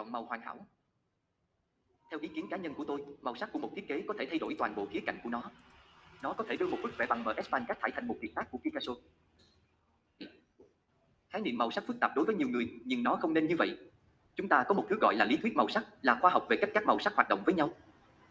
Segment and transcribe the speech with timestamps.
[0.00, 0.66] Chọn màu hoàn hảo.
[2.10, 4.26] Theo ý kiến cá nhân của tôi, màu sắc của một thiết kế có thể
[4.30, 5.42] thay đổi toàn bộ khía cạnh của nó.
[6.22, 8.30] Nó có thể đưa một bức vẽ bằng MS Paint cắt thải thành một kiệt
[8.34, 8.92] tác của Picasso.
[11.28, 13.56] Khái niệm màu sắc phức tạp đối với nhiều người, nhưng nó không nên như
[13.56, 13.78] vậy.
[14.34, 16.56] Chúng ta có một thứ gọi là lý thuyết màu sắc, là khoa học về
[16.56, 17.70] cách các màu sắc hoạt động với nhau.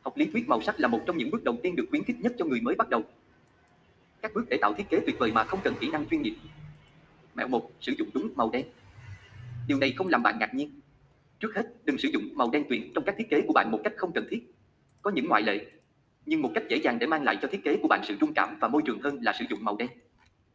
[0.02, 2.20] Học lý thuyết màu sắc là một trong những bước đầu tiên được khuyến khích
[2.20, 3.04] nhất cho người mới bắt đầu.
[4.22, 6.36] Các bước để tạo thiết kế tuyệt vời mà không cần kỹ năng chuyên nghiệp.
[7.36, 7.72] Mẹo 1.
[7.82, 8.66] Sử dụng đúng màu đen.
[9.68, 10.82] Điều này không làm bạn ngạc nhiên.
[11.40, 13.80] Trước hết, đừng sử dụng màu đen tuyền trong các thiết kế của bạn một
[13.84, 14.54] cách không cần thiết.
[15.02, 15.66] Có những ngoại lệ,
[16.26, 18.34] nhưng một cách dễ dàng để mang lại cho thiết kế của bạn sự trung
[18.34, 19.90] cảm và môi trường hơn là sử dụng màu đen.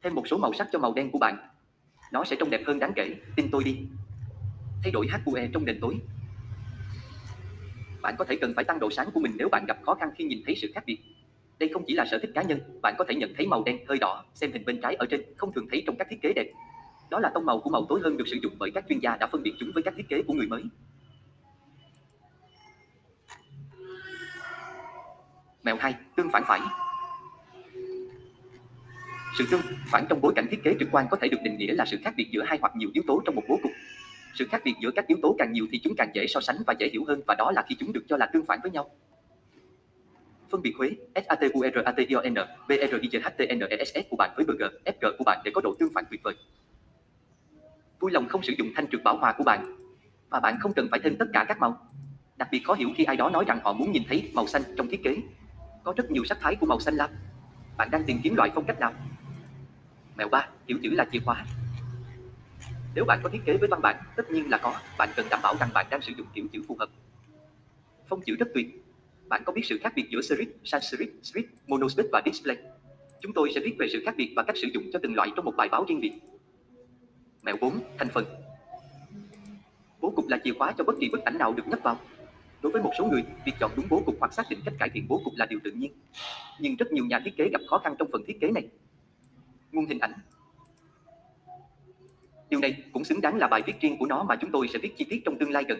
[0.03, 1.37] Thêm một số màu sắc cho màu đen của bạn.
[2.13, 3.77] Nó sẽ trông đẹp hơn đáng kể, tin tôi đi.
[4.83, 5.97] Thay đổi HUE trong nền tối.
[8.03, 10.09] Bạn có thể cần phải tăng độ sáng của mình nếu bạn gặp khó khăn
[10.17, 10.99] khi nhìn thấy sự khác biệt.
[11.59, 13.79] Đây không chỉ là sở thích cá nhân, bạn có thể nhận thấy màu đen
[13.89, 16.33] hơi đỏ, xem hình bên trái ở trên, không thường thấy trong các thiết kế
[16.33, 16.47] đẹp.
[17.15, 19.17] Đó là tông màu của màu tối hơn được sử dụng bởi các chuyên gia
[19.17, 20.63] đã phân biệt chúng với các thiết kế của người mới.
[25.63, 26.61] Mèo 2, tương phản phải.
[29.39, 31.75] Sự tương phản trong bối cảnh thiết kế trực quan có thể được định nghĩa
[31.75, 33.73] là sự khác biệt giữa hai hoặc nhiều yếu tố trong một bố cục.
[34.35, 36.57] Sự khác biệt giữa các yếu tố càng nhiều thì chúng càng dễ so sánh
[36.67, 38.71] và dễ hiểu hơn và đó là khi chúng được cho là tương phản với
[38.71, 38.91] nhau.
[40.51, 42.35] Phân biệt Huế, SATURATION,
[43.87, 46.35] s của bạn với BG, FG của bạn để có độ tương phản tuyệt vời.
[48.05, 49.77] Vui lòng không sử dụng thanh trượt bảo hòa của bạn.
[50.31, 51.79] Và bạn không cần phải thêm tất cả các màu.
[52.37, 54.63] Đặc biệt khó hiểu khi ai đó nói rằng họ muốn nhìn thấy màu xanh
[54.77, 55.17] trong thiết kế.
[55.85, 57.11] Có rất nhiều sắc thái của màu xanh lam.
[57.77, 58.93] Bạn đang tìm kiếm loại phong cách nào?
[60.17, 61.45] Mèo 3, kiểu chữ là chìa khóa.
[62.95, 65.41] Nếu bạn có thiết kế với văn bản, tất nhiên là có, bạn cần đảm
[65.43, 66.89] bảo rằng bạn đang sử dụng kiểu chữ phù hợp.
[68.09, 68.67] Phong chữ rất tuyệt.
[69.29, 72.57] Bạn có biết sự khác biệt giữa serif, sans serif, script, monospace và display?
[73.21, 75.29] Chúng tôi sẽ viết về sự khác biệt và cách sử dụng cho từng loại
[75.37, 76.13] trong một bài báo riêng biệt.
[77.45, 77.81] Mẹo 4.
[77.99, 78.25] Thành phần
[80.01, 81.97] Bố cục là chìa khóa cho bất kỳ bức ảnh nào được nhấp vào.
[82.63, 84.89] Đối với một số người, việc chọn đúng bố cục hoặc xác định cách cải
[84.89, 85.93] thiện bố cục là điều tự nhiên.
[86.61, 88.69] Nhưng rất nhiều nhà thiết kế gặp khó khăn trong phần thiết kế này.
[89.73, 90.13] Nguồn hình ảnh
[92.49, 94.79] Điều này cũng xứng đáng là bài viết riêng của nó mà chúng tôi sẽ
[94.79, 95.79] viết chi tiết trong tương lai gần.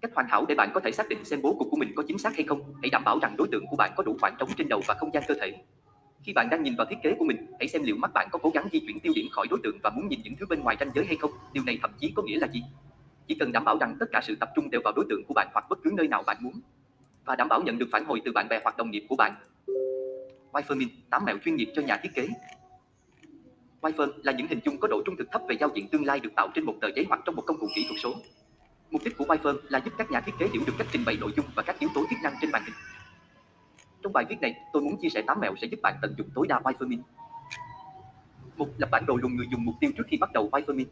[0.00, 2.02] Cách hoàn hảo để bạn có thể xác định xem bố cục của mình có
[2.08, 4.36] chính xác hay không, hãy đảm bảo rằng đối tượng của bạn có đủ khoảng
[4.38, 5.52] trống trên đầu và không gian cơ thể.
[6.22, 8.38] Khi bạn đang nhìn vào thiết kế của mình, hãy xem liệu mắt bạn có
[8.42, 10.60] cố gắng di chuyển tiêu điểm khỏi đối tượng và muốn nhìn những thứ bên
[10.60, 11.30] ngoài ranh giới hay không.
[11.52, 12.62] Điều này thậm chí có nghĩa là gì?
[13.28, 15.34] Chỉ cần đảm bảo rằng tất cả sự tập trung đều vào đối tượng của
[15.34, 16.60] bạn hoặc bất cứ nơi nào bạn muốn
[17.24, 19.32] và đảm bảo nhận được phản hồi từ bạn bè hoặc đồng nghiệp của bạn.
[20.52, 22.28] Wireframe 8 mẹo chuyên nghiệp cho nhà thiết kế.
[23.80, 26.20] Wireframe là những hình dung có độ trung thực thấp về giao diện tương lai
[26.20, 28.14] được tạo trên một tờ giấy hoặc trong một công cụ kỹ thuật số.
[28.90, 31.16] Mục đích của Wireframe là giúp các nhà thiết kế hiểu được cách trình bày
[31.20, 32.74] nội dung và các yếu tố chức năng trên màn hình.
[34.02, 36.28] Trong bài viết này, tôi muốn chia sẻ 8 mẹo sẽ giúp bạn tận dụng
[36.34, 37.00] tối đa wireframing.
[38.56, 40.86] Một, lập bản đồ lùng người dùng mục tiêu trước khi bắt đầu wireframing.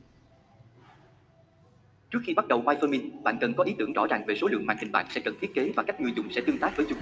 [2.11, 4.67] Trước khi bắt đầu wireframing, bạn cần có ý tưởng rõ ràng về số lượng
[4.67, 6.87] màn hình bạn sẽ cần thiết kế và cách người dùng sẽ tương tác với
[6.89, 6.99] chúng.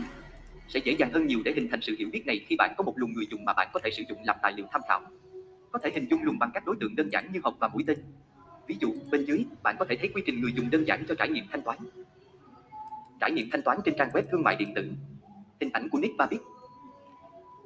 [0.69, 2.85] Sẽ dễ dàng hơn nhiều để hình thành sự hiểu biết này khi bạn có
[2.85, 5.01] một luồng người dùng mà bạn có thể sử dụng làm tài liệu tham khảo.
[5.73, 7.85] Có thể hình dung luồng bằng các đối tượng đơn giản như hộp và mũi
[7.87, 7.99] tên.
[8.67, 11.15] Ví dụ, bên dưới, bạn có thể thấy quy trình người dùng đơn giản cho
[11.15, 11.79] trải nghiệm thanh toán.
[13.21, 14.91] Trải nghiệm thanh toán trên trang web thương mại điện tử,
[15.61, 16.43] hình ảnh của Nick Babbitt.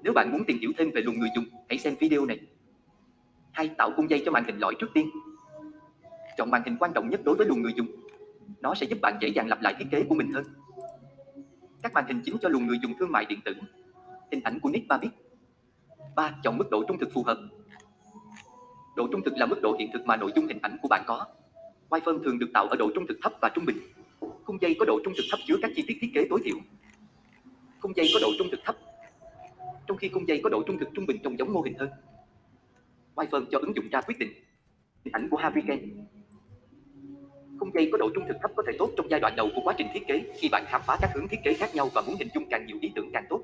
[0.03, 2.41] Nếu bạn muốn tìm hiểu thêm về luồng người dùng, hãy xem video này.
[3.53, 5.11] Hai, tạo cung dây cho màn hình lõi trước tiên.
[6.39, 7.87] Chọn màn hình quan trọng nhất đối với luồng người dùng.
[8.61, 10.45] Nó sẽ giúp bạn dễ dàng lặp lại thiết kế của mình hơn.
[11.83, 13.55] Các màn hình chính cho luồng người dùng thương mại điện tử.
[14.31, 15.13] Hình ảnh của Nick Babbitt.
[16.17, 16.35] 3.
[16.43, 17.39] Chọn mức độ trung thực phù hợp.
[18.97, 21.05] Độ trung thực là mức độ hiện thực mà nội dung hình ảnh của bạn
[21.07, 21.27] có.
[21.91, 23.77] Wireframe thường được tạo ở độ trung thực thấp và trung bình.
[24.45, 26.57] Khung dây có độ trung thực thấp chứa các chi tiết thiết kế tối thiểu.
[27.83, 28.77] Khung dây có độ trung thực thấp,
[29.87, 31.91] trong khi khung dây có độ trung thực trung bình trông giống mô hình hơn.
[33.15, 34.33] Wireframe cho ứng dụng ra quyết định.
[35.05, 35.83] Hình ảnh của Harry Kane.
[37.59, 39.61] Khung dây có độ trung thực thấp có thể tốt trong giai đoạn đầu của
[39.65, 42.03] quá trình thiết kế khi bạn khám phá các hướng thiết kế khác nhau và
[42.07, 43.43] muốn hình dung càng nhiều ý tưởng càng tốt.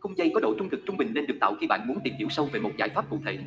[0.00, 2.14] Khung dây có độ trung thực trung bình nên được tạo khi bạn muốn tìm
[2.18, 3.38] hiểu sâu về một giải pháp cụ thể.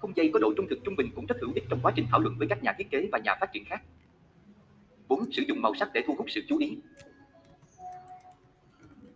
[0.00, 2.06] Khung dây có độ trung thực trung bình cũng rất hữu ích trong quá trình
[2.10, 3.82] thảo luận với các nhà thiết kế và nhà phát triển khác.
[5.08, 5.32] 4.
[5.32, 6.76] Sử dụng màu sắc để thu hút sự chú ý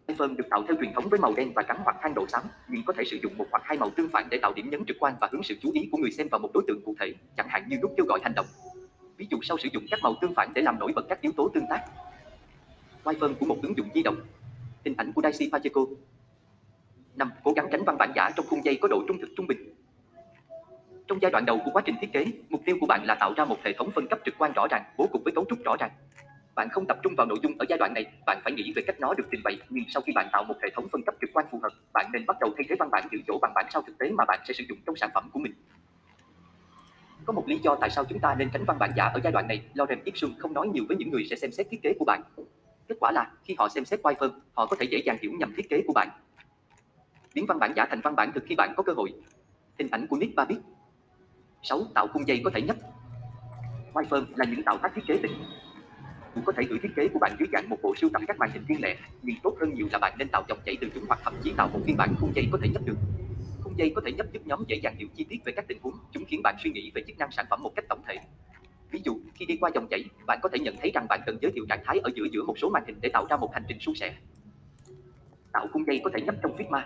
[0.06, 2.42] iPhone được tạo theo truyền thống với màu đen và trắng hoặc than độ xám,
[2.68, 4.84] nhưng có thể sử dụng một hoặc hai màu tương phản để tạo điểm nhấn
[4.84, 6.94] trực quan và hướng sự chú ý của người xem vào một đối tượng cụ
[7.00, 8.46] thể, chẳng hạn như nút kêu gọi hành động.
[9.16, 11.32] Ví dụ sau sử dụng các màu tương phản để làm nổi bật các yếu
[11.36, 11.84] tố tương tác.
[13.04, 14.16] Quay phơn của một ứng dụng di động.
[14.84, 15.80] Hình ảnh của Daisy Pacheco.
[17.16, 17.30] 5.
[17.44, 19.74] Cố gắng tránh văn bản giả trong khung dây có độ trung thực trung bình.
[21.06, 23.32] Trong giai đoạn đầu của quá trình thiết kế, mục tiêu của bạn là tạo
[23.36, 25.58] ra một hệ thống phân cấp trực quan rõ ràng, bố cục với cấu trúc
[25.64, 25.90] rõ ràng.
[26.56, 28.82] Bạn không tập trung vào nội dung ở giai đoạn này, bạn phải nghĩ về
[28.86, 31.14] cách nó được trình bày, nhưng sau khi bạn tạo một hệ thống phân cấp
[31.20, 33.52] trực quan phù hợp, bạn nên bắt đầu thay thế văn bản giữ chỗ bằng
[33.54, 35.52] bản sao thực tế mà bạn sẽ sử dụng trong sản phẩm của mình.
[37.26, 39.32] Có một lý do tại sao chúng ta nên tránh văn bản giả ở giai
[39.32, 41.94] đoạn này, Lauren Ipsum không nói nhiều với những người sẽ xem xét thiết kế
[41.98, 42.22] của bạn.
[42.88, 45.52] Kết quả là, khi họ xem xét wireframe, họ có thể dễ dàng hiểu nhầm
[45.56, 46.08] thiết kế của bạn.
[47.34, 49.14] Biến văn bản giả thành văn bản thực khi bạn có cơ hội.
[49.78, 50.60] Hình ảnh của Nick Babbitt
[51.62, 51.80] 6.
[51.94, 52.76] Tạo khung dây có thể nhấp
[53.92, 55.32] Wireframe là những tạo tác thiết kế tĩnh
[56.36, 58.38] cũng có thể gửi thiết kế của bạn dưới dạng một bộ sưu tập các
[58.38, 60.88] màn hình riêng lẻ, nhưng tốt hơn nhiều là bạn nên tạo dòng chảy từ
[60.94, 62.96] chúng hoặc thậm chí tạo một phiên bản khung dây có thể nhấp được.
[63.62, 65.78] Khung dây có thể nhấp giúp nhóm dễ dàng hiểu chi tiết về các tình
[65.82, 68.18] huống, chúng khiến bạn suy nghĩ về chức năng sản phẩm một cách tổng thể.
[68.90, 71.38] Ví dụ, khi đi qua dòng chảy, bạn có thể nhận thấy rằng bạn cần
[71.42, 73.52] giới thiệu trạng thái ở giữa giữa một số màn hình để tạo ra một
[73.52, 74.14] hành trình suôn sẻ.
[75.52, 76.82] Tạo khung dây có thể nhấp trong Figma.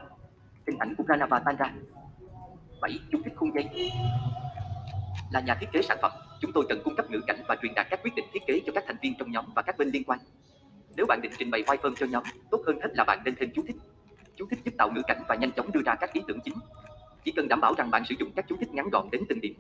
[0.67, 1.75] Hình ảnh của Pranava tan ra.
[2.81, 2.99] 7.
[3.13, 3.91] Chú thích khung dây
[5.33, 7.75] là nhà thiết kế sản phẩm, chúng tôi cần cung cấp ngữ cảnh và truyền
[7.75, 9.89] đạt các quyết định thiết kế cho các thành viên trong nhóm và các bên
[9.89, 10.19] liên quan.
[10.97, 13.51] Nếu bạn định trình bày wireframe cho nhóm, tốt hơn hết là bạn nên thêm
[13.55, 13.77] chú thích.
[14.37, 16.55] Chú thích giúp tạo ngữ cảnh và nhanh chóng đưa ra các ý tưởng chính.
[17.25, 19.41] Chỉ cần đảm bảo rằng bạn sử dụng các chú thích ngắn gọn đến từng
[19.41, 19.55] điểm.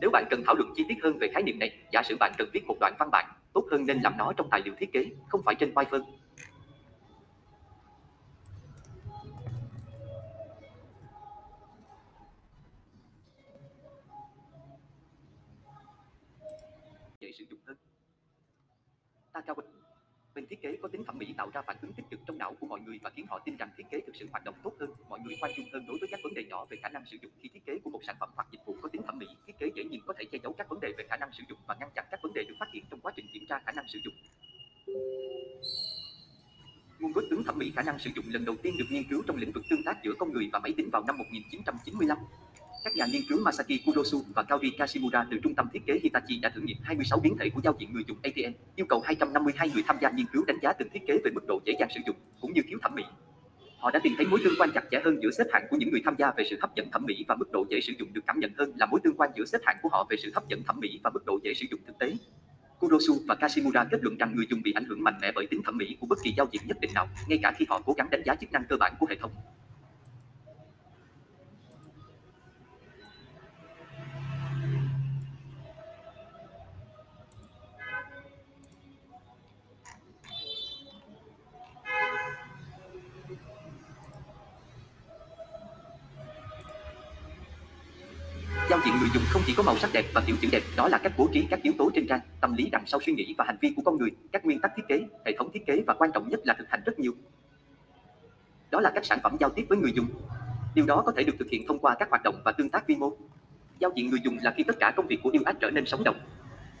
[0.00, 2.32] Nếu bạn cần thảo luận chi tiết hơn về khái niệm này, giả sử bạn
[2.38, 4.92] cần viết một đoạn văn bản, tốt hơn nên làm nó trong tài liệu thiết
[4.92, 5.84] kế, không phải trên wireframe.
[5.84, 6.02] phân.
[17.50, 17.76] Sử dụng hơn.
[19.56, 19.66] mình,
[20.34, 22.54] Bên thiết kế có tính thẩm mỹ tạo ra phản ứng tích cực trong não
[22.60, 24.72] của mọi người và khiến họ tin rằng thiết kế thực sự hoạt động tốt
[24.80, 24.90] hơn.
[25.08, 27.16] Mọi người khoan dung hơn đối với các vấn đề nhỏ về khả năng sử
[27.22, 29.26] dụng khi thiết kế của một sản phẩm hoặc dịch vụ có tính thẩm mỹ.
[29.46, 31.44] Thiết kế dễ nhìn có thể che giấu các vấn đề về khả năng sử
[31.48, 33.58] dụng và ngăn chặn các vấn đề được phát hiện trong quá trình kiểm tra
[33.66, 34.14] khả năng sử dụng.
[36.98, 39.22] Nguồn gốc tướng thẩm mỹ khả năng sử dụng lần đầu tiên được nghiên cứu
[39.26, 42.18] trong lĩnh vực tương tác giữa con người và máy tính vào năm 1995.
[42.86, 46.38] Các nhà nghiên cứu Masaki Kurosu và Kaori Kashimura từ trung tâm thiết kế Hitachi
[46.38, 49.70] đã thử nghiệm 26 biến thể của giao diện người dùng ATN, yêu cầu 252
[49.74, 51.88] người tham gia nghiên cứu đánh giá từng thiết kế về mức độ dễ dàng
[51.94, 53.02] sử dụng cũng như thiếu thẩm mỹ.
[53.78, 55.90] Họ đã tìm thấy mối tương quan chặt chẽ hơn giữa xếp hạng của những
[55.90, 58.12] người tham gia về sự hấp dẫn thẩm mỹ và mức độ dễ sử dụng
[58.12, 60.30] được cảm nhận hơn là mối tương quan giữa xếp hạng của họ về sự
[60.34, 62.12] hấp dẫn thẩm mỹ và mức độ dễ sử dụng thực tế.
[62.78, 65.62] Kurosu và Kashimura kết luận rằng người dùng bị ảnh hưởng mạnh mẽ bởi tính
[65.64, 67.92] thẩm mỹ của bất kỳ giao diện nhất định nào, ngay cả khi họ cố
[67.92, 69.30] gắng đánh giá chức năng cơ bản của hệ thống.
[89.56, 91.72] Có màu sắc đẹp và kiểu chữ đẹp, đó là cách bố trí các yếu
[91.78, 94.10] tố trên trang, tâm lý đằng sau suy nghĩ và hành vi của con người,
[94.32, 96.70] các nguyên tắc thiết kế, hệ thống thiết kế và quan trọng nhất là thực
[96.70, 97.12] hành rất nhiều.
[98.70, 100.06] Đó là các sản phẩm giao tiếp với người dùng.
[100.74, 102.86] Điều đó có thể được thực hiện thông qua các hoạt động và tương tác
[102.86, 103.12] vi mô.
[103.78, 105.86] Giao diện người dùng là khi tất cả công việc của yêu ách trở nên
[105.86, 106.16] sống động.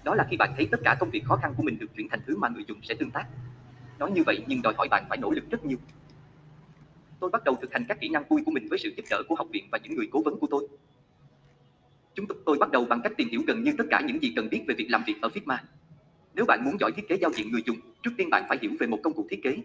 [0.04, 2.08] Đó là khi bạn thấy tất cả công việc khó khăn của mình được chuyển
[2.08, 3.26] thành thứ mà người dùng sẽ tương tác.
[3.98, 5.78] Nói như vậy nhưng đòi hỏi bạn phải nỗ lực rất nhiều.
[7.20, 9.22] Tôi bắt đầu thực hành các kỹ năng vui của mình với sự giúp đỡ
[9.28, 10.68] của học viện và những người cố vấn của tôi.
[12.16, 14.48] Chúng tôi bắt đầu bằng cách tìm hiểu gần như tất cả những gì cần
[14.50, 15.56] biết về việc làm việc ở Figma.
[16.34, 18.70] Nếu bạn muốn giỏi thiết kế giao diện người dùng, trước tiên bạn phải hiểu
[18.80, 19.56] về một công cụ thiết kế.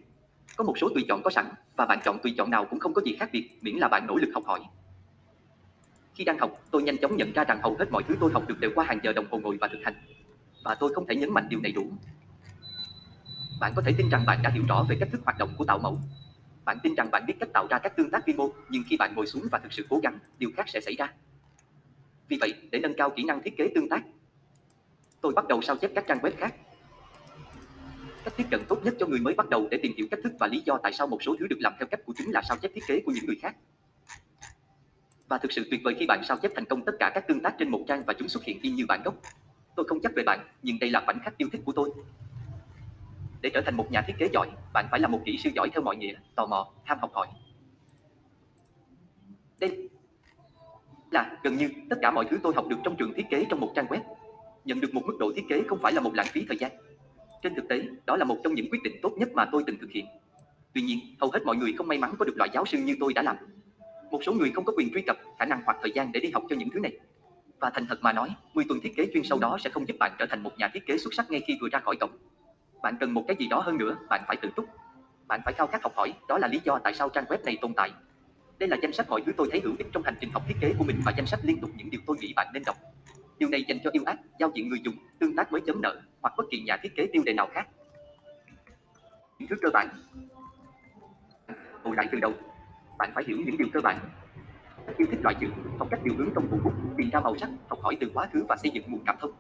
[0.56, 1.46] Có một số tùy chọn có sẵn,
[1.76, 4.08] và bạn chọn tùy chọn nào cũng không có gì khác biệt, miễn là bạn
[4.08, 4.60] nỗ lực học hỏi.
[6.16, 8.48] Khi đang học, tôi nhanh chóng nhận ra rằng hầu hết mọi thứ tôi học
[8.48, 9.94] được đều qua hàng giờ đồng hồ ngồi và thực hành.
[10.66, 11.92] Và tôi không thể nhấn mạnh điều này đủ.
[13.60, 15.66] Bạn có thể tin rằng bạn đã hiểu rõ về cách thức hoạt động của
[15.66, 15.98] tạo mẫu.
[16.66, 18.98] Bạn tin rằng bạn biết cách tạo ra các tương tác vi mô, nhưng khi
[18.98, 21.14] bạn ngồi xuống và thực sự cố gắng, điều khác sẽ xảy ra.
[22.32, 24.04] Vì vậy, để nâng cao kỹ năng thiết kế tương tác,
[25.22, 26.56] tôi bắt đầu sao chép các trang web khác.
[28.24, 30.34] Cách tiếp cận tốt nhất cho người mới bắt đầu để tìm hiểu cách thức
[30.40, 32.42] và lý do tại sao một số thứ được làm theo cách của chúng là
[32.42, 33.56] sao chép thiết kế của những người khác.
[35.28, 37.42] Và thực sự tuyệt vời khi bạn sao chép thành công tất cả các tương
[37.42, 39.16] tác trên một trang và chúng xuất hiện y như bản gốc.
[39.76, 41.92] Tôi không chắc về bạn, nhưng đây là khoảnh khắc yêu thích của tôi.
[43.42, 45.70] Để trở thành một nhà thiết kế giỏi, bạn phải là một kỹ sư giỏi
[45.74, 47.28] theo mọi nghĩa, tò mò, ham học hỏi.
[49.60, 49.90] Đây
[51.12, 53.60] là gần như tất cả mọi thứ tôi học được trong trường thiết kế trong
[53.60, 54.00] một trang web.
[54.66, 56.72] Nhận được một mức độ thiết kế không phải là một lãng phí thời gian.
[57.42, 59.78] Trên thực tế, đó là một trong những quyết định tốt nhất mà tôi từng
[59.82, 60.06] thực hiện.
[60.74, 62.96] Tuy nhiên, hầu hết mọi người không may mắn có được loại giáo sư như
[63.00, 63.36] tôi đã làm.
[64.12, 66.32] Một số người không có quyền truy cập, khả năng hoặc thời gian để đi
[66.32, 66.98] học cho những thứ này.
[67.60, 69.96] Và thành thật mà nói, 10 tuần thiết kế chuyên sâu đó sẽ không giúp
[70.00, 72.12] bạn trở thành một nhà thiết kế xuất sắc ngay khi vừa ra khỏi cổng.
[72.82, 74.66] Bạn cần một cái gì đó hơn nữa, bạn phải tự túc.
[75.28, 77.58] Bạn phải khao khát học hỏi, đó là lý do tại sao trang web này
[77.62, 77.92] tồn tại.
[78.62, 80.56] Đây là danh sách mọi thứ tôi thấy hữu ích trong hành trình học thiết
[80.62, 82.76] kế của mình và danh sách liên tục những điều tôi nghĩ bạn nên đọc.
[83.40, 86.02] Điều này dành cho yêu ác, giao diện người dùng, tương tác mới chấm nợ
[86.22, 87.68] hoặc bất kỳ nhà thiết kế tiêu đề nào khác.
[89.40, 89.88] Những thứ cơ bản.
[91.84, 92.34] hồi lại từ đầu.
[92.98, 94.00] Bạn phải hiểu những điều cơ bản.
[94.98, 95.48] Yêu thích loại chữ,
[95.80, 98.28] học cách điều hướng trong cuốn bút, tìm ra màu sắc, học hỏi từ quá
[98.34, 99.32] khứ và xây dựng nguồn cảm thông.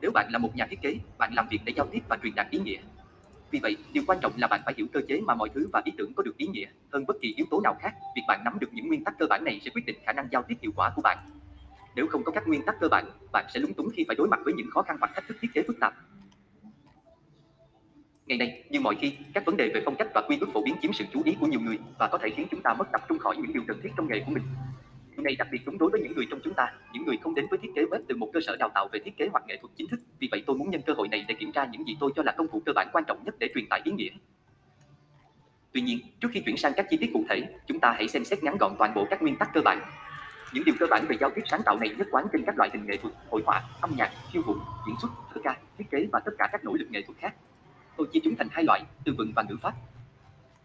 [0.00, 2.34] Nếu bạn là một nhà thiết kế, bạn làm việc để giao tiếp và truyền
[2.34, 2.80] đạt ý nghĩa,
[3.52, 5.82] vì vậy, điều quan trọng là bạn phải hiểu cơ chế mà mọi thứ và
[5.84, 7.94] ý tưởng có được ý nghĩa hơn bất kỳ yếu tố nào khác.
[8.16, 10.28] Việc bạn nắm được những nguyên tắc cơ bản này sẽ quyết định khả năng
[10.32, 11.18] giao tiếp hiệu quả của bạn.
[11.96, 14.28] Nếu không có các nguyên tắc cơ bản, bạn sẽ lúng túng khi phải đối
[14.28, 15.94] mặt với những khó khăn hoặc thách thức thiết kế phức tạp.
[18.26, 20.62] Ngày nay, như mọi khi, các vấn đề về phong cách và quy ước phổ
[20.62, 22.88] biến chiếm sự chú ý của nhiều người và có thể khiến chúng ta mất
[22.92, 24.42] tập trung khỏi những điều cần thiết trong nghề của mình.
[25.16, 27.34] Điều này đặc biệt đúng đối với những người trong chúng ta, những người không
[27.34, 29.44] đến với thiết kế web từ một cơ sở đào tạo về thiết kế hoặc
[29.46, 30.00] nghệ thuật chính thức.
[30.18, 32.22] Vì vậy tôi muốn nhân cơ hội này để kiểm tra những gì tôi cho
[32.22, 34.10] là công cụ cơ bản quan trọng nhất để truyền tải ý nghĩa.
[35.72, 38.24] Tuy nhiên, trước khi chuyển sang các chi tiết cụ thể, chúng ta hãy xem
[38.24, 39.80] xét ngắn gọn toàn bộ các nguyên tắc cơ bản.
[40.52, 42.70] Những điều cơ bản về giao tiếp sáng tạo này nhất quán trên các loại
[42.72, 44.54] hình nghệ thuật, hội họa, âm nhạc, khiêu vũ,
[44.86, 47.34] diễn xuất, thơ ca, thiết kế và tất cả các nỗ lực nghệ thuật khác.
[47.96, 49.72] Tôi chia chúng thành hai loại, từ vựng và ngữ pháp.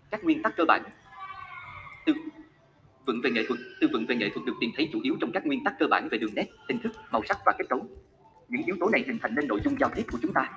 [0.09, 0.83] Các nguyên tắc cơ bản.
[2.05, 2.13] Từ
[3.07, 5.31] vựng về nghệ thuật, tư vựng về nghệ thuật được tìm thấy chủ yếu trong
[5.31, 7.87] các nguyên tắc cơ bản về đường nét, hình thức, màu sắc và kết cấu.
[8.49, 10.49] Những yếu tố này hình thành nên nội dung giao tiếp của chúng ta.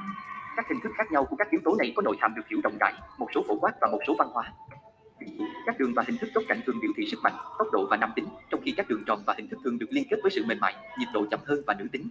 [0.56, 2.60] Các hình thức khác nhau của các yếu tố này có nội hàm được hiểu
[2.64, 4.52] rộng rãi, một số phổ quát và một số văn hóa.
[5.66, 7.96] Các đường và hình thức góc cạnh thường biểu thị sức mạnh, tốc độ và
[7.96, 10.30] nam tính, trong khi các đường tròn và hình thức thường được liên kết với
[10.30, 12.08] sự mềm mại, nhịp độ chậm hơn và nữ tính.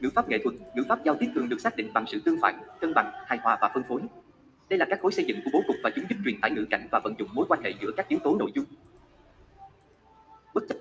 [0.00, 2.40] Ngữ pháp nghệ thuật, ngữ pháp giao tiếp thường được xác định bằng sự tương
[2.42, 4.00] phản, cân bằng, hài hòa và phân phối.
[4.72, 6.66] Đây là các khối xây dựng của bố cục và chúng giúp truyền tải ngữ
[6.70, 8.64] cảnh và vận dụng mối quan hệ giữa các yếu tố nội dung.
[10.54, 10.76] Bất chấp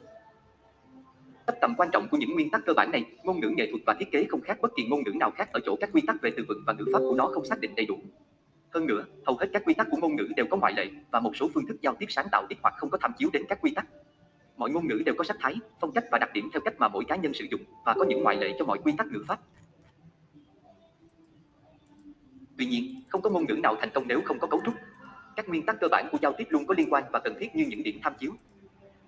[1.61, 3.95] tầm quan trọng của những nguyên tắc cơ bản này, ngôn ngữ nghệ thuật và
[3.99, 6.21] thiết kế không khác bất kỳ ngôn ngữ nào khác ở chỗ các quy tắc
[6.21, 7.95] về từ vựng và ngữ pháp của nó không xác định đầy đủ.
[8.69, 11.19] Hơn nữa, hầu hết các quy tắc của ngôn ngữ đều có ngoại lệ và
[11.19, 13.43] một số phương thức giao tiếp sáng tạo ít hoặc không có tham chiếu đến
[13.49, 13.85] các quy tắc.
[14.57, 16.87] Mọi ngôn ngữ đều có sắc thái, phong cách và đặc điểm theo cách mà
[16.87, 19.23] mỗi cá nhân sử dụng và có những ngoại lệ cho mọi quy tắc ngữ
[19.27, 19.39] pháp.
[22.61, 24.73] Tuy nhiên, không có ngôn ngữ nào thành công nếu không có cấu trúc.
[25.35, 27.55] Các nguyên tắc cơ bản của giao tiếp luôn có liên quan và cần thiết
[27.55, 28.31] như những điểm tham chiếu.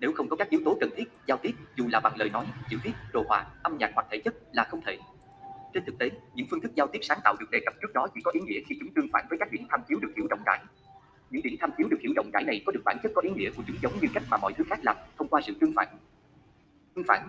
[0.00, 2.46] Nếu không có các yếu tố cần thiết, giao tiếp, dù là bằng lời nói,
[2.70, 4.98] chữ viết, đồ họa, âm nhạc hoặc thể chất là không thể.
[5.74, 8.06] Trên thực tế, những phương thức giao tiếp sáng tạo được đề cập trước đó
[8.14, 10.26] chỉ có ý nghĩa khi chúng tương phản với các điểm tham chiếu được hiểu
[10.30, 10.60] rộng rãi.
[11.30, 13.30] Những điểm tham chiếu được hiểu rộng rãi này có được bản chất có ý
[13.30, 15.72] nghĩa của chúng giống như cách mà mọi thứ khác làm, thông qua sự tương
[15.76, 15.88] phản.
[16.94, 17.28] Tương phản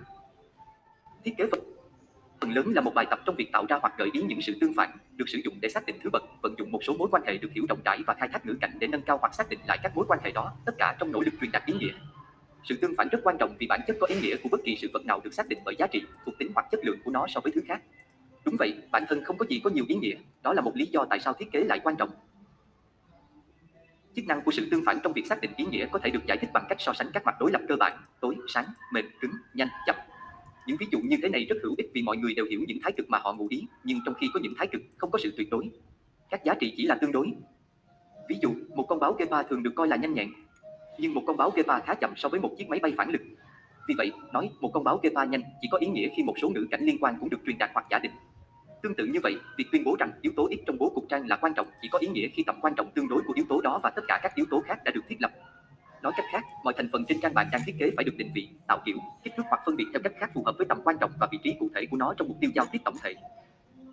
[1.23, 1.59] Thiết kế vật
[2.41, 4.53] phần lớn là một bài tập trong việc tạo ra hoặc gợi ý những sự
[4.61, 7.07] tương phản, được sử dụng để xác định thứ bậc, vận dụng một số mối
[7.11, 9.35] quan hệ được hiểu rộng rãi và khai thác ngữ cảnh để nâng cao hoặc
[9.35, 11.65] xác định lại các mối quan hệ đó, tất cả trong nỗ lực truyền đạt
[11.65, 11.93] ý nghĩa.
[12.63, 14.75] Sự tương phản rất quan trọng vì bản chất có ý nghĩa của bất kỳ
[14.81, 17.11] sự vật nào được xác định bởi giá trị, thuộc tính hoặc chất lượng của
[17.11, 17.81] nó so với thứ khác.
[18.45, 20.85] Đúng vậy, bản thân không có gì có nhiều ý nghĩa, đó là một lý
[20.85, 22.09] do tại sao thiết kế lại quan trọng.
[24.15, 26.25] Chức năng của sự tương phản trong việc xác định ý nghĩa có thể được
[26.27, 29.05] giải thích bằng cách so sánh các mặt đối lập cơ bản, tối, sáng, mềm,
[29.21, 29.95] cứng, nhanh, chậm.
[30.67, 32.77] Những ví dụ như thế này rất hữu ích vì mọi người đều hiểu những
[32.83, 35.19] thái cực mà họ ngụ ý, nhưng trong khi có những thái cực không có
[35.23, 35.69] sự tuyệt đối.
[36.29, 37.33] Các giá trị chỉ là tương đối.
[38.29, 40.29] Ví dụ, một con báo Gepa thường được coi là nhanh nhẹn,
[40.99, 43.21] nhưng một con báo Gepa khá chậm so với một chiếc máy bay phản lực.
[43.87, 46.49] Vì vậy, nói một con báo Gepa nhanh chỉ có ý nghĩa khi một số
[46.49, 48.11] ngữ cảnh liên quan cũng được truyền đạt hoặc giả định.
[48.83, 51.27] Tương tự như vậy, việc tuyên bố rằng yếu tố X trong bố cục trang
[51.27, 53.45] là quan trọng chỉ có ý nghĩa khi tầm quan trọng tương đối của yếu
[53.49, 55.31] tố đó và tất cả các yếu tố khác đã được thiết lập.
[56.05, 58.31] Nói cách khác, mọi thành phần trên trang bạn đang thiết kế phải được định
[58.35, 60.81] vị, tạo kiểu, kích thước hoặc phân biệt theo cách khác phù hợp với tầm
[60.83, 62.95] quan trọng và vị trí cụ thể của nó trong mục tiêu giao tiếp tổng
[63.03, 63.15] thể.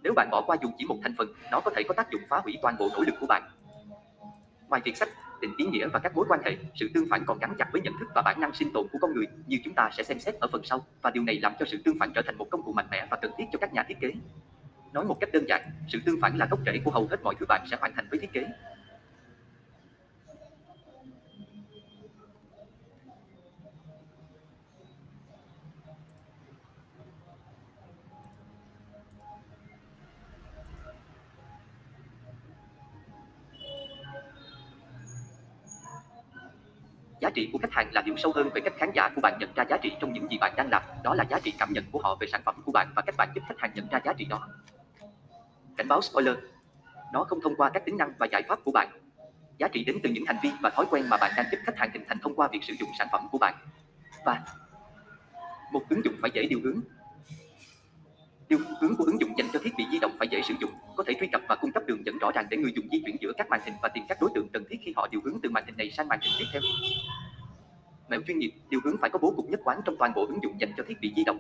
[0.03, 2.23] Nếu bạn bỏ qua dù chỉ một thành phần, nó có thể có tác dụng
[2.29, 3.43] phá hủy toàn bộ nỗ lực của bạn.
[4.69, 5.09] Ngoài việc sách,
[5.41, 7.83] định ý nghĩa và các mối quan hệ, sự tương phản còn gắn chặt với
[7.83, 10.21] nhận thức và bản năng sinh tồn của con người, như chúng ta sẽ xem
[10.21, 12.47] xét ở phần sau, và điều này làm cho sự tương phản trở thành một
[12.51, 14.13] công cụ mạnh mẽ và cần thiết cho các nhà thiết kế.
[14.93, 17.35] Nói một cách đơn giản, sự tương phản là gốc rễ của hầu hết mọi
[17.41, 18.47] thứ bạn sẽ hoàn thành với thiết kế.
[37.23, 39.37] Giá trị của khách hàng là hiểu sâu hơn về cách khán giả của bạn
[39.39, 41.73] nhận ra giá trị trong những gì bạn đang làm, đó là giá trị cảm
[41.73, 43.89] nhận của họ về sản phẩm của bạn và cách bạn giúp khách hàng nhận
[43.91, 44.49] ra giá trị đó.
[45.77, 46.35] Cảnh báo spoiler.
[47.13, 48.89] Nó không thông qua các tính năng và giải pháp của bạn.
[49.59, 51.79] Giá trị đến từ những hành vi và thói quen mà bạn đang giúp khách
[51.79, 53.55] hàng hình thành thông qua việc sử dụng sản phẩm của bạn.
[54.25, 54.43] Và
[55.73, 56.81] một ứng dụng phải dễ điều hướng.
[58.53, 60.71] Điều hướng của ứng dụng dành cho thiết bị di động phải dễ sử dụng,
[60.97, 63.03] có thể truy cập và cung cấp đường dẫn rõ ràng để người dùng di
[63.07, 65.21] chuyển giữa các màn hình và tìm các đối tượng cần thiết khi họ điều
[65.25, 66.63] hướng từ màn hình này sang màn hình tiếp theo.
[68.09, 70.39] Mẹo chuyên nghiệp, điều hướng phải có bố cục nhất quán trong toàn bộ ứng
[70.43, 71.39] dụng dành cho thiết bị di động.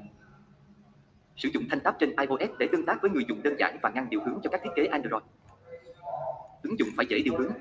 [1.36, 3.90] Sử dụng thanh tab trên iOS để tương tác với người dùng đơn giản và
[3.90, 5.22] ngăn điều hướng cho các thiết kế Android.
[6.62, 7.52] Ứng dụng phải dễ điều hướng.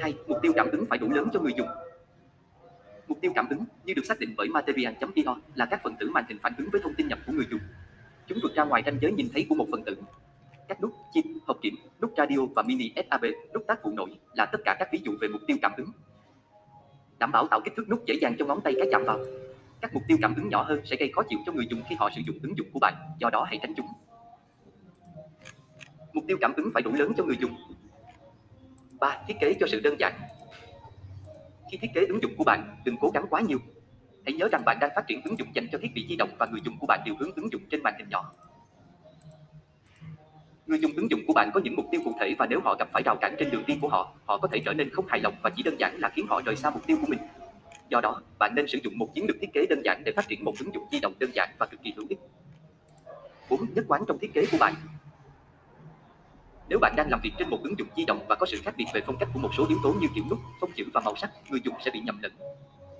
[0.00, 1.68] Hai, Mục tiêu cảm ứng phải đủ lớn cho người dùng.
[3.08, 6.24] Mục tiêu cảm ứng, như được xác định bởi Material.io, là các phần tử màn
[6.28, 7.60] hình phản ứng với thông tin nhập của người dùng.
[8.30, 9.96] Chúng vượt ra ngoài ranh giới nhìn thấy của một phần tử.
[10.68, 14.46] Các nút, chip, hộp kiểm, nút radio và mini SAB, nút tác vụ nổi là
[14.46, 15.86] tất cả các ví dụ về mục tiêu cảm ứng.
[17.18, 19.18] Đảm bảo tạo kích thước nút dễ dàng cho ngón tay cái chạm vào.
[19.80, 21.96] Các mục tiêu cảm ứng nhỏ hơn sẽ gây khó chịu cho người dùng khi
[21.98, 23.86] họ sử dụng ứng dụng của bạn, do đó hãy tránh chúng.
[26.12, 27.56] Mục tiêu cảm ứng phải đủ lớn cho người dùng.
[29.00, 29.22] 3.
[29.28, 30.20] Thiết kế cho sự đơn giản.
[31.70, 33.58] Khi thiết kế ứng dụng của bạn, đừng cố gắng quá nhiều.
[34.26, 36.30] Hãy nhớ rằng bạn đang phát triển ứng dụng dành cho thiết bị di động
[36.38, 38.32] và người dùng của bạn điều hướng ứng dụng trên màn hình nhỏ.
[40.66, 42.76] Người dùng ứng dụng của bạn có những mục tiêu cụ thể và nếu họ
[42.78, 45.06] gặp phải rào cản trên đường đi của họ, họ có thể trở nên không
[45.06, 47.18] hài lòng và chỉ đơn giản là khiến họ rời xa mục tiêu của mình.
[47.88, 50.28] Do đó, bạn nên sử dụng một chiến lược thiết kế đơn giản để phát
[50.28, 52.18] triển một ứng dụng di động đơn giản và cực kỳ hữu ích.
[53.50, 53.60] 4.
[53.74, 54.74] Nhất quán trong thiết kế của bạn.
[56.68, 58.74] Nếu bạn đang làm việc trên một ứng dụng di động và có sự khác
[58.76, 61.00] biệt về phong cách của một số yếu tố như kiểu nút, phông chữ và
[61.04, 62.32] màu sắc, người dùng sẽ bị nhầm lẫn.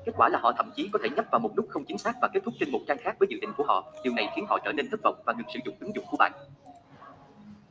[0.05, 2.15] Kết quả là họ thậm chí có thể nhấp vào một nút không chính xác
[2.23, 3.93] và kết thúc trên một trang khác với dự định của họ.
[4.05, 6.17] Điều này khiến họ trở nên thất vọng và ngừng sử dụng ứng dụng của
[6.17, 6.33] bạn.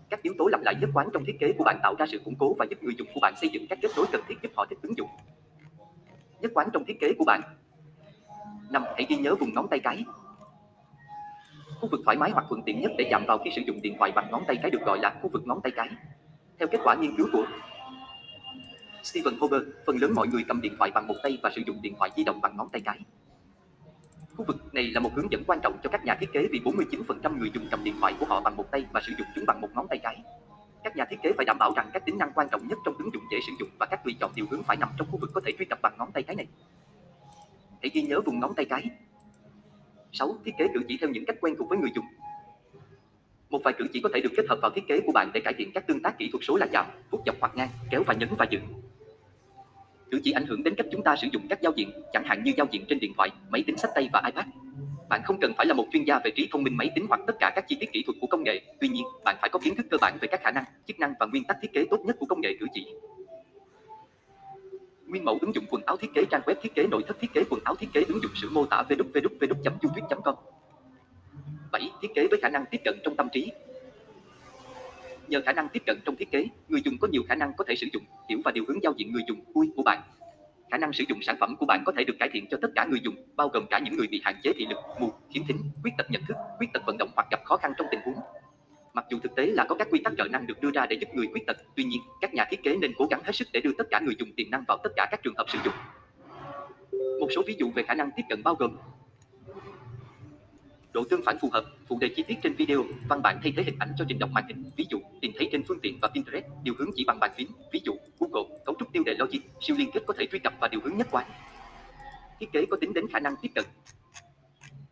[0.09, 2.21] Các yếu tố lặp lại nhất quán trong thiết kế của bạn tạo ra sự
[2.25, 4.36] củng cố và giúp người dùng của bạn xây dựng các kết nối cần thiết
[4.41, 5.09] giúp họ thích ứng dụng.
[6.41, 7.41] Nhất quán trong thiết kế của bạn.
[8.69, 10.05] Năm, Hãy ghi nhớ vùng ngón tay cái.
[11.81, 13.95] Khu vực thoải mái hoặc thuận tiện nhất để chạm vào khi sử dụng điện
[13.98, 15.89] thoại bằng ngón tay cái được gọi là khu vực ngón tay cái.
[16.59, 17.45] Theo kết quả nghiên cứu của
[19.03, 21.82] Stephen Hober, phần lớn mọi người cầm điện thoại bằng một tay và sử dụng
[21.82, 23.00] điện thoại di động bằng ngón tay cái.
[24.36, 26.60] Khu vực này là một hướng dẫn quan trọng cho các nhà thiết kế vì
[26.60, 29.46] 49% người dùng cầm điện thoại của họ bằng một tay và sử dụng chúng
[29.46, 30.24] bằng một ngón tay cái.
[30.84, 32.94] Các nhà thiết kế phải đảm bảo rằng các tính năng quan trọng nhất trong
[32.98, 35.18] ứng dụng dễ sử dụng và các tùy chọn điều hướng phải nằm trong khu
[35.18, 36.48] vực có thể truy cập bằng ngón tay cái này.
[37.82, 38.84] Hãy ghi nhớ vùng ngón tay cái.
[40.12, 40.36] 6.
[40.46, 42.06] Thiết kế cử chỉ theo những cách quen thuộc với người dùng.
[43.50, 45.41] Một vài cử chỉ có thể được kết hợp vào thiết kế của bạn để
[45.44, 48.03] cải thiện các tương tác kỹ thuật số là chạm, vuốt dọc hoặc ngang, kéo
[48.03, 48.63] và nhấn và dựng
[50.11, 52.43] thứ chỉ ảnh hưởng đến cách chúng ta sử dụng các giao diện, chẳng hạn
[52.43, 54.45] như giao diện trên điện thoại, máy tính sách tay và iPad.
[55.09, 57.19] Bạn không cần phải là một chuyên gia về trí thông minh máy tính hoặc
[57.27, 59.59] tất cả các chi tiết kỹ thuật của công nghệ, tuy nhiên, bạn phải có
[59.59, 61.85] kiến thức cơ bản về các khả năng, chức năng và nguyên tắc thiết kế
[61.89, 62.87] tốt nhất của công nghệ cử chỉ.
[65.07, 67.33] Nguyên mẫu ứng dụng quần áo thiết kế trang web thiết kế nội thất thiết
[67.33, 70.35] kế quần áo thiết kế ứng dụng sử mô tả www.youtube.com
[71.71, 71.91] 7.
[72.01, 73.51] Thiết kế với khả năng tiếp cận trong tâm trí.
[75.29, 77.63] Nhờ khả năng tiếp cận trong thiết kế, người dùng có nhiều khả năng có
[77.67, 80.01] thể sử dụng, hiểu và điều hướng giao diện người dùng UI của bạn.
[80.71, 82.67] Khả năng sử dụng sản phẩm của bạn có thể được cải thiện cho tất
[82.75, 85.43] cả người dùng, bao gồm cả những người bị hạn chế thị lực, mù, khiếm
[85.48, 88.00] thính, khuyết tật nhận thức, khuyết tật vận động hoặc gặp khó khăn trong tình
[88.05, 88.15] huống.
[88.93, 90.98] Mặc dù thực tế là có các quy tắc trợ năng được đưa ra để
[91.01, 93.48] giúp người khuyết tật, tuy nhiên, các nhà thiết kế nên cố gắng hết sức
[93.53, 95.59] để đưa tất cả người dùng tiềm năng vào tất cả các trường hợp sử
[95.65, 95.74] dụng.
[97.20, 98.77] Một số ví dụ về khả năng tiếp cận bao gồm
[101.00, 103.64] độ tương phản phù hợp, phụ đề chi tiết trên video, văn bản thay thế
[103.64, 106.07] hình ảnh cho trình đọc màn hình, ví dụ tìm thấy trên phương tiện và
[106.07, 109.40] Pinterest, điều hướng chỉ bằng bàn phím, ví dụ Google, cấu trúc tiêu đề logic,
[109.62, 111.25] siêu liên kết có thể truy cập và điều hướng nhất quán.
[112.40, 113.66] Thiết kế có tính đến khả năng tiếp cận.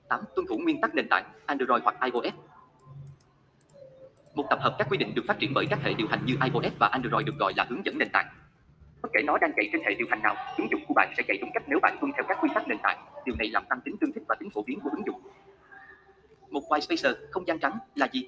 [0.10, 0.20] 8.
[0.36, 2.34] Tuân thủ nguyên tắc nền tảng Android hoặc iOS.
[4.36, 6.36] Một tập hợp các quy định được phát triển bởi các hệ điều hành như
[6.43, 8.28] iOS và Android được gọi là hướng dẫn nền tảng.
[9.02, 11.24] Bất kể nó đang chạy trên hệ điều hành nào, ứng dụng của bạn sẽ
[11.28, 13.06] chạy đúng cách nếu bạn tuân theo các quy tắc nền tảng.
[13.26, 15.22] Điều này làm tăng tính tương thích và tính phổ biến của ứng dụng.
[16.49, 18.27] Một white spacer, không gian trắng, là gì?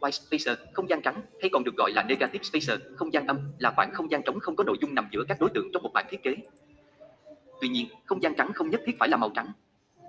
[0.00, 3.38] White spacer, không gian trắng, hay còn được gọi là negative spacer, không gian âm,
[3.58, 5.82] là khoảng không gian trống không có nội dung nằm giữa các đối tượng trong
[5.82, 6.36] một bản thiết kế.
[7.60, 9.52] Tuy nhiên, không gian trắng không nhất thiết phải là màu trắng.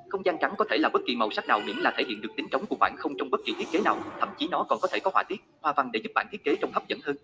[0.09, 2.21] Không gian trắng có thể là bất kỳ màu sắc nào miễn là thể hiện
[2.21, 4.65] được tính trống của khoảng không trong bất kỳ thiết kế nào, thậm chí nó
[4.69, 6.87] còn có thể có họa tiết, hoa văn để giúp bản thiết kế trông hấp
[6.87, 7.17] dẫn hơn.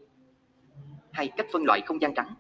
[1.11, 2.33] Hai, cách phân loại không gian trắng.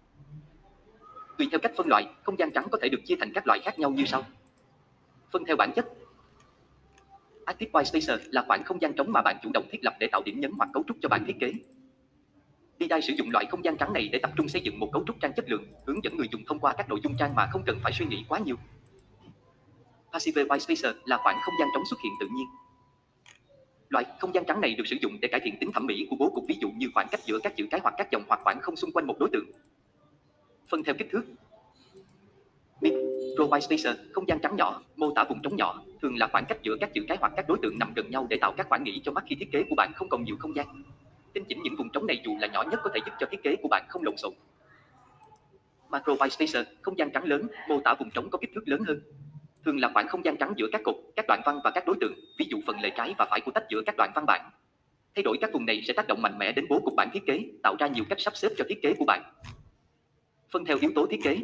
[1.37, 3.59] Tùy theo cách phân loại, không gian trắng có thể được chia thành các loại
[3.63, 4.23] khác nhau như sau.
[5.31, 5.85] Phân theo bản chất,
[7.45, 10.07] Active White Spacer là khoảng không gian trống mà bạn chủ động thiết lập để
[10.11, 11.53] tạo điểm nhấn hoặc cấu trúc cho bản thiết kế.
[12.79, 15.03] DDI sử dụng loại không gian trắng này để tập trung xây dựng một cấu
[15.07, 17.47] trúc trang chất lượng, hướng dẫn người dùng thông qua các nội dung trang mà
[17.51, 18.55] không cần phải suy nghĩ quá nhiều.
[20.13, 22.47] Passive White Spacer là khoảng không gian trống xuất hiện tự nhiên.
[23.89, 26.15] Loại không gian trắng này được sử dụng để cải thiện tính thẩm mỹ của
[26.15, 28.39] bố cục ví dụ như khoảng cách giữa các chữ cái hoặc các dòng hoặc
[28.43, 29.45] khoảng không xung quanh một đối tượng.
[30.69, 31.23] Phân theo kích thước.
[32.81, 36.45] Micro White Spacer, không gian trắng nhỏ, mô tả vùng trống nhỏ, thường là khoảng
[36.45, 38.67] cách giữa các chữ cái hoặc các đối tượng nằm gần nhau để tạo các
[38.69, 40.83] khoảng nghỉ cho mắt khi thiết kế của bạn không còn nhiều không gian.
[41.33, 43.43] Tinh chỉnh những vùng trống này dù là nhỏ nhất có thể giúp cho thiết
[43.43, 44.33] kế của bạn không lộn xộn.
[45.89, 48.81] Macro White Spacer, không gian trắng lớn, mô tả vùng trống có kích thước lớn
[48.87, 49.01] hơn.
[49.65, 51.95] Thường là khoảng không gian trắng giữa các cột, các đoạn văn và các đối
[52.01, 54.51] tượng, ví dụ phần lề trái và phải của tách giữa các đoạn văn bản.
[55.15, 57.25] Thay đổi các vùng này sẽ tác động mạnh mẽ đến bố cục bản thiết
[57.25, 59.33] kế, tạo ra nhiều cách sắp xếp cho thiết kế của bạn.
[60.51, 61.37] Phân theo yếu tố thiết kế,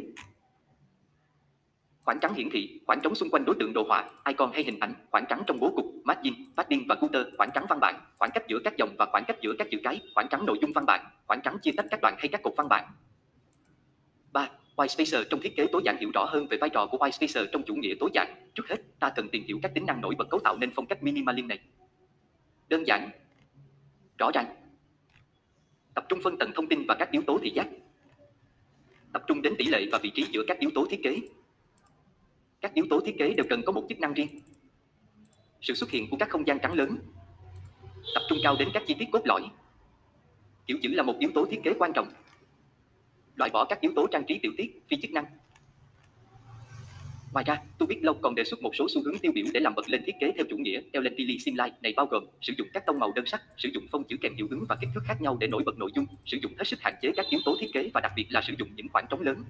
[2.04, 4.80] khoảng trắng hiển thị, khoảng trống xung quanh đối tượng đồ họa, icon hay hình
[4.80, 8.30] ảnh, khoảng trắng trong bố cục, margin, padding và footer, khoảng trắng văn bản, khoảng
[8.34, 10.72] cách giữa các dòng và khoảng cách giữa các chữ cái, khoảng trắng nội dung
[10.74, 12.84] văn bản, khoảng trắng chia tách các đoạn hay các cột văn bản.
[14.32, 14.50] 3.
[14.76, 17.10] White spacer trong thiết kế tối giản hiểu rõ hơn về vai trò của white
[17.10, 18.28] spacer trong chủ nghĩa tối giản.
[18.54, 20.86] Trước hết, ta cần tìm hiểu các tính năng nổi bật cấu tạo nên phong
[20.86, 21.58] cách minimalism này.
[22.68, 23.10] Đơn giản,
[24.18, 24.54] rõ ràng,
[25.94, 27.66] tập trung phân tầng thông tin và các yếu tố thị giác,
[29.12, 31.18] tập trung đến tỷ lệ và vị trí giữa các yếu tố thiết kế,
[32.62, 34.28] các yếu tố thiết kế đều cần có một chức năng riêng.
[35.60, 36.98] Sự xuất hiện của các không gian trắng lớn
[38.14, 39.42] tập trung cao đến các chi tiết cốt lõi.
[40.66, 42.08] Kiểu chữ là một yếu tố thiết kế quan trọng.
[43.34, 45.24] Loại bỏ các yếu tố trang trí tiểu tiết, phi chức năng.
[47.32, 49.60] Ngoài ra, tôi biết lâu còn đề xuất một số xu hướng tiêu biểu để
[49.60, 52.52] làm bật lên thiết kế theo chủ nghĩa Ellen Pili Simline này bao gồm sử
[52.58, 54.90] dụng các tông màu đơn sắc, sử dụng phông chữ kèm hiệu ứng và kích
[54.94, 57.26] thước khác nhau để nổi bật nội dung, sử dụng hết sức hạn chế các
[57.30, 59.44] yếu tố thiết kế và đặc biệt là sử dụng những khoảng trống lớn.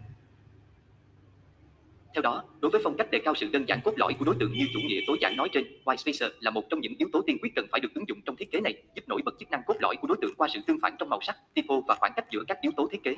[2.14, 4.34] Theo đó, đối với phong cách đề cao sự đơn giản cốt lõi của đối
[4.40, 7.08] tượng như chủ nghĩa tối giản nói trên, white spacer là một trong những yếu
[7.12, 9.34] tố tiên quyết cần phải được ứng dụng trong thiết kế này, giúp nổi bật
[9.40, 11.80] chức năng cốt lõi của đối tượng qua sự tương phản trong màu sắc, typo
[11.88, 13.14] và khoảng cách giữa các yếu tố thiết kế.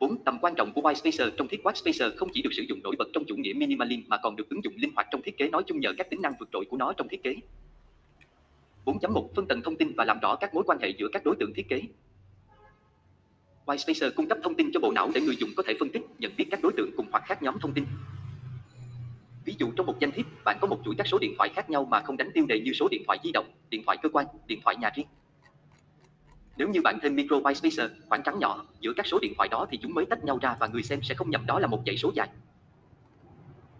[0.00, 0.24] 4.
[0.24, 2.82] Tầm quan trọng của white spacer trong thiết white spacer không chỉ được sử dụng
[2.82, 5.38] nổi bật trong chủ nghĩa minimalism mà còn được ứng dụng linh hoạt trong thiết
[5.38, 7.36] kế nói chung nhờ các tính năng vượt trội của nó trong thiết kế.
[8.84, 11.36] 4.1 Phân tầng thông tin và làm rõ các mối quan hệ giữa các đối
[11.36, 11.82] tượng thiết kế.
[13.66, 16.02] Whitespacer cung cấp thông tin cho bộ não để người dùng có thể phân tích,
[16.18, 17.84] nhận biết các đối tượng cùng hoặc khác nhóm thông tin.
[19.44, 21.70] Ví dụ trong một danh thiếp, bạn có một chuỗi các số điện thoại khác
[21.70, 24.08] nhau mà không đánh tiêu đề như số điện thoại di động, điện thoại cơ
[24.08, 25.06] quan, điện thoại nhà riêng.
[26.56, 29.66] Nếu như bạn thêm micro whitespacer, khoảng trắng nhỏ, giữa các số điện thoại đó
[29.70, 31.82] thì chúng mới tách nhau ra và người xem sẽ không nhầm đó là một
[31.86, 32.28] dãy số dài.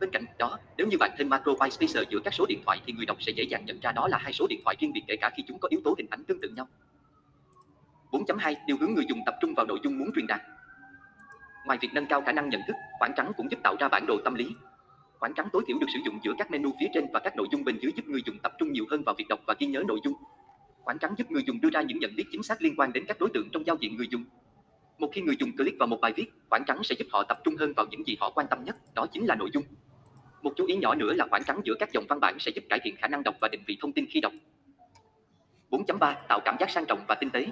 [0.01, 2.93] Bên cạnh đó, nếu như bạn thêm macro whitespacer giữa các số điện thoại thì
[2.93, 5.03] người đọc sẽ dễ dàng nhận ra đó là hai số điện thoại riêng biệt
[5.07, 6.69] kể cả khi chúng có yếu tố hình ảnh tương tự nhau.
[8.13, 10.41] 4.2 Điều hướng người dùng tập trung vào nội dung muốn truyền đạt.
[11.67, 14.05] Ngoài việc nâng cao khả năng nhận thức, khoảng trắng cũng giúp tạo ra bản
[14.09, 14.55] đồ tâm lý.
[15.19, 17.47] Khoảng trắng tối thiểu được sử dụng giữa các menu phía trên và các nội
[17.53, 19.67] dung bên dưới giúp người dùng tập trung nhiều hơn vào việc đọc và ghi
[19.67, 20.15] nhớ nội dung.
[20.81, 23.05] Khoảng trắng giúp người dùng đưa ra những nhận biết chính xác liên quan đến
[23.09, 24.25] các đối tượng trong giao diện người dùng.
[24.99, 27.39] Một khi người dùng click vào một bài viết, khoảng trắng sẽ giúp họ tập
[27.45, 29.65] trung hơn vào những gì họ quan tâm nhất, đó chính là nội dung.
[30.43, 32.65] Một chú ý nhỏ nữa là khoảng trắng giữa các dòng văn bản sẽ giúp
[32.69, 34.33] cải thiện khả năng đọc và định vị thông tin khi đọc.
[35.71, 37.47] 4.3 Tạo cảm giác sang trọng và tinh tế.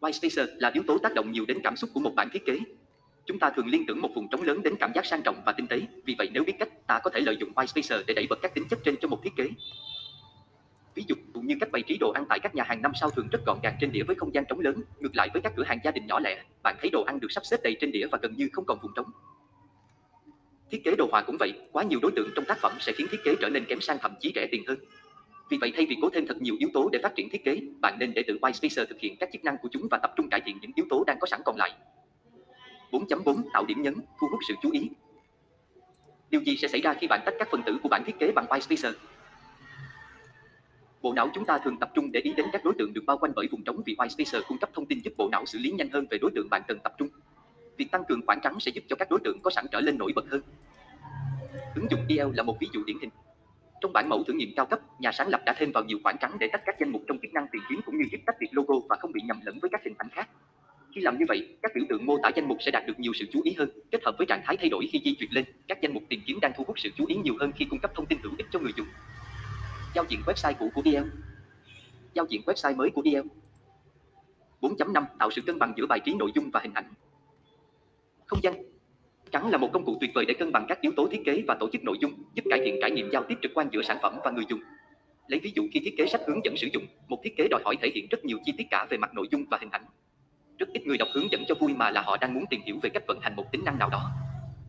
[0.00, 2.46] White spacer là yếu tố tác động nhiều đến cảm xúc của một bản thiết
[2.46, 2.58] kế.
[3.26, 5.52] Chúng ta thường liên tưởng một vùng trống lớn đến cảm giác sang trọng và
[5.52, 8.14] tinh tế, vì vậy nếu biết cách, ta có thể lợi dụng white spacer để
[8.14, 9.48] đẩy bật các tính chất trên cho một thiết kế.
[10.94, 13.28] Ví dụ như cách bày trí đồ ăn tại các nhà hàng năm sao thường
[13.32, 15.64] rất gọn gàng trên đĩa với không gian trống lớn, ngược lại với các cửa
[15.64, 18.06] hàng gia đình nhỏ lẻ, bạn thấy đồ ăn được sắp xếp đầy trên đĩa
[18.06, 19.06] và gần như không còn vùng trống.
[20.70, 23.06] Thiết kế đồ họa cũng vậy, quá nhiều đối tượng trong tác phẩm sẽ khiến
[23.10, 24.78] thiết kế trở nên kém sang thậm chí rẻ tiền hơn.
[25.50, 27.60] Vì vậy thay vì cố thêm thật nhiều yếu tố để phát triển thiết kế,
[27.80, 30.12] bạn nên để tự White Spacer thực hiện các chức năng của chúng và tập
[30.16, 31.72] trung cải thiện những yếu tố đang có sẵn còn lại.
[32.90, 34.90] 4.4 Tạo điểm nhấn, thu hút sự chú ý.
[36.30, 38.32] Điều gì sẽ xảy ra khi bạn tách các phần tử của bản thiết kế
[38.32, 38.94] bằng White Spacer?
[41.02, 43.18] Bộ não chúng ta thường tập trung để ý đến các đối tượng được bao
[43.18, 45.58] quanh bởi vùng trống vì White Spacer cung cấp thông tin giúp bộ não xử
[45.58, 47.08] lý nhanh hơn về đối tượng bạn cần tập trung.
[47.76, 49.98] Việc tăng cường khoảng trắng sẽ giúp cho các đối tượng có sẵn trở lên
[49.98, 50.40] nổi bật hơn.
[51.74, 53.10] Ứng dụng EL là một ví dụ điển hình.
[53.80, 56.16] Trong bản mẫu thử nghiệm cao cấp, nhà sáng lập đã thêm vào nhiều khoảng
[56.20, 58.36] trắng để tách các danh mục trong chức năng tìm kiếm cũng như giúp tách
[58.40, 60.28] biệt logo và không bị nhầm lẫn với các hình ảnh khác.
[60.94, 63.12] Khi làm như vậy, các biểu tượng mô tả danh mục sẽ đạt được nhiều
[63.14, 65.44] sự chú ý hơn, kết hợp với trạng thái thay đổi khi di chuyển lên,
[65.68, 67.78] các danh mục tìm kiếm đang thu hút sự chú ý nhiều hơn khi cung
[67.78, 68.86] cấp thông tin hữu ích cho người dùng.
[69.94, 71.08] Giao diện website cũ của DL.
[72.14, 73.28] Giao diện website mới của DL.
[74.60, 76.92] 4.5 Tạo sự cân bằng giữa bài trí nội dung và hình ảnh
[78.26, 78.69] Không gian
[79.32, 81.42] Trắng là một công cụ tuyệt vời để cân bằng các yếu tố thiết kế
[81.46, 83.82] và tổ chức nội dung, giúp cải thiện trải nghiệm giao tiếp trực quan giữa
[83.82, 84.60] sản phẩm và người dùng.
[85.28, 87.60] Lấy ví dụ khi thiết kế sách hướng dẫn sử dụng, một thiết kế đòi
[87.64, 89.84] hỏi thể hiện rất nhiều chi tiết cả về mặt nội dung và hình ảnh.
[90.58, 92.78] Rất ít người đọc hướng dẫn cho vui mà là họ đang muốn tìm hiểu
[92.82, 94.10] về cách vận hành một tính năng nào đó.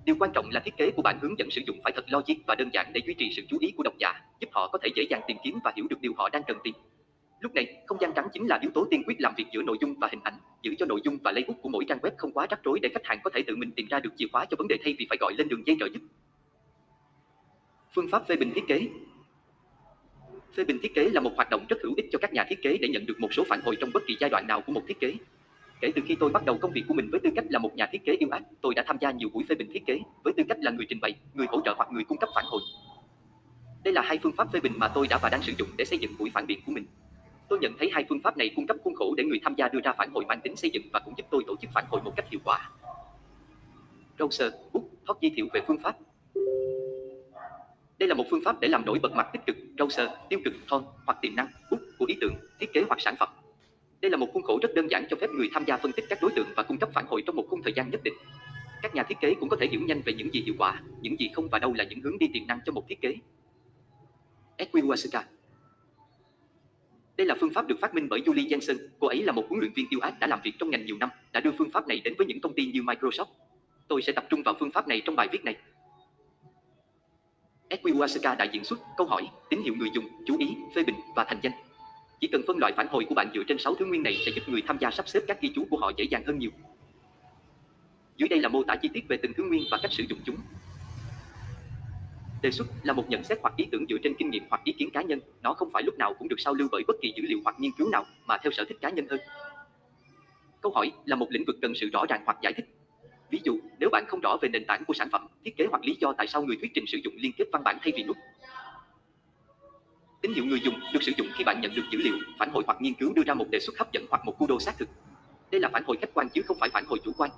[0.06, 2.36] Điều quan trọng là thiết kế của bản hướng dẫn sử dụng phải thật logic
[2.48, 4.80] và đơn giản để duy trì sự chú ý của độc giả, giúp họ có
[4.84, 6.74] thể dễ dàng tìm kiếm và hiểu được điều họ đang cần tìm.
[7.42, 9.78] Lúc này, không gian trắng chính là yếu tố tiên quyết làm việc giữa nội
[9.82, 12.32] dung và hình ảnh, giữ cho nội dung và layout của mỗi trang web không
[12.32, 14.46] quá rắc rối để khách hàng có thể tự mình tìm ra được chìa khóa
[14.46, 16.00] cho vấn đề thay vì phải gọi lên đường dây trợ giúp.
[17.96, 18.88] Phương pháp phê bình thiết kế
[20.56, 22.62] Phê bình thiết kế là một hoạt động rất hữu ích cho các nhà thiết
[22.62, 24.72] kế để nhận được một số phản hồi trong bất kỳ giai đoạn nào của
[24.72, 25.14] một thiết kế.
[25.82, 27.76] Kể từ khi tôi bắt đầu công việc của mình với tư cách là một
[27.76, 30.00] nhà thiết kế yêu ác, tôi đã tham gia nhiều buổi phê bình thiết kế
[30.24, 32.46] với tư cách là người trình bày, người hỗ trợ hoặc người cung cấp phản
[32.48, 32.62] hồi.
[33.84, 35.86] Đây là hai phương pháp phê bình mà tôi đã và đang sử dụng để
[35.86, 36.86] xây dựng buổi phản biện của mình.
[37.52, 39.70] Tôi nhận thấy hai phương pháp này cung cấp khuôn khổ để người tham gia
[39.70, 41.86] đưa ra phản hồi mang tính xây dựng và cũng giúp tôi tổ chức phản
[41.90, 42.70] hồi một cách hiệu quả.
[44.18, 45.96] Browser, Book, thoát giới thiệu về phương pháp.
[48.00, 50.54] Đây là một phương pháp để làm nổi bật mặt tích cực, browser, tiêu cực,
[50.68, 53.30] thon hoặc tiềm năng, book của ý tưởng, thiết kế hoặc sản phẩm.
[54.02, 56.06] Đây là một khuôn khổ rất đơn giản cho phép người tham gia phân tích
[56.10, 58.14] các đối tượng và cung cấp phản hồi trong một khung thời gian nhất định.
[58.82, 61.20] Các nhà thiết kế cũng có thể hiểu nhanh về những gì hiệu quả, những
[61.20, 63.16] gì không và đâu là những hướng đi tiềm năng cho một thiết kế.
[64.58, 65.24] Equiwasuka
[67.22, 69.60] đây là phương pháp được phát minh bởi Julie Jensen, cô ấy là một huấn
[69.60, 71.88] luyện viên yêu ác đã làm việc trong ngành nhiều năm, đã đưa phương pháp
[71.88, 73.26] này đến với những công ty như Microsoft.
[73.88, 75.56] Tôi sẽ tập trung vào phương pháp này trong bài viết này.
[77.70, 81.24] Equiwasaka đại diện xuất câu hỏi, tín hiệu người dùng, chú ý, phê bình và
[81.24, 81.54] thành danh.
[82.22, 84.32] Chỉ cần phân loại phản hồi của bạn dựa trên 6 thứ nguyên này sẽ
[84.36, 86.52] giúp người tham gia sắp xếp các ghi chú của họ dễ dàng hơn nhiều.
[88.18, 90.20] Dưới đây là mô tả chi tiết về từng thứ nguyên và cách sử dụng
[90.26, 90.38] chúng.
[92.42, 94.74] Đề xuất là một nhận xét hoặc ý tưởng dựa trên kinh nghiệm hoặc ý
[94.74, 97.14] kiến cá nhân, nó không phải lúc nào cũng được sao lưu bởi bất kỳ
[97.16, 99.20] dữ liệu hoặc nghiên cứu nào, mà theo sở thích cá nhân hơn.
[100.62, 102.66] Câu hỏi là một lĩnh vực cần sự rõ ràng hoặc giải thích.
[103.30, 105.86] Ví dụ, nếu bạn không rõ về nền tảng của sản phẩm, thiết kế hoặc
[105.86, 108.04] lý do tại sao người thuyết trình sử dụng liên kết văn bản thay vì
[108.04, 108.18] nút.
[110.22, 112.64] Tín hiệu người dùng được sử dụng khi bạn nhận được dữ liệu, phản hồi
[112.68, 114.90] hoặc nghiên cứu đưa ra một đề xuất hấp dẫn hoặc một cu xác thực.
[115.52, 117.32] Đây là phản hồi khách quan chứ không phải phản hồi chủ quan.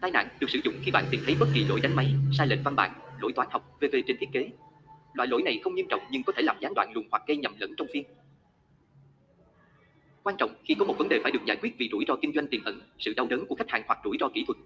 [0.00, 2.46] Tai nạn được sử dụng khi bạn tìm thấy bất kỳ lỗi đánh máy, sai
[2.46, 4.50] lệch văn bản, lỗi toán học, VV trên thiết kế.
[5.14, 7.36] Loại lỗi này không nghiêm trọng nhưng có thể làm gián đoạn luồng hoặc gây
[7.36, 8.04] nhầm lẫn trong phiên.
[10.22, 12.32] Quan trọng khi có một vấn đề phải được giải quyết vì rủi ro kinh
[12.34, 14.58] doanh tiềm ẩn, sự đau đớn của khách hàng hoặc rủi ro kỹ thuật.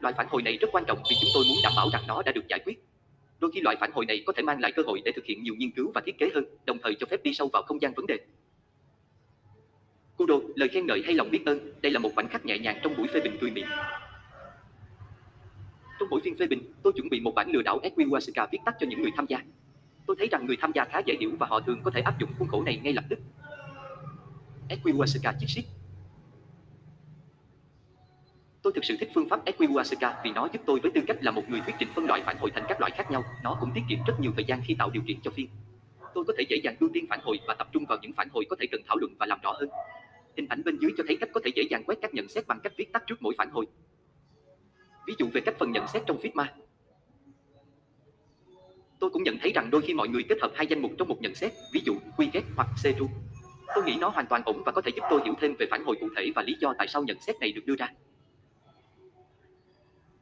[0.00, 2.22] Loại phản hồi này rất quan trọng vì chúng tôi muốn đảm bảo rằng nó
[2.22, 2.84] đã được giải quyết.
[3.40, 5.42] Đôi khi loại phản hồi này có thể mang lại cơ hội để thực hiện
[5.42, 7.82] nhiều nghiên cứu và thiết kế hơn, đồng thời cho phép đi sâu vào không
[7.82, 8.18] gian vấn đề.
[10.16, 12.80] Kudo, lời khen ngợi hay lòng biết ơn, đây là một khoảnh khắc nhẹ nhàng
[12.82, 13.68] trong buổi phê bình tươi miệng.
[16.00, 18.74] Trong buổi phiên phê bình, tôi chuẩn bị một bản lừa đảo Equiwasaka viết tắt
[18.80, 19.38] cho những người tham gia.
[20.06, 22.20] Tôi thấy rằng người tham gia khá dễ hiểu và họ thường có thể áp
[22.20, 23.18] dụng khuôn khổ này ngay lập tức.
[24.68, 25.64] Edwin Wasika chiếc xít
[28.62, 31.30] Tôi thực sự thích phương pháp Equiwasaka vì nó giúp tôi với tư cách là
[31.30, 33.24] một người thuyết trình phân loại phản hồi thành các loại khác nhau.
[33.42, 35.48] Nó cũng tiết kiệm rất nhiều thời gian khi tạo điều kiện cho phiên.
[36.14, 38.28] Tôi có thể dễ dàng ưu tiên phản hồi và tập trung vào những phản
[38.32, 39.68] hồi có thể cần thảo luận và làm rõ hơn.
[40.36, 42.46] Hình ảnh bên dưới cho thấy cách có thể dễ dàng quét các nhận xét
[42.46, 43.66] bằng cách viết tắt trước mỗi phản hồi.
[45.06, 46.44] Ví dụ về cách phần nhận xét trong Figma.
[48.98, 51.08] Tôi cũng nhận thấy rằng đôi khi mọi người kết hợp hai danh mục trong
[51.08, 53.08] một nhận xét, ví dụ quy ghét hoặc Seru.
[53.74, 55.84] Tôi nghĩ nó hoàn toàn ổn và có thể giúp tôi hiểu thêm về phản
[55.84, 57.88] hồi cụ thể và lý do tại sao nhận xét này được đưa ra.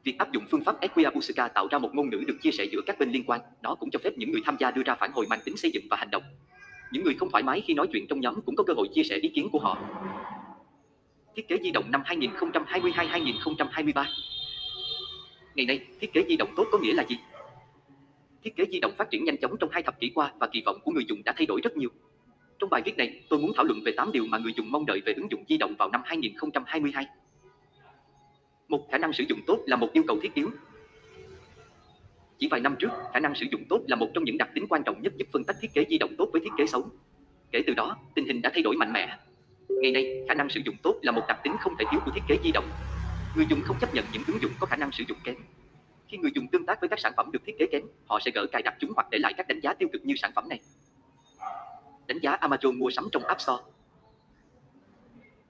[0.03, 2.81] Việc áp dụng phương pháp Equiabusca tạo ra một ngôn ngữ được chia sẻ giữa
[2.85, 5.11] các bên liên quan, nó cũng cho phép những người tham gia đưa ra phản
[5.11, 6.23] hồi mang tính xây dựng và hành động.
[6.91, 9.03] Những người không thoải mái khi nói chuyện trong nhóm cũng có cơ hội chia
[9.03, 9.77] sẻ ý kiến của họ.
[11.35, 14.05] Thiết kế di động năm 2022-2023
[15.59, 17.15] Ngày nay, thiết kế di động tốt có nghĩa là gì?
[18.43, 20.61] Thiết kế di động phát triển nhanh chóng trong hai thập kỷ qua và kỳ
[20.65, 21.89] vọng của người dùng đã thay đổi rất nhiều.
[22.59, 24.85] Trong bài viết này, tôi muốn thảo luận về 8 điều mà người dùng mong
[24.85, 27.05] đợi về ứng dụng di động vào năm 2022.
[28.67, 30.49] Một khả năng sử dụng tốt là một yêu cầu thiết yếu.
[32.37, 34.65] Chỉ vài năm trước, khả năng sử dụng tốt là một trong những đặc tính
[34.69, 36.89] quan trọng nhất giúp phân tách thiết kế di động tốt với thiết kế xấu.
[37.51, 39.17] Kể từ đó, tình hình đã thay đổi mạnh mẽ.
[39.69, 42.11] Ngày nay, khả năng sử dụng tốt là một đặc tính không thể thiếu của
[42.11, 42.65] thiết kế di động.
[43.35, 45.35] Người dùng không chấp nhận những ứng dụng có khả năng sử dụng kém.
[46.07, 48.31] Khi người dùng tương tác với các sản phẩm được thiết kế kém, họ sẽ
[48.35, 50.49] gỡ cài đặt chúng hoặc để lại các đánh giá tiêu cực như sản phẩm
[50.49, 50.59] này.
[52.07, 53.63] Đánh giá Amazon mua sắm trong App Store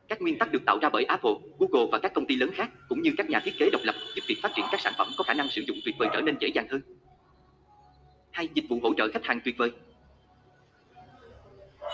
[0.09, 2.69] các nguyên tắc được tạo ra bởi Apple, Google và các công ty lớn khác,
[2.89, 5.07] cũng như các nhà thiết kế độc lập, giúp việc phát triển các sản phẩm
[5.17, 6.81] có khả năng sử dụng tuyệt vời trở nên dễ dàng hơn.
[8.31, 9.71] Hai, dịch vụ hỗ trợ khách hàng tuyệt vời.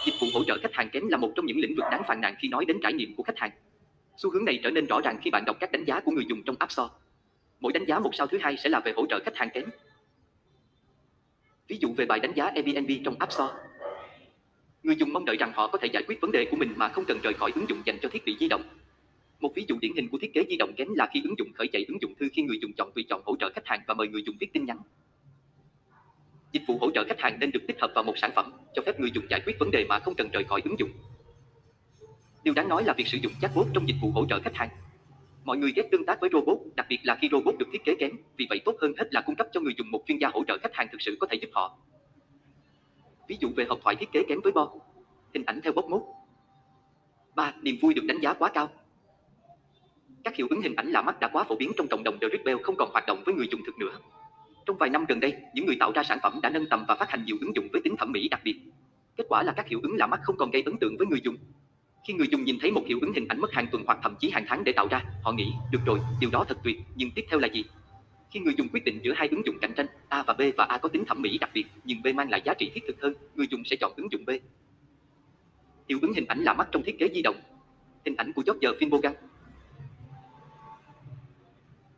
[0.06, 2.22] Dịch vụ hỗ trợ khách hàng kém là một trong những lĩnh vực đáng phàn
[2.22, 3.52] nàn khi nói đến trải nghiệm của khách hàng.
[4.18, 6.26] Xu hướng này trở nên rõ ràng khi bạn đọc các đánh giá của người
[6.30, 6.94] dùng trong App Store.
[7.60, 9.66] Mỗi đánh giá một sao thứ hai sẽ là về hỗ trợ khách hàng kém.
[11.68, 13.54] Ví dụ về bài đánh giá Airbnb trong App Store,
[14.86, 16.90] Người dùng mong đợi rằng họ có thể giải quyết vấn đề của mình mà
[16.90, 18.64] không cần rời khỏi ứng dụng dành cho thiết bị di động.
[19.40, 21.54] Một ví dụ điển hình của thiết kế di động kém là khi ứng dụng
[21.54, 23.82] khởi chạy ứng dụng thư khi người dùng chọn tùy chọn hỗ trợ khách hàng
[23.88, 24.78] và mời người dùng viết tin nhắn.
[26.52, 28.82] Dịch vụ hỗ trợ khách hàng nên được tích hợp vào một sản phẩm, cho
[28.86, 30.90] phép người dùng giải quyết vấn đề mà không cần rời khỏi ứng dụng.
[32.46, 34.70] Điều đáng nói là việc sử dụng chatbot trong dịch vụ hỗ trợ khách hàng.
[35.44, 37.96] Mọi người ghét tương tác với robot, đặc biệt là khi robot được thiết kế
[38.00, 40.28] kém, vì vậy tốt hơn hết là cung cấp cho người dùng một chuyên gia
[40.34, 41.78] hỗ trợ khách hàng thực sự có thể giúp họ.
[43.28, 44.72] Ví dụ về hộp thoại thiết kế kém với bo.
[45.34, 46.02] Hình ảnh theo bốc mốt.
[47.36, 47.54] 3.
[47.62, 48.70] Niềm vui được đánh giá quá cao.
[50.24, 52.28] Các hiệu ứng hình ảnh lạ mắt đã quá phổ biến trong cộng đồng The
[52.46, 54.00] bell không còn hoạt động với người dùng thực nữa.
[54.66, 56.96] Trong vài năm gần đây, những người tạo ra sản phẩm đã nâng tầm và
[56.96, 58.60] phát hành nhiều ứng dụng với tính thẩm mỹ đặc biệt.
[59.18, 61.22] Kết quả là các hiệu ứng lạ mắt không còn gây ấn tượng với người
[61.24, 61.36] dùng.
[62.08, 64.16] Khi người dùng nhìn thấy một hiệu ứng hình ảnh mất hàng tuần hoặc thậm
[64.20, 67.12] chí hàng tháng để tạo ra, họ nghĩ, được rồi, điều đó thật tuyệt, nhưng
[67.12, 67.64] tiếp theo là gì?
[68.32, 70.66] Khi người dùng quyết định giữa hai ứng dụng cạnh tranh, A và B và
[70.66, 73.02] A có tính thẩm mỹ đặc biệt, nhưng B mang lại giá trị thiết thực
[73.02, 74.30] hơn, người dùng sẽ chọn ứng dụng B.
[75.90, 77.36] Hiệu ứng hình ảnh là mắt trong thiết kế di động.
[78.06, 79.14] Hình ảnh của George Finbogan.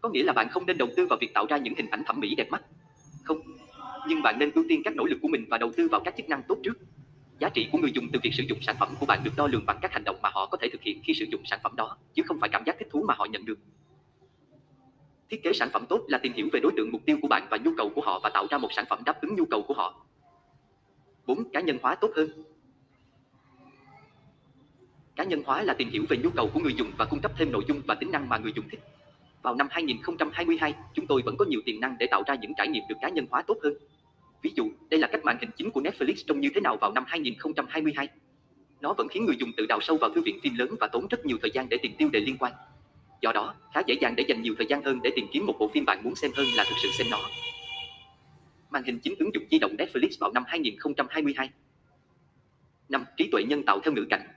[0.01, 2.03] Có nghĩa là bạn không nên đầu tư vào việc tạo ra những hình ảnh
[2.05, 2.61] thẩm mỹ đẹp mắt.
[3.23, 3.39] Không.
[4.07, 6.13] Nhưng bạn nên ưu tiên các nỗ lực của mình và đầu tư vào các
[6.17, 6.73] chức năng tốt trước.
[7.39, 9.47] Giá trị của người dùng từ việc sử dụng sản phẩm của bạn được đo
[9.47, 11.59] lường bằng các hành động mà họ có thể thực hiện khi sử dụng sản
[11.63, 13.59] phẩm đó, chứ không phải cảm giác thích thú mà họ nhận được.
[15.29, 17.47] Thiết kế sản phẩm tốt là tìm hiểu về đối tượng mục tiêu của bạn
[17.51, 19.61] và nhu cầu của họ và tạo ra một sản phẩm đáp ứng nhu cầu
[19.67, 20.05] của họ.
[21.25, 21.49] 4.
[21.53, 22.29] Cá nhân hóa tốt hơn.
[25.15, 27.31] Cá nhân hóa là tìm hiểu về nhu cầu của người dùng và cung cấp
[27.37, 28.79] thêm nội dung và tính năng mà người dùng thích.
[29.41, 32.67] Vào năm 2022, chúng tôi vẫn có nhiều tiềm năng để tạo ra những trải
[32.67, 33.73] nghiệm được cá nhân hóa tốt hơn.
[34.47, 36.91] Ví dụ, đây là cách màn hình chính của Netflix trông như thế nào vào
[36.91, 38.07] năm 2022.
[38.81, 41.07] Nó vẫn khiến người dùng tự đào sâu vào thư viện phim lớn và tốn
[41.07, 42.53] rất nhiều thời gian để tìm tiêu đề liên quan.
[43.21, 45.55] Do đó, khá dễ dàng để dành nhiều thời gian hơn để tìm kiếm một
[45.59, 47.19] bộ phim bạn muốn xem hơn là thực sự xem nó.
[48.69, 51.49] Màn hình chính ứng dụng di động Netflix vào năm 2022.
[52.89, 53.05] 5.
[53.17, 54.27] Trí tuệ nhân tạo theo ngữ cảnh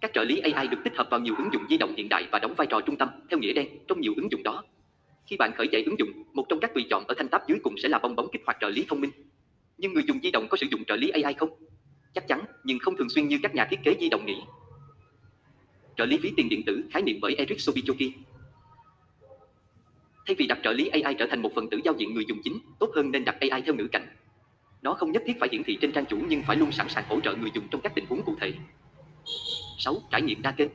[0.00, 2.26] Các trợ lý AI được tích hợp vào nhiều ứng dụng di động hiện đại
[2.32, 4.64] và đóng vai trò trung tâm, theo nghĩa đen, trong nhiều ứng dụng đó.
[5.30, 7.58] Khi bạn khởi chạy ứng dụng, một trong các tùy chọn ở thanh tab dưới
[7.62, 9.10] cùng sẽ là bong bóng kích hoạt trợ lý thông minh.
[9.78, 11.50] Nhưng người dùng di động có sử dụng trợ lý AI không?
[12.14, 14.40] Chắc chắn, nhưng không thường xuyên như các nhà thiết kế di động nghĩ.
[15.96, 18.12] Trợ lý ví tiền điện tử khái niệm bởi Eric Sobichoki.
[20.26, 22.38] Thay vì đặt trợ lý AI trở thành một phần tử giao diện người dùng
[22.44, 24.06] chính, tốt hơn nên đặt AI theo ngữ cảnh.
[24.82, 27.04] Nó không nhất thiết phải hiển thị trên trang chủ nhưng phải luôn sẵn sàng
[27.08, 28.52] hỗ trợ người dùng trong các tình huống cụ thể.
[29.78, 30.02] 6.
[30.10, 30.70] Trải nghiệm đa kênh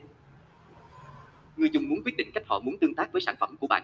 [1.56, 3.82] Người dùng muốn quyết định cách họ muốn tương tác với sản phẩm của bạn.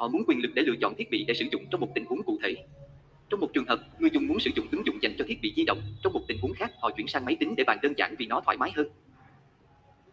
[0.00, 2.04] Họ muốn quyền lực để lựa chọn thiết bị để sử dụng trong một tình
[2.04, 2.54] huống cụ thể.
[3.30, 5.52] Trong một trường hợp, người dùng muốn sử dụng ứng dụng dành cho thiết bị
[5.56, 7.92] di động, trong một tình huống khác, họ chuyển sang máy tính để bàn đơn
[7.96, 8.88] giản vì nó thoải mái hơn.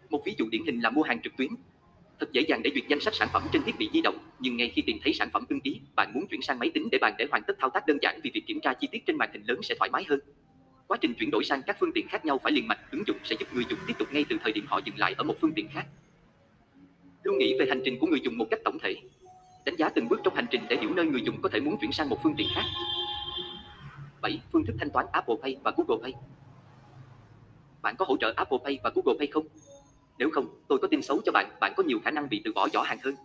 [0.10, 1.50] Một ví dụ điển hình là mua hàng trực tuyến.
[2.19, 4.58] Thật dễ dàng để duyệt danh sách sản phẩm trên thiết bị di động, nhưng
[4.58, 6.97] ngay khi tìm thấy sản phẩm ưng ý, bạn muốn chuyển sang máy tính để
[7.02, 9.17] bàn để hoàn tất thao tác đơn giản vì việc kiểm tra chi tiết trên
[9.17, 10.19] màn hình lớn sẽ thoải mái hơn.
[10.88, 13.17] Quá trình chuyển đổi sang các phương tiện khác nhau phải liền mạch, ứng dụng
[13.23, 15.36] sẽ giúp người dùng tiếp tục ngay từ thời điểm họ dừng lại ở một
[15.41, 15.86] phương tiện khác.
[17.23, 18.95] Luôn nghĩ về hành trình của người dùng một cách tổng thể.
[19.67, 21.77] Đánh giá từng bước trong hành trình để hiểu nơi người dùng có thể muốn
[21.77, 22.63] chuyển sang một phương tiện khác.
[24.21, 24.41] 7.
[24.51, 26.13] Phương thức thanh toán Apple Pay và Google Pay.
[27.82, 29.47] Bạn có hỗ trợ Apple Pay và Google Pay không?
[30.17, 32.53] Nếu không, tôi có tin xấu cho bạn, bạn có nhiều khả năng bị từ
[32.53, 33.15] bỏ giỏ hàng hơn.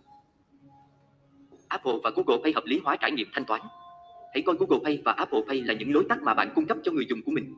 [1.67, 3.61] Apple và Google Pay hợp lý hóa trải nghiệm thanh toán.
[4.33, 6.77] Hãy coi Google Pay và Apple Pay là những lối tắt mà bạn cung cấp
[6.83, 7.53] cho người dùng của mình.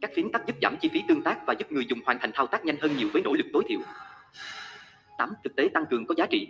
[0.00, 2.30] Các phím tắt giúp giảm chi phí tương tác và giúp người dùng hoàn thành
[2.34, 3.80] thao tác nhanh hơn nhiều với nỗ lực tối thiểu.
[5.18, 5.32] 8.
[5.44, 6.48] Thực tế tăng cường có giá trị.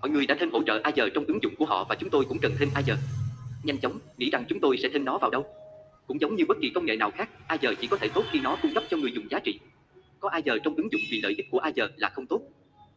[0.00, 2.24] Mọi người đã thêm hỗ trợ Azure trong ứng dụng của họ và chúng tôi
[2.28, 2.96] cũng cần thêm Azure.
[3.64, 5.46] Nhanh chóng, nghĩ rằng chúng tôi sẽ thêm nó vào đâu?
[6.06, 8.40] Cũng giống như bất kỳ công nghệ nào khác, Azure chỉ có thể tốt khi
[8.40, 9.60] nó cung cấp cho người dùng giá trị.
[10.20, 12.40] Có Azure trong ứng dụng vì lợi ích của Azure là không tốt.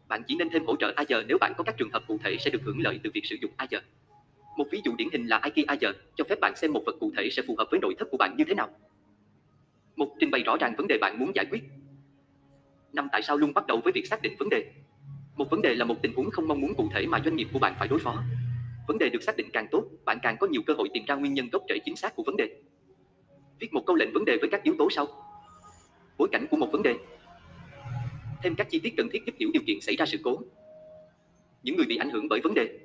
[0.07, 2.37] Bạn chỉ nên thêm hỗ trợ Azure nếu bạn có các trường hợp cụ thể
[2.39, 3.81] sẽ được hưởng lợi từ việc sử dụng Azure.
[4.57, 7.11] Một ví dụ điển hình là IKEA Azure cho phép bạn xem một vật cụ
[7.17, 8.69] thể sẽ phù hợp với nội thất của bạn như thế nào.
[9.95, 11.63] Một trình bày rõ ràng vấn đề bạn muốn giải quyết.
[12.93, 14.71] Năm tại sao luôn bắt đầu với việc xác định vấn đề.
[15.35, 17.47] Một vấn đề là một tình huống không mong muốn cụ thể mà doanh nghiệp
[17.53, 18.23] của bạn phải đối phó.
[18.87, 21.15] Vấn đề được xác định càng tốt, bạn càng có nhiều cơ hội tìm ra
[21.15, 22.61] nguyên nhân gốc rễ chính xác của vấn đề.
[23.59, 25.07] Viết một câu lệnh vấn đề với các yếu tố sau.
[26.17, 26.95] Bối cảnh của một vấn đề.
[28.43, 30.39] Thêm các chi tiết cần thiết giúp hiểu điều kiện xảy ra sự cố.
[31.63, 32.79] Những người bị ảnh hưởng bởi vấn đề.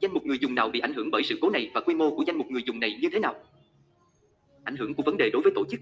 [0.00, 2.16] Danh mục người dùng nào bị ảnh hưởng bởi sự cố này và quy mô
[2.16, 3.34] của danh mục người dùng này như thế nào?
[4.64, 5.80] Ảnh hưởng của vấn đề đối với tổ chức.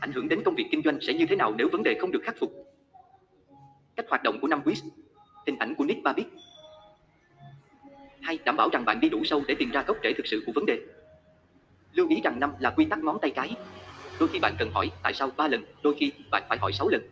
[0.00, 2.12] Ảnh hưởng đến công việc kinh doanh sẽ như thế nào nếu vấn đề không
[2.12, 2.71] được khắc phục?
[4.02, 4.88] Cách hoạt động của năm quiz.
[5.46, 6.28] Hình ảnh của Nick Babbitt.
[8.20, 10.42] Hai, đảm bảo rằng bạn đi đủ sâu để tìm ra gốc rễ thực sự
[10.46, 10.78] của vấn đề.
[11.92, 13.56] Lưu ý rằng năm là quy tắc ngón tay cái.
[14.20, 16.88] Đôi khi bạn cần hỏi tại sao ba lần, đôi khi bạn phải hỏi 6
[16.88, 17.02] lần.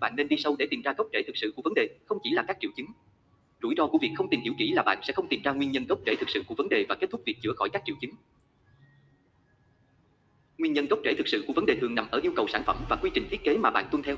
[0.00, 2.18] Bạn nên đi sâu để tìm ra gốc rễ thực sự của vấn đề, không
[2.22, 2.86] chỉ là các triệu chứng.
[3.62, 5.72] Rủi ro của việc không tìm hiểu kỹ là bạn sẽ không tìm ra nguyên
[5.72, 7.82] nhân gốc rễ thực sự của vấn đề và kết thúc việc chữa khỏi các
[7.86, 8.10] triệu chứng.
[10.58, 12.62] Nguyên nhân gốc rễ thực sự của vấn đề thường nằm ở yêu cầu sản
[12.66, 14.16] phẩm và quy trình thiết kế mà bạn tuân theo.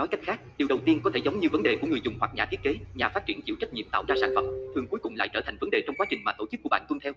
[0.00, 2.14] Nói cách khác, điều đầu tiên có thể giống như vấn đề của người dùng
[2.20, 4.86] hoặc nhà thiết kế, nhà phát triển chịu trách nhiệm tạo ra sản phẩm, thường
[4.86, 6.86] cuối cùng lại trở thành vấn đề trong quá trình mà tổ chức của bạn
[6.88, 7.12] tuân theo.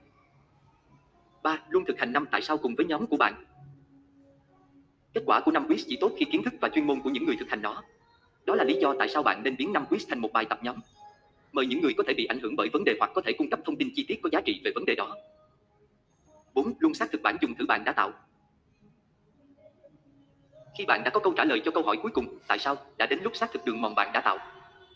[1.43, 1.59] 3.
[1.69, 3.45] Luôn thực hành năm tại sao cùng với nhóm của bạn.
[5.13, 7.25] Kết quả của năm quiz chỉ tốt khi kiến thức và chuyên môn của những
[7.25, 7.83] người thực hành nó.
[8.45, 10.59] Đó là lý do tại sao bạn nên biến năm quiz thành một bài tập
[10.63, 10.75] nhóm.
[11.51, 13.49] Mời những người có thể bị ảnh hưởng bởi vấn đề hoặc có thể cung
[13.49, 15.15] cấp thông tin chi tiết có giá trị về vấn đề đó.
[16.53, 16.73] 4.
[16.79, 18.11] Luôn xác thực bản dùng thử bạn đã tạo.
[20.77, 23.05] Khi bạn đã có câu trả lời cho câu hỏi cuối cùng, tại sao, đã
[23.05, 24.37] đến lúc xác thực đường mòn bạn đã tạo.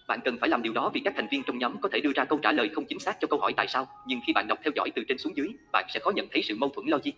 [0.08, 2.12] Bạn cần phải làm điều đó vì các thành viên trong nhóm có thể đưa
[2.16, 4.48] ra câu trả lời không chính xác cho câu hỏi tại sao, nhưng khi bạn
[4.48, 6.88] đọc theo dõi từ trên xuống dưới, bạn sẽ khó nhận thấy sự mâu thuẫn
[6.88, 7.12] logic.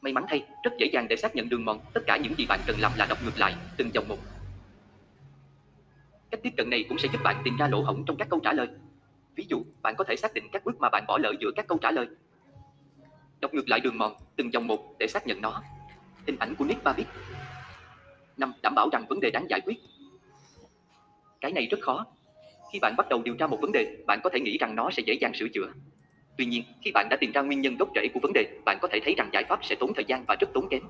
[0.00, 2.46] May mắn thay, rất dễ dàng để xác nhận đường mòn, tất cả những gì
[2.46, 4.18] bạn cần làm là đọc ngược lại, từng dòng một.
[6.30, 8.40] Cách tiếp cận này cũng sẽ giúp bạn tìm ra lỗ hổng trong các câu
[8.40, 8.68] trả lời.
[9.34, 11.66] Ví dụ, bạn có thể xác định các bước mà bạn bỏ lỡ giữa các
[11.68, 12.06] câu trả lời.
[13.40, 15.62] Đọc ngược lại đường mòn, từng dòng một để xác nhận nó.
[16.26, 17.08] Hình ảnh của Nick Babbitt
[18.36, 19.76] năm Đảm bảo rằng vấn đề đáng giải quyết.
[21.40, 22.06] Cái này rất khó.
[22.72, 24.90] Khi bạn bắt đầu điều tra một vấn đề, bạn có thể nghĩ rằng nó
[24.90, 25.72] sẽ dễ dàng sửa chữa.
[26.38, 28.78] Tuy nhiên, khi bạn đã tìm ra nguyên nhân gốc rễ của vấn đề, bạn
[28.82, 30.82] có thể thấy rằng giải pháp sẽ tốn thời gian và rất tốn kém.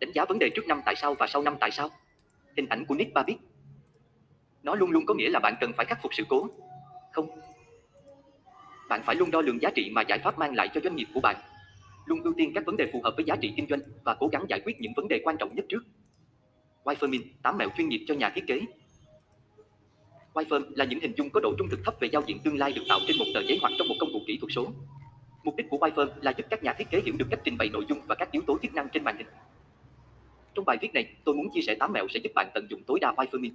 [0.00, 1.90] Đánh giá vấn đề trước năm tại sao và sau năm tại sao.
[2.56, 3.36] Hình ảnh của Nick ba biết.
[4.62, 6.48] Nó luôn luôn có nghĩa là bạn cần phải khắc phục sự cố.
[7.12, 7.28] Không.
[8.88, 11.06] Bạn phải luôn đo lường giá trị mà giải pháp mang lại cho doanh nghiệp
[11.14, 11.36] của bạn.
[12.06, 14.28] Luôn ưu tiên các vấn đề phù hợp với giá trị kinh doanh và cố
[14.32, 15.84] gắng giải quyết những vấn đề quan trọng nhất trước.
[16.84, 18.60] Wireframe, 8 mẹo chuyên nghiệp cho nhà thiết kế.
[20.34, 22.72] Wireframe là những hình dung có độ trung thực thấp về giao diện tương lai
[22.72, 24.66] được tạo trên một tờ giấy hoặc trong một công cụ kỹ thuật số.
[25.44, 27.68] Mục đích của Wireframe là giúp các nhà thiết kế hiểu được cách trình bày
[27.68, 29.26] nội dung và các yếu tố chức năng trên màn hình.
[30.54, 32.82] Trong bài viết này, tôi muốn chia sẻ 8 mẹo sẽ giúp bạn tận dụng
[32.86, 33.50] tối đa Wireframe.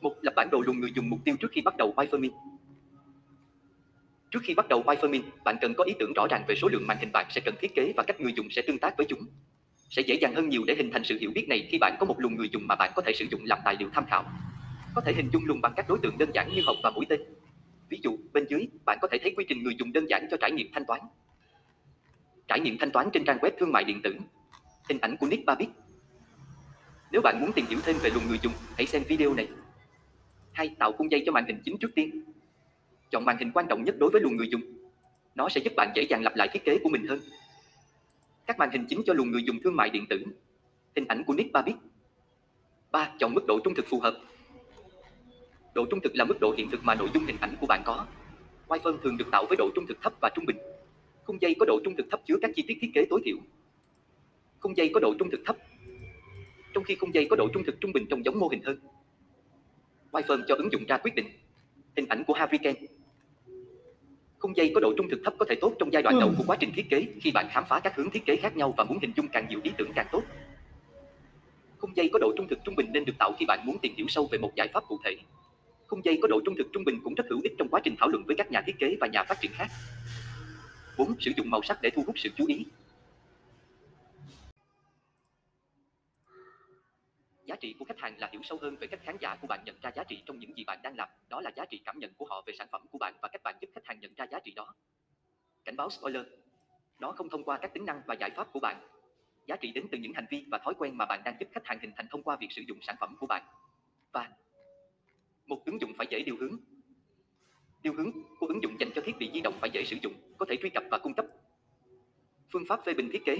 [0.00, 2.30] Một, lập bản đồ luồng người dùng mục tiêu trước khi bắt đầu Wireframe.
[4.30, 6.86] Trước khi bắt đầu wireframing, bạn cần có ý tưởng rõ ràng về số lượng
[6.86, 9.06] màn hình bạn sẽ cần thiết kế và cách người dùng sẽ tương tác với
[9.08, 9.20] chúng.
[9.90, 12.06] Sẽ dễ dàng hơn nhiều để hình thành sự hiểu biết này khi bạn có
[12.06, 14.24] một luồng người dùng mà bạn có thể sử dụng làm tài liệu tham khảo.
[14.94, 17.06] Có thể hình dung luồng bằng các đối tượng đơn giản như hộp và mũi
[17.08, 17.20] tên.
[17.88, 20.36] Ví dụ, bên dưới, bạn có thể thấy quy trình người dùng đơn giản cho
[20.40, 21.00] trải nghiệm thanh toán.
[22.48, 24.16] Trải nghiệm thanh toán trên trang web thương mại điện tử.
[24.88, 25.70] Hình ảnh của Nick Babbitt.
[27.12, 29.48] Nếu bạn muốn tìm hiểu thêm về luồng người dùng, hãy xem video này.
[30.52, 32.22] Hai, Tạo khung dây cho màn hình chính trước tiên.
[33.10, 34.62] Chọn màn hình quan trọng nhất đối với luồng người dùng.
[35.34, 37.20] Nó sẽ giúp bạn dễ dàng lặp lại thiết kế của mình hơn.
[38.46, 40.24] Các màn hình chính cho luồng người dùng thương mại điện tử.
[40.96, 41.76] Hình ảnh của Nick Babbitt.
[42.92, 43.12] 3.
[43.18, 44.16] Chọn mức độ trung thực phù hợp.
[45.74, 47.82] Độ trung thực là mức độ hiện thực mà nội dung hình ảnh của bạn
[47.84, 48.06] có.
[48.68, 50.56] Wi-Fi thường được tạo với độ trung thực thấp và trung bình.
[51.24, 53.36] Khung dây có độ trung thực thấp chứa các chi tiết thiết kế tối thiểu.
[54.60, 55.56] Khung dây có độ trung thực thấp.
[56.74, 58.78] Trong khi khung dây có độ trung thực trung bình trông giống mô hình hơn.
[60.12, 61.26] Wi-Fi cho ứng dụng ra quyết định.
[61.96, 62.80] Hình ảnh của Harry Kane.
[64.38, 66.44] Khung dây có độ trung thực thấp có thể tốt trong giai đoạn đầu của
[66.46, 68.84] quá trình thiết kế khi bạn khám phá các hướng thiết kế khác nhau và
[68.84, 70.22] muốn hình dung càng nhiều ý tưởng càng tốt.
[71.78, 73.94] Khung dây có độ trung thực trung bình nên được tạo khi bạn muốn tìm
[73.96, 75.16] hiểu sâu về một giải pháp cụ thể.
[75.86, 77.96] Khung dây có độ trung thực trung bình cũng rất hữu ích trong quá trình
[77.98, 79.66] thảo luận với các nhà thiết kế và nhà phát triển khác.
[80.98, 81.14] 4.
[81.20, 82.64] Sử dụng màu sắc để thu hút sự chú ý.
[87.46, 89.60] Giá trị của khách hàng là hiểu sâu hơn về cách khán giả của bạn
[89.64, 91.98] nhận ra giá trị trong những gì bạn đang làm, đó là giá trị cảm
[91.98, 94.14] nhận của họ về sản phẩm của bạn và cách bạn giúp khách hàng nhận
[94.16, 94.74] ra giá trị đó.
[95.64, 96.26] Cảnh báo spoiler.
[96.98, 98.88] Đó không thông qua các tính năng và giải pháp của bạn.
[99.46, 101.66] Giá trị đến từ những hành vi và thói quen mà bạn đang giúp khách
[101.66, 103.42] hàng hình thành thông qua việc sử dụng sản phẩm của bạn.
[104.12, 104.30] Và
[105.46, 106.56] một ứng dụng phải dễ điều hướng.
[107.82, 110.14] Điều hướng của ứng dụng dành cho thiết bị di động phải dễ sử dụng,
[110.38, 111.26] có thể truy cập và cung cấp.
[112.52, 113.38] Phương pháp phê bình thiết kế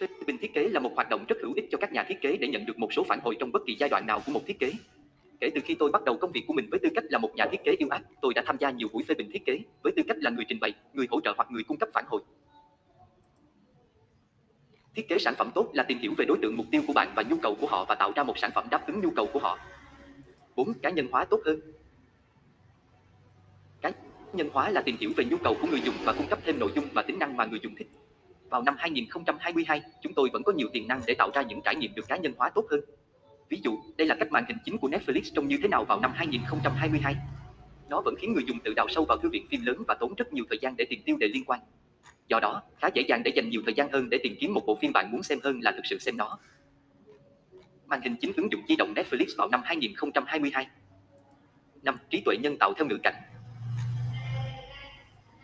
[0.00, 2.20] Phê bình thiết kế là một hoạt động rất hữu ích cho các nhà thiết
[2.20, 4.32] kế để nhận được một số phản hồi trong bất kỳ giai đoạn nào của
[4.32, 4.72] một thiết kế.
[5.40, 7.34] Kể từ khi tôi bắt đầu công việc của mình với tư cách là một
[7.34, 9.58] nhà thiết kế yêu ác, tôi đã tham gia nhiều buổi phê bình thiết kế
[9.82, 12.04] với tư cách là người trình bày, người hỗ trợ hoặc người cung cấp phản
[12.08, 12.22] hồi.
[14.94, 17.12] Thiết kế sản phẩm tốt là tìm hiểu về đối tượng mục tiêu của bạn
[17.16, 19.26] và nhu cầu của họ và tạo ra một sản phẩm đáp ứng nhu cầu
[19.32, 19.58] của họ.
[20.56, 20.74] 4.
[20.74, 21.60] Cá nhân hóa tốt hơn.
[23.80, 23.92] Cá
[24.32, 26.58] nhân hóa là tìm hiểu về nhu cầu của người dùng và cung cấp thêm
[26.58, 27.88] nội dung và tính năng mà người dùng thích.
[28.50, 31.76] Vào năm 2022, chúng tôi vẫn có nhiều tiềm năng để tạo ra những trải
[31.76, 32.80] nghiệm được cá nhân hóa tốt hơn.
[33.48, 36.00] Ví dụ, đây là cách màn hình chính của Netflix trông như thế nào vào
[36.00, 37.16] năm 2022.
[37.88, 40.14] Nó vẫn khiến người dùng tự đào sâu vào thư viện phim lớn và tốn
[40.14, 41.60] rất nhiều thời gian để tìm tiêu đề liên quan.
[42.28, 44.62] Do đó, khá dễ dàng để dành nhiều thời gian hơn để tìm kiếm một
[44.66, 46.38] bộ phim bạn muốn xem hơn là thực sự xem nó.
[47.86, 50.66] Màn hình chính ứng dụng di động Netflix vào năm 2022.
[51.82, 51.96] 5.
[52.10, 53.14] Trí tuệ nhân tạo theo ngữ cảnh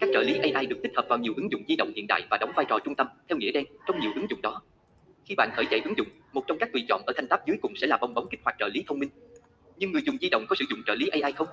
[0.00, 2.22] các trợ lý AI được tích hợp vào nhiều ứng dụng di động hiện đại
[2.30, 4.62] và đóng vai trò trung tâm, theo nghĩa đen, trong nhiều ứng dụng đó.
[5.24, 7.56] Khi bạn khởi chạy ứng dụng, một trong các tùy chọn ở thanh tab dưới
[7.62, 9.10] cùng sẽ là bong bóng kích hoạt trợ lý thông minh.
[9.76, 11.48] Nhưng người dùng di động có sử dụng trợ lý AI không?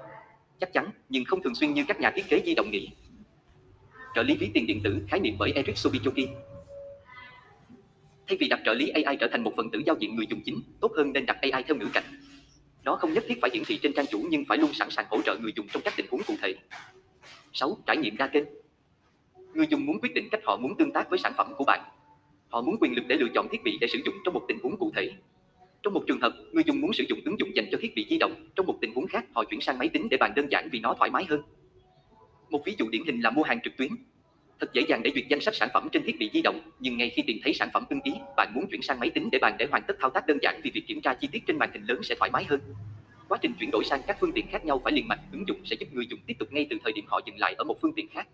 [0.59, 2.89] Chắc chắn, nhưng không thường xuyên như các nhà thiết kế di động nghĩ.
[4.15, 6.27] Trợ lý ví tiền điện tử khái niệm bởi Eric Sobichoki.
[8.27, 10.41] Thay vì đặt trợ lý AI trở thành một phần tử giao diện người dùng
[10.45, 12.03] chính, tốt hơn nên đặt AI theo ngữ cảnh.
[12.83, 15.05] Nó không nhất thiết phải hiển thị trên trang chủ nhưng phải luôn sẵn sàng
[15.09, 16.55] hỗ trợ người dùng trong các tình huống cụ thể.
[17.53, 17.77] 6.
[17.85, 18.43] Trải nghiệm đa kênh
[19.53, 21.81] Người dùng muốn quyết định cách họ muốn tương tác với sản phẩm của bạn.
[22.49, 24.57] Họ muốn quyền lực để lựa chọn thiết bị để sử dụng trong một tình
[24.63, 25.11] huống cụ thể.
[25.83, 28.05] Trong một trường hợp, người dùng muốn sử dụng ứng dụng dành cho thiết bị
[28.09, 30.51] di động, trong một tình huống khác, họ chuyển sang máy tính để bàn đơn
[30.51, 31.41] giản vì nó thoải mái hơn.
[32.49, 33.89] Một ví dụ điển hình là mua hàng trực tuyến.
[34.59, 36.97] Thật dễ dàng để duyệt danh sách sản phẩm trên thiết bị di động, nhưng
[36.97, 39.39] ngay khi tìm thấy sản phẩm ưng ý, bạn muốn chuyển sang máy tính để
[39.41, 41.57] bàn để hoàn tất thao tác đơn giản vì việc kiểm tra chi tiết trên
[41.57, 42.59] màn hình lớn sẽ thoải mái hơn.
[43.29, 45.57] Quá trình chuyển đổi sang các phương tiện khác nhau phải liền mạch, ứng dụng
[45.65, 47.81] sẽ giúp người dùng tiếp tục ngay từ thời điểm họ dừng lại ở một
[47.81, 48.27] phương tiện khác.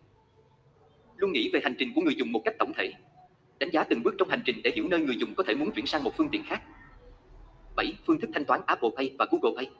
[1.18, 2.94] Luôn nghĩ về hành trình của người dùng một cách tổng thể.
[3.60, 5.72] Đánh giá từng bước trong hành trình để hiểu nơi người dùng có thể muốn
[5.72, 6.62] chuyển sang một phương tiện khác.
[7.76, 7.94] 7.
[8.06, 9.72] Phương thức thanh toán Apple Pay và Google Pay.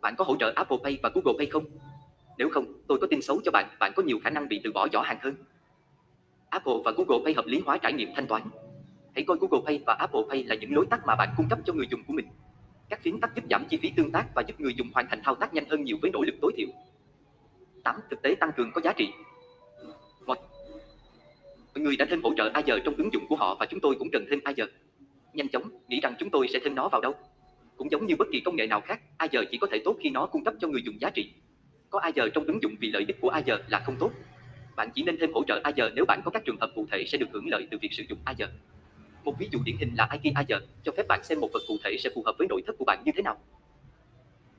[0.00, 1.64] Bạn có hỗ trợ Apple Pay và Google Pay không?
[2.38, 4.72] Nếu không, tôi có tin xấu cho bạn, bạn có nhiều khả năng bị từ
[4.72, 5.34] bỏ giỏ hàng hơn.
[6.50, 8.42] Apple và Google Pay hợp lý hóa trải nghiệm thanh toán.
[9.14, 11.58] Hãy coi Google Pay và Apple Pay là những lối tắt mà bạn cung cấp
[11.64, 12.26] cho người dùng của mình.
[12.92, 15.20] Các phiến tắc giúp giảm chi phí tương tác và giúp người dùng hoàn thành
[15.24, 16.66] thao tác nhanh hơn nhiều với nỗ lực tối thiểu.
[17.84, 18.00] 8.
[18.10, 19.08] Thực tế tăng cường có giá trị.
[20.26, 20.38] Một,
[21.74, 24.08] người đã thêm hỗ trợ Azure trong ứng dụng của họ và chúng tôi cũng
[24.12, 24.66] cần thêm Azure.
[25.32, 27.14] Nhanh chóng, nghĩ rằng chúng tôi sẽ thêm nó vào đâu?
[27.76, 30.10] Cũng giống như bất kỳ công nghệ nào khác, Azure chỉ có thể tốt khi
[30.10, 31.32] nó cung cấp cho người dùng giá trị.
[31.90, 34.10] Có Azure trong ứng dụng vì lợi ích của Azure là không tốt.
[34.76, 37.04] Bạn chỉ nên thêm hỗ trợ Azure nếu bạn có các trường hợp cụ thể
[37.06, 38.48] sẽ được hưởng lợi từ việc sử dụng Azure.
[39.24, 41.76] Một ví dụ điển hình là IKEA Azure, cho phép bạn xem một vật cụ
[41.84, 43.38] thể sẽ phù hợp với nội thất của bạn như thế nào.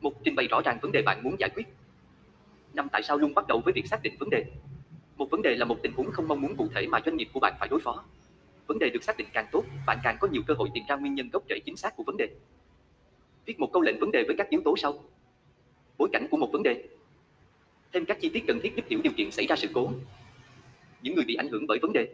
[0.02, 1.68] Một trình bày rõ ràng vấn đề bạn muốn giải quyết.
[2.74, 4.46] Năm tại sao luôn bắt đầu với việc xác định vấn đề.
[5.18, 7.28] Một vấn đề là một tình huống không mong muốn cụ thể mà doanh nghiệp
[7.34, 8.04] của bạn phải đối phó.
[8.68, 10.96] Vấn đề được xác định càng tốt, bạn càng có nhiều cơ hội tìm ra
[10.96, 12.30] nguyên nhân gốc rễ chính xác của vấn đề.
[13.46, 15.04] Viết một câu lệnh vấn đề với các yếu tố sau.
[15.98, 16.84] Bối cảnh của một vấn đề.
[17.94, 19.92] Thêm các chi tiết cần thiết giúp hiểu điều kiện xảy ra sự cố.
[21.02, 22.08] Những người bị ảnh hưởng bởi vấn đề.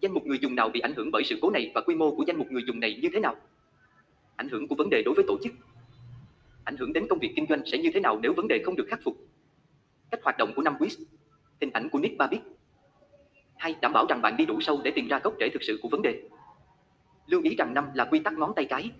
[0.00, 2.14] Danh mục người dùng nào bị ảnh hưởng bởi sự cố này và quy mô
[2.14, 3.36] của danh mục người dùng này như thế nào?
[4.36, 5.52] Ảnh hưởng của vấn đề đối với tổ chức.
[6.64, 8.76] Ảnh hưởng đến công việc kinh doanh sẽ như thế nào nếu vấn đề không
[8.76, 9.16] được khắc phục?
[10.10, 11.04] Cách hoạt động của năm quiz.
[11.60, 12.42] Hình ảnh của Nick Babbitt.
[13.56, 15.78] Hai, đảm bảo rằng bạn đi đủ sâu để tìm ra gốc rễ thực sự
[15.82, 16.22] của vấn đề.
[17.26, 18.90] Lưu ý rằng năm là quy tắc ngón tay cái.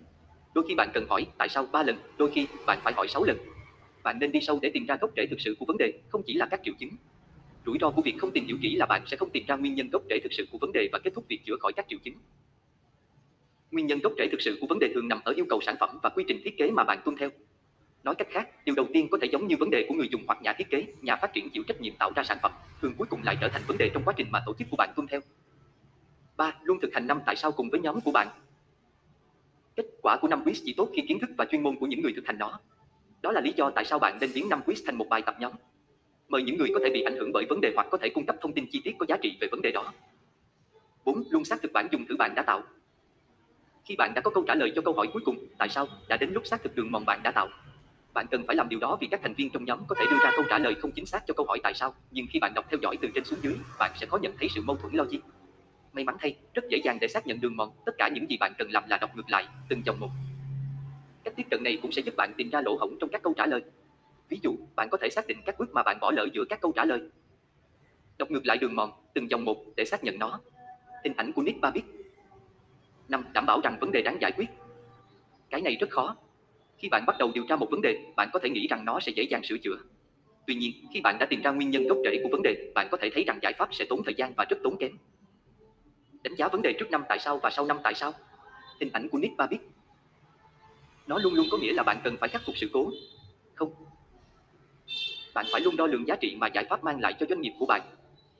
[0.53, 3.23] Đôi khi bạn cần hỏi tại sao ba lần, đôi khi bạn phải hỏi 6
[3.23, 3.37] lần.
[4.03, 6.21] Bạn nên đi sâu để tìm ra gốc rễ thực sự của vấn đề, không
[6.25, 6.89] chỉ là các triệu chứng.
[7.65, 9.75] Rủi ro của việc không tìm hiểu kỹ là bạn sẽ không tìm ra nguyên
[9.75, 11.85] nhân gốc rễ thực sự của vấn đề và kết thúc việc chữa khỏi các
[11.89, 12.13] triệu chứng.
[13.71, 15.75] Nguyên nhân gốc rễ thực sự của vấn đề thường nằm ở yêu cầu sản
[15.79, 17.29] phẩm và quy trình thiết kế mà bạn tuân theo.
[18.03, 20.23] Nói cách khác, điều đầu tiên có thể giống như vấn đề của người dùng
[20.27, 22.51] hoặc nhà thiết kế, nhà phát triển chịu trách nhiệm tạo ra sản phẩm,
[22.81, 24.77] thường cuối cùng lại trở thành vấn đề trong quá trình mà tổ chức của
[24.77, 25.19] bạn tuân theo.
[26.37, 26.57] 3.
[26.63, 28.27] Luôn thực hành năm tại sao cùng với nhóm của bạn.
[29.75, 32.01] Kết quả của năm quiz chỉ tốt khi kiến thức và chuyên môn của những
[32.01, 32.59] người thực hành nó.
[33.21, 35.35] Đó là lý do tại sao bạn nên biến năm quiz thành một bài tập
[35.39, 35.51] nhóm.
[36.29, 38.25] Mời những người có thể bị ảnh hưởng bởi vấn đề hoặc có thể cung
[38.25, 39.93] cấp thông tin chi tiết có giá trị về vấn đề đó.
[41.05, 41.23] 4.
[41.29, 42.63] Luôn xác thực bản dùng thử bạn đã tạo.
[43.85, 46.17] Khi bạn đã có câu trả lời cho câu hỏi cuối cùng, tại sao, đã
[46.17, 47.47] đến lúc xác thực đường mòn bạn đã tạo.
[48.13, 50.17] Bạn cần phải làm điều đó vì các thành viên trong nhóm có thể đưa
[50.23, 52.53] ra câu trả lời không chính xác cho câu hỏi tại sao, nhưng khi bạn
[52.55, 54.93] đọc theo dõi từ trên xuống dưới, bạn sẽ khó nhận thấy sự mâu thuẫn
[54.93, 55.19] logic.
[55.93, 58.37] May mắn thay, rất dễ dàng để xác nhận đường mòn, tất cả những gì
[58.37, 60.09] bạn cần làm là đọc ngược lại, từng dòng một.
[61.23, 63.33] Cách tiếp cận này cũng sẽ giúp bạn tìm ra lỗ hổng trong các câu
[63.37, 63.61] trả lời.
[64.29, 66.61] Ví dụ, bạn có thể xác định các bước mà bạn bỏ lỡ giữa các
[66.61, 67.01] câu trả lời.
[68.17, 70.39] Đọc ngược lại đường mòn, từng dòng một để xác nhận nó.
[71.03, 71.85] Hình ảnh của Nick Babbitt.
[73.09, 73.25] 5.
[73.33, 74.45] Đảm bảo rằng vấn đề đáng giải quyết.
[75.49, 76.15] Cái này rất khó.
[76.77, 78.99] Khi bạn bắt đầu điều tra một vấn đề, bạn có thể nghĩ rằng nó
[78.99, 79.77] sẽ dễ dàng sửa chữa.
[80.47, 82.87] Tuy nhiên, khi bạn đã tìm ra nguyên nhân gốc rễ của vấn đề, bạn
[82.91, 84.91] có thể thấy rằng giải pháp sẽ tốn thời gian và rất tốn kém.
[86.23, 88.13] Đánh giá vấn đề trước năm tại sao và sau năm tại sao.
[88.79, 89.61] Hình ảnh của Nick Babbitt.
[91.07, 92.91] Nó luôn luôn có nghĩa là bạn cần phải khắc phục sự cố.
[93.55, 93.73] Không.
[95.35, 97.53] Bạn phải luôn đo lường giá trị mà giải pháp mang lại cho doanh nghiệp
[97.59, 97.81] của bạn.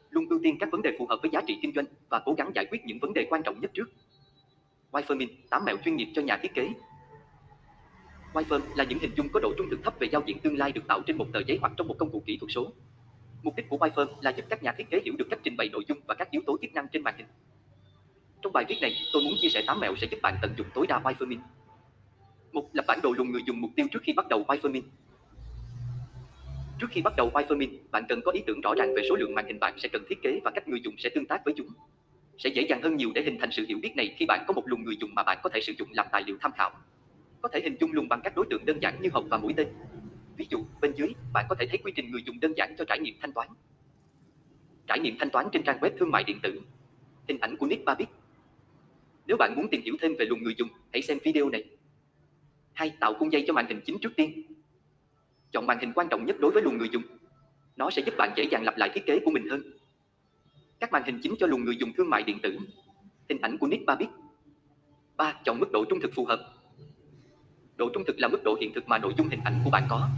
[0.10, 2.34] Luôn ưu tiên các vấn đề phù hợp với giá trị kinh doanh và cố
[2.34, 3.90] gắng giải quyết những vấn đề quan trọng nhất trước.
[4.92, 6.70] Wifermin, 8 mẹo chuyên nghiệp cho nhà thiết kế.
[8.34, 10.72] Wireframe là những hình dung có độ trung thực thấp về giao diện tương lai
[10.72, 12.72] được tạo trên một tờ giấy hoặc trong một công cụ kỹ thuật số.
[13.44, 15.70] Mục đích của wireframe là giúp các nhà thiết kế hiểu được cách trình bày
[15.70, 17.28] nội dung và các yếu tố chức năng trên màn hình.
[18.42, 20.68] Trong bài viết này, tôi muốn chia sẻ 8 mẹo sẽ giúp bạn tận dụng
[20.74, 21.40] tối đa Wifermin.
[22.52, 24.82] Một, lập bản đồ lùng người dùng mục tiêu trước khi bắt đầu Wifermin.
[26.80, 29.36] Trước khi bắt đầu wireframing, bạn cần có ý tưởng rõ ràng về số lượng
[29.36, 31.54] màn hình bạn sẽ cần thiết kế và cách người dùng sẽ tương tác với
[31.58, 31.68] chúng.
[32.38, 34.54] Sẽ dễ dàng hơn nhiều để hình thành sự hiểu biết này khi bạn có
[34.54, 36.72] một luồng người dùng mà bạn có thể sử dụng làm tài liệu tham khảo.
[37.42, 39.54] Có thể hình dung luồng bằng các đối tượng đơn giản như hộp và mũi
[39.58, 39.68] tên.
[40.38, 42.86] Ví dụ, bên dưới, bạn có thể thấy quy trình người dùng đơn giản cho
[42.86, 43.48] trải nghiệm thanh toán.
[44.88, 46.62] Trải nghiệm thanh toán trên trang web thương mại điện tử.
[47.28, 48.10] Hình ảnh của Nick Babbitt.
[49.28, 51.64] Nếu bạn muốn tìm hiểu thêm về luồng người dùng, hãy xem video này.
[52.74, 54.55] Hai, tạo khung dây cho màn hình chính trước tiên.
[55.56, 57.04] Chọn màn hình quan trọng nhất đối với luồng người dùng.
[57.76, 59.62] Nó sẽ giúp bạn dễ dàng lặp lại thiết kế của mình hơn.
[60.80, 62.58] Các màn hình chính cho luồng người dùng thương mại điện tử.
[63.30, 64.10] Hình ảnh của Nick Babbitt.
[65.18, 65.34] 3.
[65.46, 66.54] Chọn mức độ trung thực phù hợp.
[67.76, 69.84] Độ trung thực là mức độ hiện thực mà nội dung hình ảnh của bạn
[69.90, 70.10] có.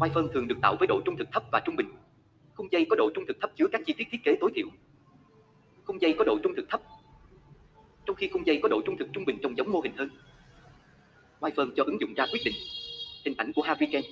[0.00, 1.88] Wi-Fi thường được tạo với độ trung thực thấp và trung bình.
[2.54, 4.66] Khung dây có độ trung thực thấp chứa các chi tiết thiết kế tối thiểu.
[5.84, 6.80] Khung dây có độ trung thực thấp.
[8.06, 10.08] Trong khi khung dây có độ trung thực trung bình trông giống mô hình hơn.
[11.40, 12.54] Wi-Fi cho ứng dụng ra quyết định.
[13.24, 14.08] Hình ảnh của Harvey Kane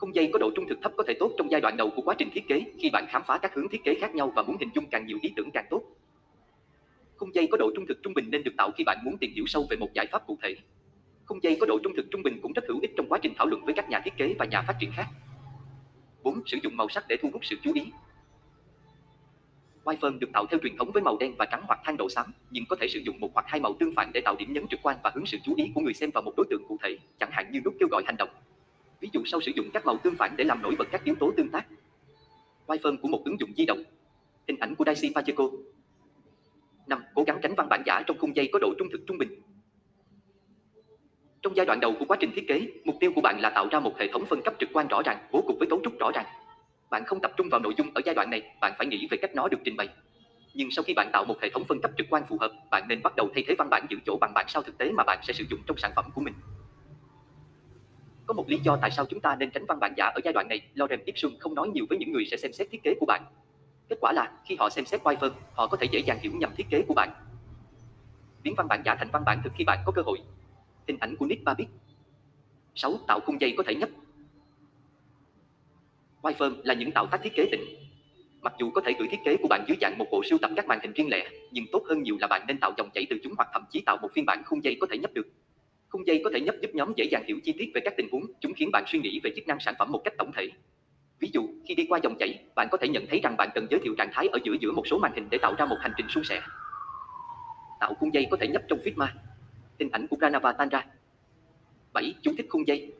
[0.00, 2.02] Khung dây có độ trung thực thấp có thể tốt trong giai đoạn đầu của
[2.02, 4.42] quá trình thiết kế khi bạn khám phá các hướng thiết kế khác nhau và
[4.42, 5.82] muốn hình dung càng nhiều ý tưởng càng tốt.
[7.16, 9.32] Khung dây có độ trung thực trung bình nên được tạo khi bạn muốn tìm
[9.34, 10.56] hiểu sâu về một giải pháp cụ thể.
[11.26, 13.32] Khung dây có độ trung thực trung bình cũng rất hữu ích trong quá trình
[13.36, 15.06] thảo luận với các nhà thiết kế và nhà phát triển khác.
[16.22, 16.42] 4.
[16.46, 17.82] Sử dụng màu sắc để thu hút sự chú ý.
[19.84, 22.32] Wi-Fi được tạo theo truyền thống với màu đen và trắng hoặc than độ xám,
[22.50, 24.68] nhưng có thể sử dụng một hoặc hai màu tương phản để tạo điểm nhấn
[24.68, 26.78] trực quan và hướng sự chú ý của người xem vào một đối tượng cụ
[26.82, 28.28] thể, chẳng hạn như nút kêu gọi hành động.
[29.00, 31.14] Ví dụ sau sử dụng các màu tương phản để làm nổi bật các yếu
[31.20, 31.66] tố tương tác.
[32.66, 33.82] Wi-Fi của một ứng dụng di động.
[34.48, 35.44] Hình ảnh của Daisy Pacheco.
[36.86, 37.02] 5.
[37.14, 39.40] Cố gắng tránh văn bản giả trong khung dây có độ trung thực trung bình.
[41.42, 43.68] Trong giai đoạn đầu của quá trình thiết kế, mục tiêu của bạn là tạo
[43.70, 45.98] ra một hệ thống phân cấp trực quan rõ ràng, bố cục với cấu trúc
[45.98, 46.26] rõ ràng.
[46.90, 49.18] Bạn không tập trung vào nội dung ở giai đoạn này, bạn phải nghĩ về
[49.22, 49.88] cách nó được trình bày.
[50.54, 52.88] Nhưng sau khi bạn tạo một hệ thống phân cấp trực quan phù hợp, bạn
[52.88, 55.04] nên bắt đầu thay thế văn bản giữ chỗ bằng bản sao thực tế mà
[55.04, 56.34] bạn sẽ sử dụng trong sản phẩm của mình.
[58.30, 60.32] Có một lý do tại sao chúng ta nên tránh văn bản giả ở giai
[60.32, 62.94] đoạn này, Lorem Ipsum không nói nhiều với những người sẽ xem xét thiết kế
[63.00, 63.24] của bạn.
[63.88, 66.50] Kết quả là, khi họ xem xét Wyvern, họ có thể dễ dàng hiểu nhầm
[66.56, 67.10] thiết kế của bạn.
[68.42, 70.18] Biến văn bản giả thành văn bản thực khi bạn có cơ hội,
[70.88, 71.70] Hình ảnh của Nick Babbitt
[72.74, 72.98] 6.
[73.06, 73.88] Tạo khung dây có thể nhấp
[76.22, 77.64] Wireframe là những tạo tác thiết kế định.
[78.40, 80.50] Mặc dù có thể gửi thiết kế của bạn dưới dạng một bộ sưu tập
[80.56, 83.06] các màn hình riêng lẻ, nhưng tốt hơn nhiều là bạn nên tạo dòng chảy
[83.10, 85.26] từ chúng hoặc thậm chí tạo một phiên bản khung dây có thể nhấp được.
[85.90, 88.08] Khung dây có thể nhấp giúp nhóm dễ dàng hiểu chi tiết về các tình
[88.12, 90.48] huống, chúng khiến bạn suy nghĩ về chức năng sản phẩm một cách tổng thể.
[91.18, 93.66] Ví dụ, khi đi qua dòng chảy, bạn có thể nhận thấy rằng bạn cần
[93.70, 95.76] giới thiệu trạng thái ở giữa giữa một số màn hình để tạo ra một
[95.80, 96.40] hành trình suôn sẻ.
[97.80, 99.06] Tạo khung dây có thể nhấp trong Figma.
[99.78, 100.86] Hình ảnh của Pranava tan ra.
[101.92, 102.14] 7.
[102.22, 102.92] Chú thích khung dây.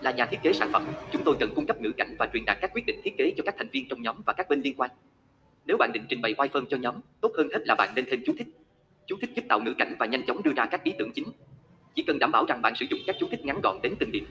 [0.00, 2.44] Là nhà thiết kế sản phẩm, chúng tôi cần cung cấp ngữ cảnh và truyền
[2.44, 4.60] đạt các quyết định thiết kế cho các thành viên trong nhóm và các bên
[4.60, 4.90] liên quan.
[5.66, 8.22] Nếu bạn định trình bày white cho nhóm, tốt hơn hết là bạn nên thêm
[8.26, 8.46] chú thích.
[9.06, 11.24] Chú thích giúp tạo ngữ cảnh và nhanh chóng đưa ra các ý tưởng chính.
[11.94, 14.12] Chỉ cần đảm bảo rằng bạn sử dụng các chú thích ngắn gọn đến từng
[14.12, 14.26] điểm.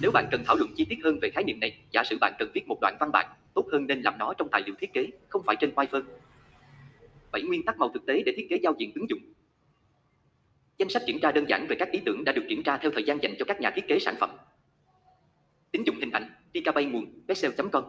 [0.00, 2.32] Nếu bạn cần thảo luận chi tiết hơn về khái niệm này, giả sử bạn
[2.38, 4.92] cần viết một đoạn văn bản, tốt hơn nên làm nó trong tài liệu thiết
[4.92, 6.04] kế, không phải trên white phân.
[7.32, 9.20] 7 nguyên tắc màu thực tế để thiết kế giao diện ứng dụng.
[10.78, 12.90] Danh sách kiểm tra đơn giản về các ý tưởng đã được kiểm tra theo
[12.90, 14.30] thời gian dành cho các nhà thiết kế sản phẩm.
[15.70, 17.84] Tính dụng hình ảnh, Picabay nguồn, Pexel.com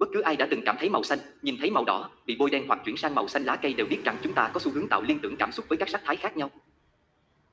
[0.00, 2.50] Bất cứ ai đã từng cảm thấy màu xanh, nhìn thấy màu đỏ, bị bôi
[2.50, 4.70] đen hoặc chuyển sang màu xanh lá cây đều biết rằng chúng ta có xu
[4.70, 6.50] hướng tạo liên tưởng cảm xúc với các sắc thái khác nhau.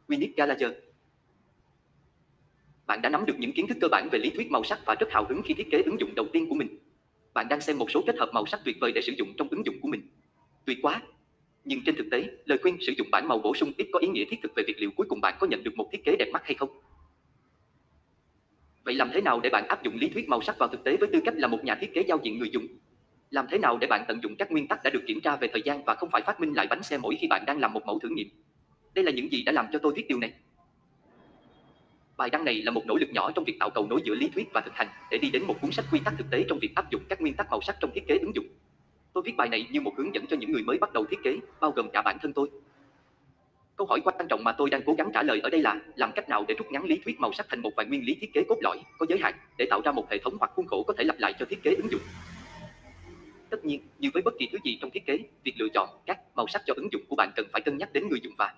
[0.08, 0.72] Winnie Gallagher
[2.86, 4.96] Bạn đã nắm được những kiến thức cơ bản về lý thuyết màu sắc và
[5.00, 6.80] rất hào hứng khi thiết kế ứng dụng đầu tiên của mình.
[7.34, 9.48] Bạn đang xem một số kết hợp màu sắc tuyệt vời để sử dụng trong
[9.52, 10.02] ứng dụng của mình.
[10.66, 11.02] Tuyệt quá!
[11.66, 14.08] Nhưng trên thực tế, lời khuyên sử dụng bảng màu bổ sung ít có ý
[14.08, 16.16] nghĩa thiết thực về việc liệu cuối cùng bạn có nhận được một thiết kế
[16.20, 16.70] đẹp mắt hay không.
[18.88, 20.98] Vậy làm thế nào để bạn áp dụng lý thuyết màu sắc vào thực tế
[20.98, 22.68] với tư cách là một nhà thiết kế giao diện người dùng?
[23.30, 25.48] Làm thế nào để bạn tận dụng các nguyên tắc đã được kiểm tra về
[25.48, 27.74] thời gian và không phải phát minh lại bánh xe mỗi khi bạn đang làm
[27.74, 28.28] một mẫu thử nghiệm?
[28.94, 30.34] Đây là những gì đã làm cho tôi viết điều này.
[32.18, 34.30] Bài đăng này là một nỗ lực nhỏ trong việc tạo cầu nối giữa lý
[34.30, 36.60] thuyết và thực hành để đi đến một cuốn sách quy tắc thực tế trong
[36.62, 38.46] việc áp dụng các nguyên tắc màu sắc trong thiết kế ứng dụng.
[39.14, 41.20] Tôi viết bài này như một hướng dẫn cho những người mới bắt đầu thiết
[41.24, 42.50] kế, bao gồm cả bản thân tôi.
[43.78, 46.12] Câu hỏi quan trọng mà tôi đang cố gắng trả lời ở đây là làm
[46.16, 48.34] cách nào để rút ngắn lý thuyết màu sắc thành một vài nguyên lý thiết
[48.34, 50.84] kế cốt lõi, có giới hạn để tạo ra một hệ thống hoặc khuôn khổ
[50.88, 52.02] có thể lặp lại cho thiết kế ứng dụng.
[53.50, 56.20] Tất nhiên, như với bất kỳ thứ gì trong thiết kế, việc lựa chọn các
[56.36, 58.54] màu sắc cho ứng dụng của bạn cần phải cân nhắc đến người dùng và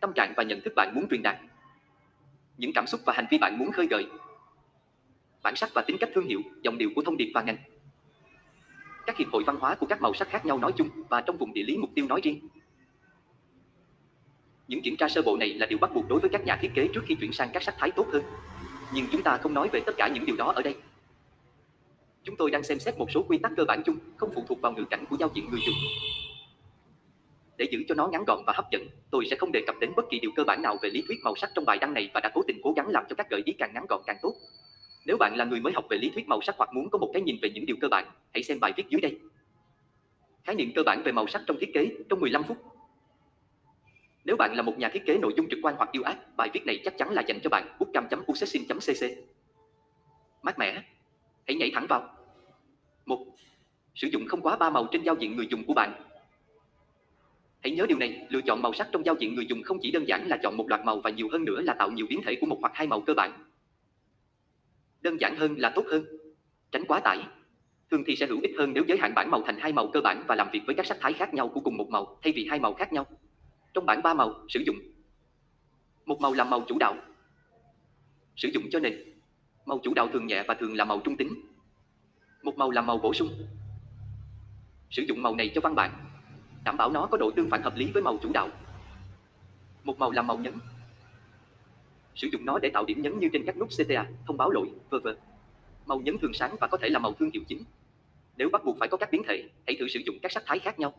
[0.00, 1.36] tâm trạng và nhận thức bạn muốn truyền đạt,
[2.58, 4.06] những cảm xúc và hành vi bạn muốn khơi gợi,
[5.42, 7.56] bản sắc và tính cách thương hiệu, dòng điệu của thông điệp và ngành.
[9.06, 11.36] Các hiệp hội văn hóa của các màu sắc khác nhau nói chung và trong
[11.36, 12.48] vùng địa lý mục tiêu nói riêng.
[14.68, 16.70] Những kiểm tra sơ bộ này là điều bắt buộc đối với các nhà thiết
[16.74, 18.22] kế trước khi chuyển sang các sắc thái tốt hơn.
[18.94, 20.74] Nhưng chúng ta không nói về tất cả những điều đó ở đây.
[22.24, 24.60] Chúng tôi đang xem xét một số quy tắc cơ bản chung, không phụ thuộc
[24.60, 25.74] vào ngữ cảnh của giao diện người dùng.
[27.56, 29.92] Để giữ cho nó ngắn gọn và hấp dẫn, tôi sẽ không đề cập đến
[29.96, 32.10] bất kỳ điều cơ bản nào về lý thuyết màu sắc trong bài đăng này
[32.14, 34.16] và đã cố tình cố gắng làm cho các gợi ý càng ngắn gọn càng
[34.22, 34.34] tốt.
[35.06, 37.10] Nếu bạn là người mới học về lý thuyết màu sắc hoặc muốn có một
[37.12, 39.18] cái nhìn về những điều cơ bản, hãy xem bài viết dưới đây.
[40.44, 42.73] Khái niệm cơ bản về màu sắc trong thiết kế trong 15 phút.
[44.24, 46.50] Nếu bạn là một nhà thiết kế nội dung trực quan hoặc yêu ác, bài
[46.52, 47.76] viết này chắc chắn là dành cho bạn.
[47.78, 49.06] bookcam.uccessin.cc
[50.42, 50.82] Mát mẻ.
[51.46, 52.16] Hãy nhảy thẳng vào.
[53.06, 53.26] một
[53.94, 56.02] Sử dụng không quá ba màu trên giao diện người dùng của bạn.
[57.60, 59.90] Hãy nhớ điều này, lựa chọn màu sắc trong giao diện người dùng không chỉ
[59.90, 62.20] đơn giản là chọn một loạt màu và nhiều hơn nữa là tạo nhiều biến
[62.24, 63.44] thể của một hoặc hai màu cơ bản.
[65.00, 66.04] Đơn giản hơn là tốt hơn.
[66.72, 67.18] Tránh quá tải.
[67.90, 70.00] Thường thì sẽ hữu ích hơn nếu giới hạn bảng màu thành hai màu cơ
[70.00, 72.32] bản và làm việc với các sắc thái khác nhau của cùng một màu thay
[72.32, 73.06] vì hai màu khác nhau.
[73.74, 74.76] Trong bảng ba màu, sử dụng
[76.06, 76.96] một màu làm màu chủ đạo.
[78.36, 78.98] Sử dụng cho nền.
[79.66, 81.34] Màu chủ đạo thường nhẹ và thường là màu trung tính.
[82.42, 83.28] Một màu làm màu bổ sung.
[84.90, 86.04] Sử dụng màu này cho văn bản.
[86.64, 88.48] Đảm bảo nó có độ tương phản hợp lý với màu chủ đạo.
[89.84, 90.54] Một màu làm màu nhấn.
[92.14, 94.70] Sử dụng nó để tạo điểm nhấn như trên các nút CTA, thông báo lỗi,
[94.90, 95.08] v.v.
[95.86, 97.64] Màu nhấn thường sáng và có thể là màu thương hiệu chính.
[98.36, 100.58] Nếu bắt buộc phải có các biến thể, hãy thử sử dụng các sắc thái
[100.58, 100.92] khác nhau.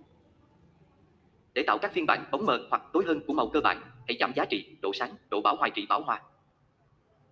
[1.56, 4.18] Để tạo các phiên bản bóng mờ hoặc tối hơn của màu cơ bản, hãy
[4.20, 6.22] giảm giá trị, độ sáng, độ bảo hòa trị bảo hòa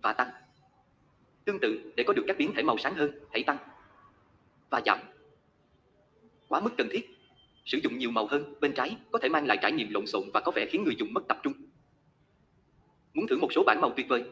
[0.02, 0.28] và tăng.
[1.44, 3.56] Tương tự, để có được các biến thể màu sáng hơn, hãy tăng
[4.70, 4.98] và giảm.
[6.48, 7.10] Quá mức cần thiết.
[7.64, 10.22] Sử dụng nhiều màu hơn bên trái có thể mang lại trải nghiệm lộn xộn
[10.34, 11.52] và có vẻ khiến người dùng mất tập trung.
[13.14, 14.24] Muốn thử một số bản màu tuyệt vời?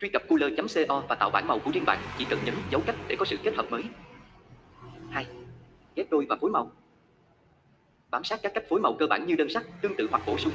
[0.00, 2.96] Truy cập cooler.co và tạo bản màu của riêng bạn, chỉ cần nhấn dấu cách
[3.08, 3.82] để có sự kết hợp mới.
[5.10, 5.26] 2.
[5.96, 6.72] Ghép đôi và phối màu
[8.14, 10.38] bám sát các cách phối màu cơ bản như đơn sắc, tương tự hoặc bổ
[10.38, 10.52] sung,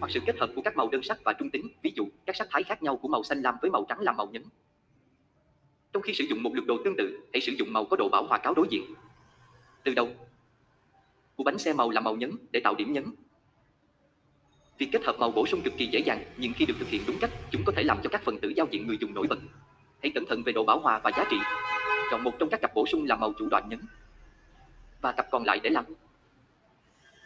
[0.00, 2.36] hoặc sự kết hợp của các màu đơn sắc và trung tính, ví dụ các
[2.36, 4.42] sắc thái khác nhau của màu xanh lam với màu trắng làm màu nhấn.
[5.92, 8.08] Trong khi sử dụng một lượt đồ tương tự, hãy sử dụng màu có độ
[8.08, 8.94] bảo hòa cáo đối diện.
[9.84, 10.08] Từ đầu,
[11.36, 13.04] của bánh xe màu là màu nhấn để tạo điểm nhấn.
[14.78, 17.02] Việc kết hợp màu bổ sung cực kỳ dễ dàng, nhưng khi được thực hiện
[17.06, 19.26] đúng cách, chúng có thể làm cho các phần tử giao diện người dùng nổi
[19.26, 19.38] bật.
[20.02, 21.36] Hãy cẩn thận về độ bảo hòa và giá trị.
[22.10, 23.80] Chọn một trong các cặp bổ sung là màu chủ đoạn nhấn
[25.00, 25.84] và cặp còn lại để làm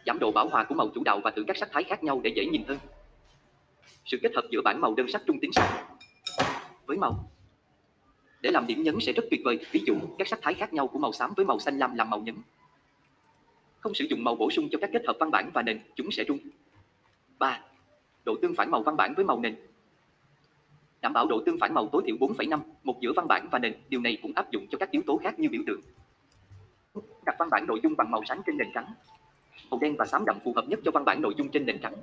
[0.07, 2.21] giảm độ bảo hòa của màu chủ đạo và thử các sắc thái khác nhau
[2.25, 2.79] để dễ nhìn hơn.
[4.05, 5.87] Sự kết hợp giữa bản màu đơn sắc trung tính sắc
[6.87, 7.31] với màu
[8.47, 9.59] để làm điểm nhấn sẽ rất tuyệt vời.
[9.73, 12.11] Ví dụ, các sắc thái khác nhau của màu xám với màu xanh lam làm
[12.11, 12.35] màu nhấn.
[13.81, 16.11] Không sử dụng màu bổ sung cho các kết hợp văn bản và nền, chúng
[16.11, 16.39] sẽ rung.
[17.39, 17.61] 3.
[18.25, 19.57] Độ tương phản màu văn bản với màu nền.
[21.01, 23.75] Đảm bảo độ tương phản màu tối thiểu 4,5, một giữa văn bản và nền,
[23.89, 25.81] điều này cũng áp dụng cho các yếu tố khác như biểu tượng.
[27.27, 28.87] Đặt văn bản nội dung bằng màu sáng trên nền trắng.
[29.71, 31.79] Màu đen và xám đậm phù hợp nhất cho văn bản nội dung trên nền
[31.79, 31.95] trắng.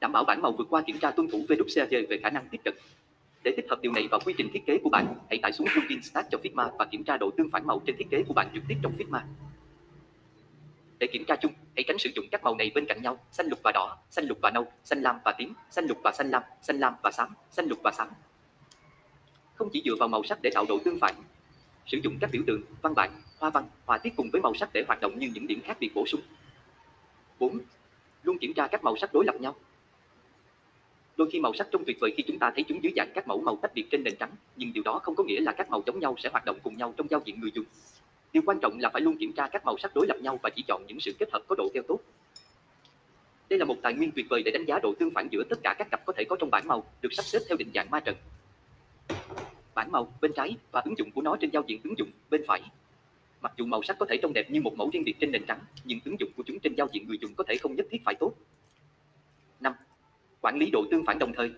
[0.00, 2.60] Đảm bảo bản màu vượt qua kiểm tra tuân thủ VWCAG về khả năng tiếp
[2.64, 2.74] cận.
[3.44, 5.66] Để tích hợp điều này vào quy trình thiết kế của bạn, hãy tải xuống
[5.74, 8.34] plugin Start cho Figma và kiểm tra độ tương phản màu trên thiết kế của
[8.34, 9.20] bạn trực tiếp trong Figma.
[10.98, 13.46] Để kiểm tra chung, hãy tránh sử dụng các màu này bên cạnh nhau, xanh
[13.46, 16.30] lục và đỏ, xanh lục và nâu, xanh lam và tím, xanh lục và xanh
[16.30, 18.08] lam, xanh lam và xám, xanh lục và xám.
[19.54, 21.14] Không chỉ dựa vào màu sắc để tạo độ tương phản,
[21.86, 23.10] sử dụng các biểu tượng, văn bản,
[23.42, 25.76] hoa văn, họa tiết cùng với màu sắc để hoạt động như những điểm khác
[25.80, 26.20] biệt bổ sung.
[27.38, 27.58] 4.
[28.22, 29.54] Luôn kiểm tra các màu sắc đối lập nhau.
[31.16, 33.28] Đôi khi màu sắc trông tuyệt vời khi chúng ta thấy chúng dưới dạng các
[33.28, 35.70] mẫu màu tách biệt trên nền trắng, nhưng điều đó không có nghĩa là các
[35.70, 37.64] màu giống nhau sẽ hoạt động cùng nhau trong giao diện người dùng.
[38.32, 40.50] Điều quan trọng là phải luôn kiểm tra các màu sắc đối lập nhau và
[40.56, 41.98] chỉ chọn những sự kết hợp có độ theo tốt.
[43.48, 45.56] Đây là một tài nguyên tuyệt vời để đánh giá độ tương phản giữa tất
[45.62, 47.90] cả các cặp có thể có trong bảng màu, được sắp xếp theo định dạng
[47.90, 48.16] ma trận.
[49.74, 52.42] Bảng màu bên trái và ứng dụng của nó trên giao diện ứng dụng bên
[52.46, 52.62] phải.
[53.42, 55.44] Mặc dù màu sắc có thể trông đẹp như một mẫu riêng biệt trên nền
[55.46, 57.86] trắng, nhưng ứng dụng của chúng trên giao diện người dùng có thể không nhất
[57.90, 58.32] thiết phải tốt.
[59.60, 59.72] 5.
[60.40, 61.50] Quản lý độ tương phản đồng thời.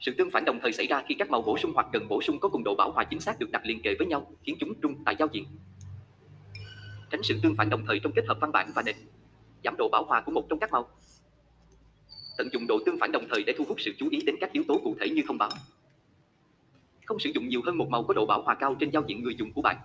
[0.00, 2.22] Sự tương phản đồng thời xảy ra khi các màu bổ sung hoặc cần bổ
[2.22, 4.56] sung có cùng độ bảo hòa chính xác được đặt liền kề với nhau, khiến
[4.60, 5.44] chúng trung tại giao diện.
[7.10, 8.96] Tránh sự tương phản đồng thời trong kết hợp văn bản và nền.
[9.64, 10.88] Giảm độ bảo hòa của một trong các màu.
[12.38, 14.52] Tận dụng độ tương phản đồng thời để thu hút sự chú ý đến các
[14.52, 15.50] yếu tố cụ thể như thông báo.
[17.04, 19.22] Không sử dụng nhiều hơn một màu có độ bảo hòa cao trên giao diện
[19.22, 19.76] người dùng của bạn.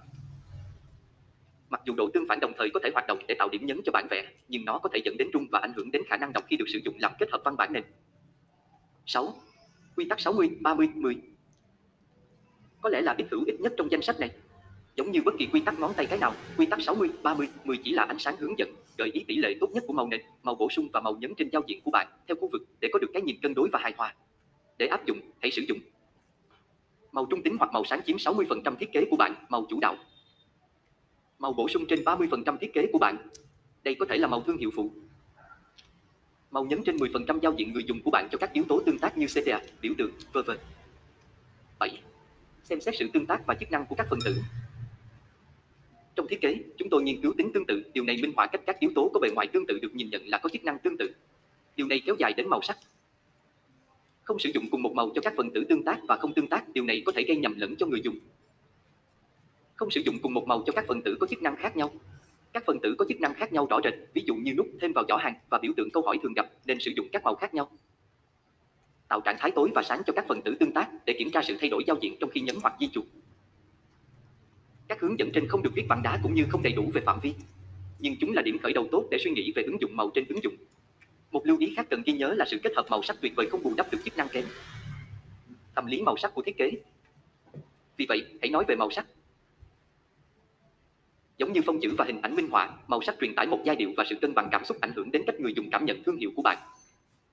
[1.69, 3.81] Mặc dù độ tương phản đồng thời có thể hoạt động để tạo điểm nhấn
[3.85, 6.17] cho bản vẽ, nhưng nó có thể dẫn đến rung và ảnh hưởng đến khả
[6.17, 7.83] năng đọc khi được sử dụng làm kết hợp văn bản nền.
[9.05, 9.33] 6.
[9.95, 11.15] Quy tắc 60, 30, 10
[12.81, 14.31] Có lẽ là ít hữu ích nhất trong danh sách này.
[14.95, 17.77] Giống như bất kỳ quy tắc ngón tay cái nào, quy tắc 60, 30, 10
[17.77, 20.21] chỉ là ánh sáng hướng dẫn, gợi ý tỷ lệ tốt nhất của màu nền,
[20.43, 22.89] màu bổ sung và màu nhấn trên giao diện của bạn theo khu vực để
[22.93, 24.15] có được cái nhìn cân đối và hài hòa.
[24.77, 25.79] Để áp dụng, hãy sử dụng
[27.11, 29.95] màu trung tính hoặc màu sáng chiếm 60% thiết kế của bạn, màu chủ đạo.
[31.39, 33.29] Màu bổ sung trên 30% thiết kế của bạn.
[33.83, 34.91] Đây có thể là màu thương hiệu phụ,
[36.51, 38.99] Màu nhấn trên 10% giao diện người dùng của bạn cho các yếu tố tương
[38.99, 40.51] tác như CTA, biểu tượng, v.v.
[41.79, 42.01] 7.
[42.63, 44.35] Xem xét sự tương tác và chức năng của các phần tử.
[46.15, 48.61] Trong thiết kế, chúng tôi nghiên cứu tính tương tự, điều này minh họa cách
[48.65, 50.79] các yếu tố có bề ngoài tương tự được nhìn nhận là có chức năng
[50.79, 51.09] tương tự.
[51.75, 52.77] Điều này kéo dài đến màu sắc.
[54.23, 56.47] Không sử dụng cùng một màu cho các phần tử tương tác và không tương
[56.47, 58.15] tác, điều này có thể gây nhầm lẫn cho người dùng.
[59.79, 61.91] Không sử dụng cùng một màu cho các phần tử có chức năng khác nhau,
[62.53, 64.93] các phần tử có chức năng khác nhau rõ rệt, ví dụ như nút thêm
[64.93, 67.35] vào giỏ hàng và biểu tượng câu hỏi thường gặp nên sử dụng các màu
[67.35, 67.71] khác nhau.
[69.07, 71.41] Tạo trạng thái tối và sáng cho các phần tử tương tác để kiểm tra
[71.43, 73.05] sự thay đổi giao diện trong khi nhấn hoặc di chuột.
[74.87, 77.01] Các hướng dẫn trên không được viết bằng đá cũng như không đầy đủ về
[77.01, 77.33] phạm vi,
[77.99, 80.25] nhưng chúng là điểm khởi đầu tốt để suy nghĩ về ứng dụng màu trên
[80.29, 80.55] ứng dụng.
[81.31, 83.47] Một lưu ý khác cần ghi nhớ là sự kết hợp màu sắc tuyệt vời
[83.51, 84.45] không bù đắp được chức năng kém.
[85.75, 86.71] Tâm lý màu sắc của thiết kế.
[87.97, 89.05] Vì vậy, hãy nói về màu sắc.
[91.39, 93.75] Giống như phông chữ và hình ảnh minh họa, màu sắc truyền tải một giai
[93.75, 96.03] điệu và sự cân bằng cảm xúc ảnh hưởng đến cách người dùng cảm nhận
[96.03, 96.57] thương hiệu của bạn.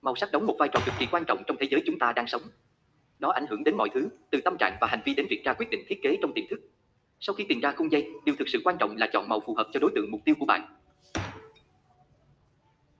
[0.03, 2.13] Màu sắc đóng một vai trò cực kỳ quan trọng trong thế giới chúng ta
[2.13, 2.43] đang sống.
[3.19, 5.53] Nó ảnh hưởng đến mọi thứ, từ tâm trạng và hành vi đến việc ra
[5.53, 6.61] quyết định thiết kế trong tiềm thức.
[7.21, 9.55] Sau khi tìm ra khung dây, điều thực sự quan trọng là chọn màu phù
[9.55, 10.77] hợp cho đối tượng mục tiêu của bạn.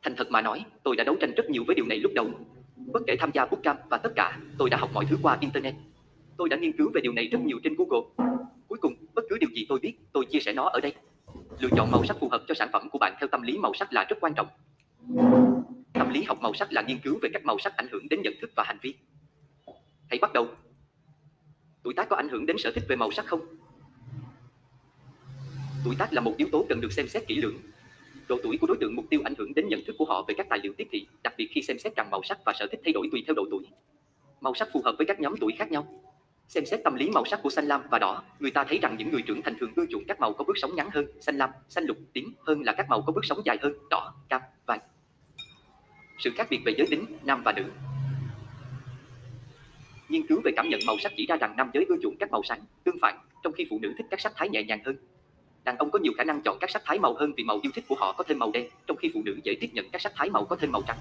[0.03, 2.31] Thành thật mà nói, tôi đã đấu tranh rất nhiều với điều này lúc đầu.
[2.77, 5.75] Bất kể tham gia bootcamp và tất cả, tôi đã học mọi thứ qua internet.
[6.37, 8.27] Tôi đã nghiên cứu về điều này rất nhiều trên Google.
[8.77, 10.95] Cuối cùng, bất cứ điều gì tôi biết, tôi chia sẻ nó ở đây.
[11.59, 13.75] Lựa chọn màu sắc phù hợp cho sản phẩm của bạn theo tâm lý màu
[13.75, 14.47] sắc là rất quan trọng.
[15.93, 18.23] Tâm lý học màu sắc là nghiên cứu về các màu sắc ảnh hưởng đến
[18.23, 18.95] nhận thức và hành vi.
[20.11, 20.47] Hãy bắt đầu.
[21.83, 23.41] Tuổi tác có ảnh hưởng đến sở thích về màu sắc không?
[25.85, 27.57] Tuổi tác là một yếu tố cần được xem xét kỹ lưỡng.
[28.29, 30.35] Độ tuổi của đối tượng mục tiêu ảnh hưởng đến nhận thức của họ về
[30.39, 32.67] các tài liệu tiếp thị, đặc biệt khi xem xét rằng màu sắc và sở
[32.67, 33.65] thích thay đổi tùy theo độ tuổi.
[34.41, 35.87] Màu sắc phù hợp với các nhóm tuổi khác nhau.
[36.49, 38.97] Xem xét tâm lý màu sắc của xanh lam và đỏ, người ta thấy rằng
[38.99, 41.39] những người trưởng thành thường ưa chuộng các màu có bước sóng ngắn hơn, xanh
[41.39, 44.43] lam, xanh lục, tím hơn là các màu có bước sóng dài hơn, đỏ, cam,
[44.67, 44.81] vàng.
[46.19, 47.65] Sự khác biệt về giới tính, nam và nữ.
[50.09, 52.31] Nghiên cứu về cảm nhận màu sắc chỉ ra rằng nam giới ưa chuộng các
[52.31, 54.97] màu sáng, tương phản, trong khi phụ nữ thích các sắc thái nhẹ nhàng hơn.
[55.65, 57.73] Đàn ông có nhiều khả năng chọn các sắc thái màu hơn vì màu yêu
[57.75, 60.01] thích của họ có thêm màu đen, trong khi phụ nữ dễ tiếp nhận các
[60.01, 60.99] sắc thái màu có thêm màu trắng.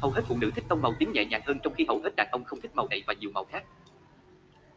[0.00, 2.16] Hầu hết phụ nữ thích tông màu tím nhẹ nhàng hơn trong khi hầu hết
[2.16, 3.64] đàn ông không thích màu này và nhiều màu khác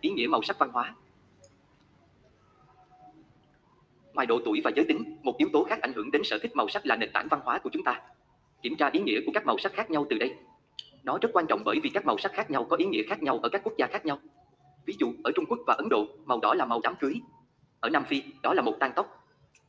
[0.02, 0.96] ý nghĩa màu sắc văn hóa.
[4.14, 6.56] Ngoài độ tuổi và giới tính, một yếu tố khác ảnh hưởng đến sở thích
[6.56, 8.02] màu sắc là nền tảng văn hóa của chúng ta.
[8.62, 10.36] Kiểm tra ý nghĩa của các màu sắc khác nhau từ đây.
[11.04, 13.24] Nó rất quan trọng bởi vì các màu sắc khác nhau có ý nghĩa khác
[13.24, 14.20] nhau ở các quốc gia khác nhau.
[14.86, 17.14] Ví dụ, ở Trung Quốc và Ấn Độ, màu đỏ là màu đám cưới.
[17.80, 19.18] Ở Nam Phi, đó là một tang tóc.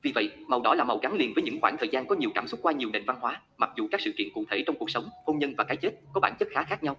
[0.02, 2.30] Vì vậy, màu đỏ là màu gắn liền với những khoảng thời gian có nhiều
[2.34, 4.76] cảm xúc qua nhiều nền văn hóa, mặc dù các sự kiện cụ thể trong
[4.78, 6.96] cuộc sống, hôn nhân và cái chết có bản chất khá khác nhau.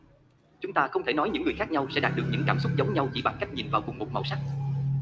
[0.63, 2.71] Chúng ta không thể nói những người khác nhau sẽ đạt được những cảm xúc
[2.77, 4.37] giống nhau chỉ bằng cách nhìn vào cùng một màu sắc.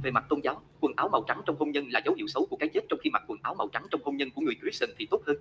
[0.03, 2.45] Về mặt tôn giáo, quần áo màu trắng trong hôn nhân là dấu hiệu xấu
[2.49, 4.55] của cái chết trong khi mặc quần áo màu trắng trong hôn nhân của người
[4.61, 5.37] Christian thì tốt hơn.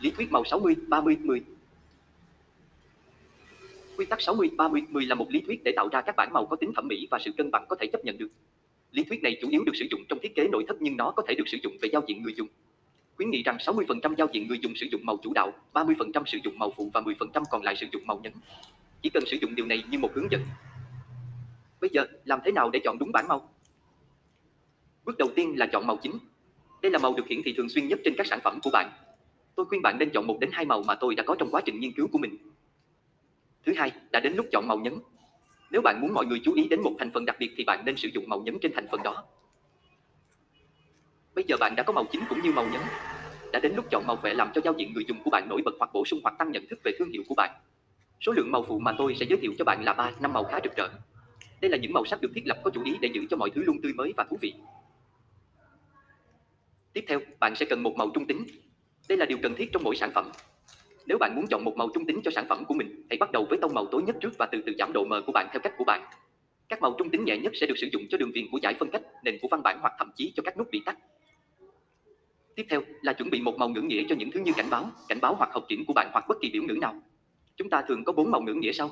[0.00, 1.42] Lý thuyết màu 60, 30, 10
[3.96, 6.46] Quy tắc 60, 30, 10 là một lý thuyết để tạo ra các bản màu
[6.46, 8.28] có tính thẩm mỹ và sự cân bằng có thể chấp nhận được.
[8.92, 11.10] Lý thuyết này chủ yếu được sử dụng trong thiết kế nội thất nhưng nó
[11.10, 12.48] có thể được sử dụng về giao diện người dùng.
[13.16, 16.38] Khuyến nghị rằng 60% giao diện người dùng sử dụng màu chủ đạo, 30% sử
[16.44, 18.32] dụng màu phụ và 10% còn lại sử dụng màu nhấn.
[19.02, 20.40] Chỉ cần sử dụng điều này như một hướng dẫn.
[21.80, 23.48] Bây giờ, làm thế nào để chọn đúng bản màu?
[25.04, 26.12] Bước đầu tiên là chọn màu chính.
[26.82, 28.92] Đây là màu được hiển thị thường xuyên nhất trên các sản phẩm của bạn.
[29.54, 31.60] Tôi khuyên bạn nên chọn một đến hai màu mà tôi đã có trong quá
[31.64, 32.36] trình nghiên cứu của mình.
[33.66, 34.94] Thứ hai, đã đến lúc chọn màu nhấn.
[35.70, 37.84] Nếu bạn muốn mọi người chú ý đến một thành phần đặc biệt thì bạn
[37.84, 39.24] nên sử dụng màu nhấn trên thành phần đó.
[41.34, 42.80] Bây giờ bạn đã có màu chính cũng như màu nhấn.
[43.52, 45.62] Đã đến lúc chọn màu vẽ làm cho giao diện người dùng của bạn nổi
[45.64, 47.50] bật hoặc bổ sung hoặc tăng nhận thức về thương hiệu của bạn.
[48.20, 50.44] Số lượng màu phụ mà tôi sẽ giới thiệu cho bạn là 3, năm màu
[50.44, 50.88] khá rực rỡ.
[51.60, 53.50] Đây là những màu sắc được thiết lập có chủ ý để giữ cho mọi
[53.50, 54.54] thứ luôn tươi mới và thú vị.
[56.92, 58.44] Tiếp theo, bạn sẽ cần một màu trung tính.
[59.08, 60.30] Đây là điều cần thiết trong mỗi sản phẩm.
[61.06, 63.32] Nếu bạn muốn chọn một màu trung tính cho sản phẩm của mình, hãy bắt
[63.32, 65.48] đầu với tông màu tối nhất trước và từ từ giảm độ mờ của bạn
[65.52, 66.08] theo cách của bạn.
[66.68, 68.74] Các màu trung tính nhẹ nhất sẽ được sử dụng cho đường viền của giải
[68.78, 70.96] phân cách, nền của văn bản hoặc thậm chí cho các nút bị tắt.
[72.56, 74.90] Tiếp theo là chuẩn bị một màu ngữ nghĩa cho những thứ như cảnh báo,
[75.08, 76.94] cảnh báo hoặc học triển của bạn hoặc bất kỳ biểu ngữ nào.
[77.56, 78.90] Chúng ta thường có bốn màu ngữ nghĩa sau.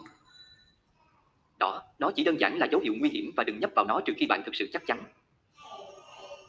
[1.59, 4.01] Đỏ, nó chỉ đơn giản là dấu hiệu nguy hiểm và đừng nhấp vào nó
[4.05, 5.03] trừ khi bạn thực sự chắc chắn.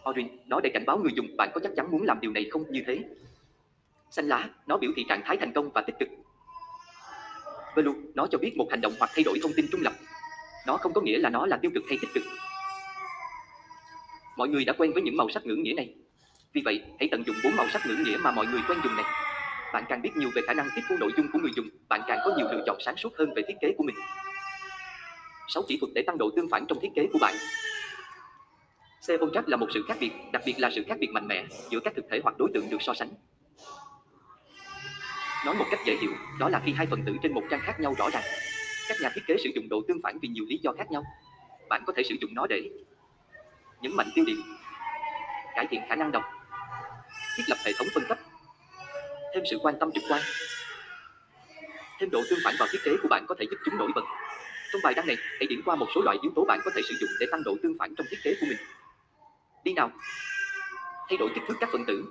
[0.09, 2.45] Orange, nó để cảnh báo người dùng bạn có chắc chắn muốn làm điều này
[2.51, 3.03] không như thế.
[4.11, 6.09] Xanh lá, nó biểu thị trạng thái thành công và tích cực.
[7.75, 9.93] Blue, nó cho biết một hành động hoặc thay đổi thông tin trung lập.
[10.67, 12.23] Nó không có nghĩa là nó là tiêu cực hay tích cực.
[14.37, 15.95] Mọi người đã quen với những màu sắc ngữ nghĩa này.
[16.53, 18.95] Vì vậy, hãy tận dụng bốn màu sắc ngữ nghĩa mà mọi người quen dùng
[18.95, 19.05] này.
[19.73, 22.01] Bạn càng biết nhiều về khả năng tiếp thu nội dung của người dùng, bạn
[22.07, 23.95] càng có nhiều lựa chọn sáng suốt hơn về thiết kế của mình.
[25.47, 27.35] 6 kỹ thuật để tăng độ tương phản trong thiết kế của bạn.
[29.01, 31.45] Xe contrast là một sự khác biệt, đặc biệt là sự khác biệt mạnh mẽ
[31.69, 33.09] giữa các thực thể hoặc đối tượng được so sánh.
[35.45, 37.79] Nói một cách dễ hiểu, đó là khi hai phần tử trên một trang khác
[37.79, 38.23] nhau rõ ràng.
[38.89, 41.03] Các nhà thiết kế sử dụng độ tương phản vì nhiều lý do khác nhau.
[41.69, 42.69] Bạn có thể sử dụng nó để
[43.81, 44.41] nhấn mạnh tiêu điểm,
[45.55, 46.23] cải thiện khả năng đọc,
[47.35, 48.17] thiết lập hệ thống phân cấp,
[49.33, 50.21] thêm sự quan tâm trực quan.
[51.99, 54.01] Thêm độ tương phản vào thiết kế của bạn có thể giúp chúng nổi bật.
[54.71, 56.81] Trong bài đăng này, hãy điểm qua một số loại yếu tố bạn có thể
[56.89, 58.57] sử dụng để tăng độ tương phản trong thiết kế của mình.
[59.63, 59.91] Đi nào.
[61.09, 62.05] Thay đổi kích thước các phần tử.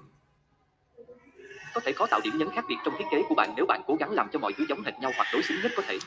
[1.74, 3.82] Có thể khó tạo điểm nhấn khác biệt trong thiết kế của bạn nếu bạn
[3.86, 5.98] cố gắng làm cho mọi thứ giống hệt nhau hoặc đối xứng nhất có thể.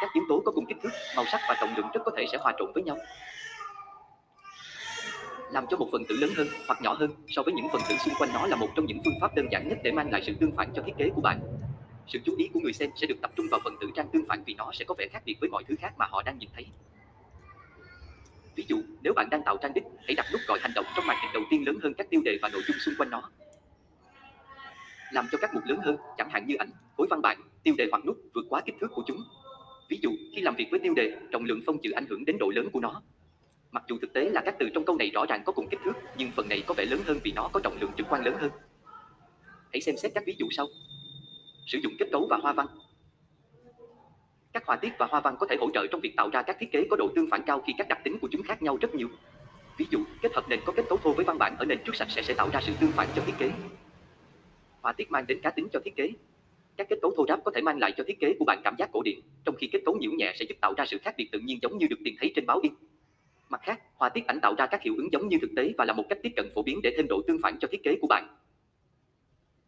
[0.00, 2.26] Các yếu tố có cùng kích thước, màu sắc và trọng lượng rất có thể
[2.32, 2.96] sẽ hòa trộn với nhau.
[5.54, 7.94] Làm cho một phần tử lớn hơn hoặc nhỏ hơn so với những phần tử
[8.04, 10.22] xung quanh nó là một trong những phương pháp đơn giản nhất để mang lại
[10.26, 11.40] sự tương phản cho thiết kế của bạn.
[12.08, 14.24] Sự chú ý của người xem sẽ được tập trung vào phần tử trang tương
[14.28, 16.38] phản vì nó sẽ có vẻ khác biệt với mọi thứ khác mà họ đang
[16.38, 16.66] nhìn thấy.
[18.54, 21.06] Ví dụ, nếu bạn đang tạo trang đích, hãy đặt nút gọi hành động trong
[21.06, 23.22] màn hình đầu tiên lớn hơn các tiêu đề và nội dung xung quanh nó.
[25.12, 27.86] Làm cho các mục lớn hơn, chẳng hạn như ảnh, khối văn bản, tiêu đề
[27.90, 29.18] hoặc nút vượt quá kích thước của chúng.
[29.88, 32.36] Ví dụ, khi làm việc với tiêu đề, trọng lượng phông chữ ảnh hưởng đến
[32.38, 33.02] độ lớn của nó.
[33.74, 35.80] Mặc dù thực tế là các từ trong câu này rõ ràng có cùng kích
[35.84, 38.24] thước, nhưng phần này có vẻ lớn hơn vì nó có trọng lượng trực quan
[38.24, 38.50] lớn hơn.
[39.72, 40.66] Hãy xem xét các ví dụ sau.
[41.66, 42.66] Sử dụng kết cấu và hoa văn.
[44.52, 46.56] Các họa tiết và hoa văn có thể hỗ trợ trong việc tạo ra các
[46.60, 48.78] thiết kế có độ tương phản cao khi các đặc tính của chúng khác nhau
[48.80, 49.08] rất nhiều.
[49.78, 51.96] Ví dụ, kết hợp nền có kết cấu thô với văn bản ở nền trước
[51.96, 53.50] sạch sẽ sẽ tạo ra sự tương phản cho thiết kế.
[54.80, 56.10] Họa tiết mang đến cá tính cho thiết kế.
[56.76, 58.74] Các kết cấu thô ráp có thể mang lại cho thiết kế của bạn cảm
[58.78, 61.14] giác cổ điển, trong khi kết cấu nhiễu nhẹ sẽ giúp tạo ra sự khác
[61.16, 62.72] biệt tự nhiên giống như được tìm thấy trên báo in.
[63.48, 65.84] Mặt khác, họa tiết ảnh tạo ra các hiệu ứng giống như thực tế và
[65.84, 67.98] là một cách tiếp cận phổ biến để thêm độ tương phản cho thiết kế
[68.00, 68.36] của bạn.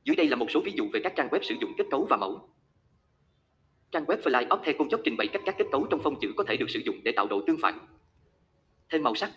[0.04, 2.06] Dưới đây là một số ví dụ về các trang web sử dụng kết cấu
[2.10, 2.48] và mẫu.
[3.90, 6.20] Trang web Fly Up theo công chốc trình bày cách các kết cấu trong phông
[6.20, 7.78] chữ có thể được sử dụng để tạo độ tương phản.
[8.90, 9.30] Thêm màu sắc.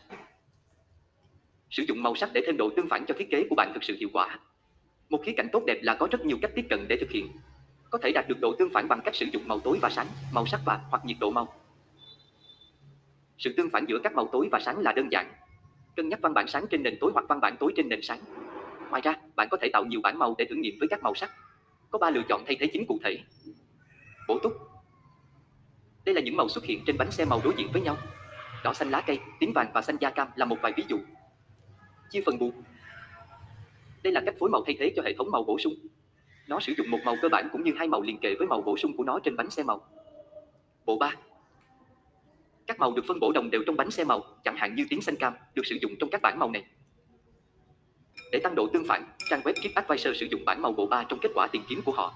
[1.70, 3.84] Sử dụng màu sắc để thêm độ tương phản cho thiết kế của bạn thực
[3.84, 4.40] sự hiệu quả.
[5.10, 7.28] Một khía cạnh tốt đẹp là có rất nhiều cách tiếp cận để thực hiện.
[7.90, 10.08] Có thể đạt được độ tương phản bằng cách sử dụng màu tối và sáng,
[10.34, 11.54] màu sắc và hoặc nhiệt độ màu.
[13.40, 15.34] Sự tương phản giữa các màu tối và sáng là đơn giản.
[15.96, 18.20] Cân nhắc văn bản sáng trên nền tối hoặc văn bản tối trên nền sáng.
[18.90, 21.16] Ngoài ra, bạn có thể tạo nhiều bản màu để thử nghiệm với các màu
[21.16, 21.32] sắc.
[21.92, 23.20] Có 3 lựa chọn thay thế chính cụ thể.
[24.28, 24.54] Bổ túc.
[26.06, 27.98] Đây là những màu xuất hiện trên bánh xe màu đối diện với nhau.
[28.64, 30.98] Đỏ xanh lá cây, tím vàng và xanh da cam là một vài ví dụ.
[32.10, 32.52] Chia phần bù.
[34.04, 35.74] Đây là cách phối màu thay thế cho hệ thống màu bổ sung.
[36.48, 38.62] Nó sử dụng một màu cơ bản cũng như hai màu liền kề với màu
[38.62, 39.82] bổ sung của nó trên bánh xe màu.
[40.86, 41.12] Bộ 3.
[42.70, 45.02] Các màu được phân bổ đồng đều trong bánh xe màu, chẳng hạn như tiếng
[45.02, 46.66] xanh cam, được sử dụng trong các bảng màu này.
[48.32, 51.20] Để tăng độ tương phản, trang web TripAdvisor sử dụng bảng màu bộ 3 trong
[51.22, 52.14] kết quả tìm kiếm của họ.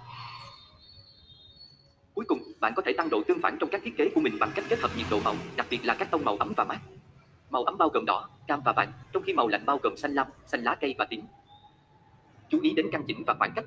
[2.14, 4.38] Cuối cùng, bạn có thể tăng độ tương phản trong các thiết kế của mình
[4.39, 6.64] bằng cách kết hợp nhiệt độ màu, đặc biệt là các tông màu ấm và
[6.64, 6.80] mát.
[7.49, 10.14] Màu ấm bao gồm đỏ, cam và vàng, trong khi màu lạnh bao gồm xanh
[10.14, 11.22] lam, xanh lá cây và tím.
[12.49, 13.66] Chú ý đến căn chỉnh và khoảng cách.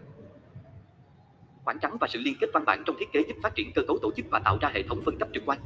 [1.65, 3.83] Khoảng trắng và sự liên kết văn bản trong thiết kế giúp phát triển cơ
[3.89, 5.59] cấu tổ chức và tạo ra hệ thống phân cấp trực quan.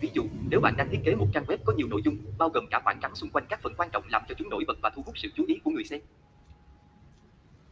[0.00, 2.48] Ví dụ, nếu bạn đang thiết kế một trang web có nhiều nội dung, bao
[2.48, 4.78] gồm cả khoảng trắng xung quanh các phần quan trọng làm cho chúng nổi bật
[4.82, 6.00] và thu hút sự chú ý của người xem.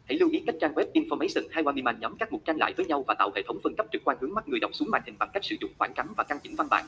[0.09, 2.87] Hãy lưu ý cách trang web Information hay Wamiman nhóm các mục tranh lại với
[2.87, 5.03] nhau và tạo hệ thống phân cấp trực quan hướng mắt người đọc xuống màn
[5.07, 6.87] hình bằng cách sử dụng khoảng trắng và căn chỉnh văn bản.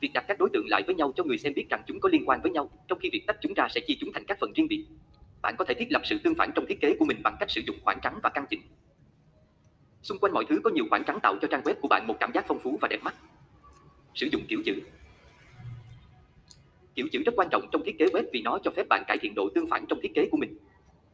[0.00, 2.08] Việc đặt các đối tượng lại với nhau cho người xem biết rằng chúng có
[2.08, 4.38] liên quan với nhau, trong khi việc tách chúng ra sẽ chia chúng thành các
[4.40, 4.86] phần riêng biệt.
[5.42, 7.50] Bạn có thể thiết lập sự tương phản trong thiết kế của mình bằng cách
[7.50, 8.60] sử dụng khoảng trắng và căn chỉnh.
[10.02, 12.16] Xung quanh mọi thứ có nhiều khoảng trắng tạo cho trang web của bạn một
[12.20, 13.14] cảm giác phong phú và đẹp mắt.
[14.16, 14.80] Sử dụng kiểu chữ
[16.94, 19.18] Kiểu chữ rất quan trọng trong thiết kế web vì nó cho phép bạn cải
[19.20, 20.58] thiện độ tương phản trong thiết kế của mình.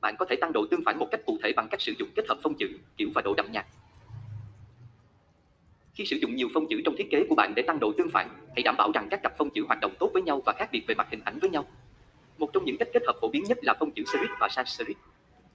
[0.00, 2.08] Bạn có thể tăng độ tương phản một cách cụ thể bằng cách sử dụng
[2.14, 3.66] kết hợp phông chữ, kiểu và độ đậm nhạt.
[5.94, 8.10] Khi sử dụng nhiều phông chữ trong thiết kế của bạn để tăng độ tương
[8.10, 10.52] phản, hãy đảm bảo rằng các cặp phông chữ hoạt động tốt với nhau và
[10.58, 11.66] khác biệt về mặt hình ảnh với nhau.
[12.38, 14.80] Một trong những cách kết hợp phổ biến nhất là phông chữ serif và sans
[14.80, 14.94] serif.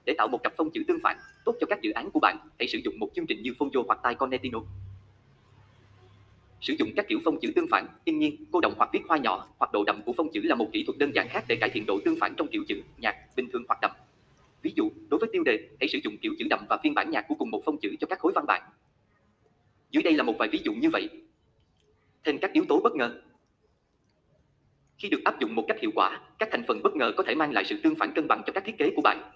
[0.04, 2.38] Để tạo một cặp phông chữ tương phản, tốt cho các dự án của bạn,
[2.58, 4.58] hãy sử dụng một chương trình như Fonjo hoặc Tai Connettino.
[6.60, 9.18] Sử dụng các kiểu phông chữ tương phản, yên nhiên, cô động hoặc viết hoa
[9.18, 11.56] nhỏ, hoặc độ đậm của phông chữ là một kỹ thuật đơn giản khác để
[11.56, 13.90] cải thiện độ tương phản trong kiểu chữ, nhạc bình thường hoặc đậm.
[14.62, 17.10] Ví dụ, đối với tiêu đề, hãy sử dụng kiểu chữ đậm và phiên bản
[17.10, 18.62] nhạc của cùng một phông chữ cho các khối văn bản.
[19.90, 21.08] Dưới đây là một vài ví dụ như vậy.
[22.24, 23.20] Thêm các yếu tố bất ngờ.
[24.98, 27.34] Khi được áp dụng một cách hiệu quả, các thành phần bất ngờ có thể
[27.34, 29.32] mang lại sự tương phản cân bằng cho các thiết kế của bạn.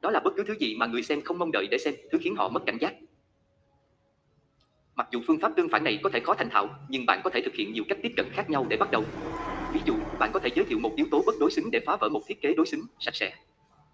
[0.00, 2.18] Đó là bất cứ thứ gì mà người xem không mong đợi để xem, thứ
[2.22, 2.94] khiến họ mất cảnh giác.
[4.96, 7.30] Mặc dù phương pháp tương phản này có thể khó thành thạo, nhưng bạn có
[7.30, 9.04] thể thực hiện nhiều cách tiếp cận khác nhau để bắt đầu.
[9.72, 11.96] Ví dụ, bạn có thể giới thiệu một yếu tố bất đối xứng để phá
[12.00, 13.34] vỡ một thiết kế đối xứng, sạch sẽ.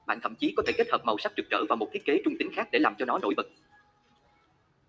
[0.07, 2.23] Bạn thậm chí có thể kết hợp màu sắc rực rỡ vào một thiết kế
[2.25, 3.47] trung tính khác để làm cho nó nổi bật.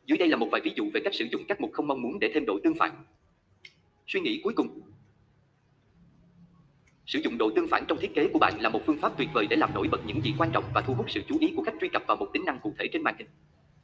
[0.06, 2.02] Dưới đây là một vài ví dụ về cách sử dụng các mục không mong
[2.02, 2.92] muốn để thêm độ tương phản.
[4.08, 4.82] Suy nghĩ cuối cùng.
[7.06, 9.30] Sử dụng độ tương phản trong thiết kế của bạn là một phương pháp tuyệt
[9.34, 11.54] vời để làm nổi bật những gì quan trọng và thu hút sự chú ý
[11.56, 13.28] của khách truy cập vào một tính năng cụ thể trên màn hình.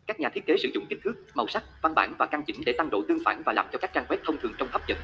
[0.07, 2.61] Các nhà thiết kế sử dụng kích thước, màu sắc, văn bản và căn chỉnh
[2.65, 4.87] để tăng độ tương phản và làm cho các trang web thông thường trông hấp
[4.87, 4.97] dẫn.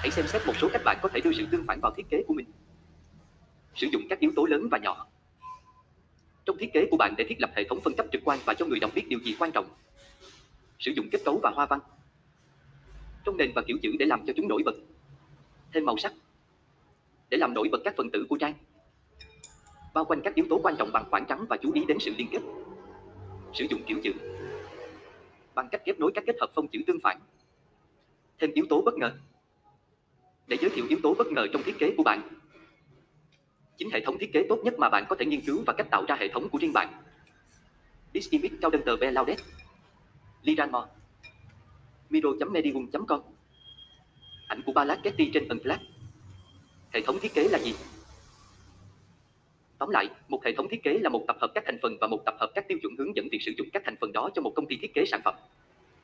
[0.00, 2.06] Hãy xem xét một số cách bạn có thể đưa sự tương phản vào thiết
[2.10, 2.46] kế của mình.
[3.74, 5.06] Sử dụng các yếu tố lớn và nhỏ.
[6.44, 8.54] Trong thiết kế của bạn để thiết lập hệ thống phân cấp trực quan và
[8.54, 9.66] cho người đọc biết điều gì quan trọng.
[10.78, 11.80] Sử dụng kết cấu và hoa văn.
[13.24, 14.74] Trong nền và kiểu chữ để làm cho chúng nổi bật.
[15.72, 16.12] Thêm màu sắc.
[17.30, 18.54] Để làm nổi bật các phần tử của trang.
[19.94, 22.14] Bao quanh các yếu tố quan trọng bằng khoảng trắng và chú ý đến sự
[22.18, 22.40] liên kết.
[23.54, 24.12] Sử dụng kiểu chữ.
[25.54, 27.20] Bằng cách ghép nối các kết hợp phông chữ tương phản.
[28.38, 29.12] Thêm yếu tố bất ngờ.
[30.46, 32.34] Để giới thiệu yếu tố bất ngờ trong thiết kế của bạn,
[33.76, 35.90] Chính hệ thống thiết kế tốt nhất mà bạn có thể nghiên cứu và cách
[35.90, 37.02] tạo ra hệ thống của riêng bạn.
[38.14, 39.38] This image cao đơn tờ be laudet.
[40.42, 40.88] Liranmore.
[42.10, 43.20] Miro.medium.com
[44.48, 45.80] Ảnh của Balak Getty trên Unplugged.
[46.90, 47.74] Hệ thống thiết kế là gì?
[49.78, 52.06] Tóm lại, một hệ thống thiết kế là một tập hợp các thành phần và
[52.06, 54.30] một tập hợp các tiêu chuẩn hướng dẫn việc sử dụng các thành phần đó
[54.34, 55.34] cho một công ty thiết kế sản phẩm.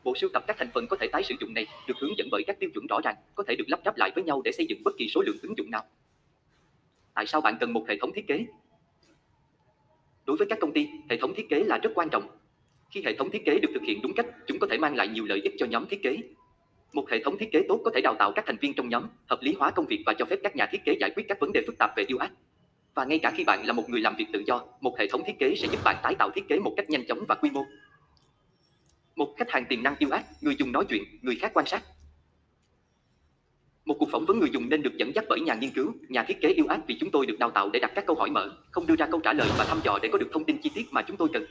[0.04, 2.28] Bộ sưu tập các thành phần có thể tái sử dụng này được hướng dẫn
[2.30, 4.52] bởi các tiêu chuẩn rõ ràng, có thể được lắp ráp lại với nhau để
[4.52, 5.84] xây dựng bất kỳ số lượng ứng dụng nào.
[7.14, 8.44] Tại sao bạn cần một hệ thống thiết kế?
[10.26, 12.28] Đối với các công ty, hệ thống thiết kế là rất quan trọng.
[12.90, 15.08] Khi hệ thống thiết kế được thực hiện đúng cách, chúng có thể mang lại
[15.08, 16.16] nhiều lợi ích cho nhóm thiết kế.
[16.92, 19.04] Một hệ thống thiết kế tốt có thể đào tạo các thành viên trong nhóm,
[19.26, 21.40] hợp lý hóa công việc và cho phép các nhà thiết kế giải quyết các
[21.40, 22.30] vấn đề phức tạp về UX.
[22.94, 25.22] Và ngay cả khi bạn là một người làm việc tự do, một hệ thống
[25.26, 27.50] thiết kế sẽ giúp bạn tái tạo thiết kế một cách nhanh chóng và quy
[27.50, 27.64] mô.
[29.16, 31.82] Một khách hàng tiềm năng yêu ác, người dùng nói chuyện, người khác quan sát,
[33.84, 36.22] một cuộc phỏng vấn người dùng nên được dẫn dắt bởi nhà nghiên cứu, nhà
[36.22, 38.30] thiết kế yêu ác vì chúng tôi được đào tạo để đặt các câu hỏi
[38.30, 40.58] mở, không đưa ra câu trả lời và thăm dò để có được thông tin
[40.62, 41.44] chi tiết mà chúng tôi cần.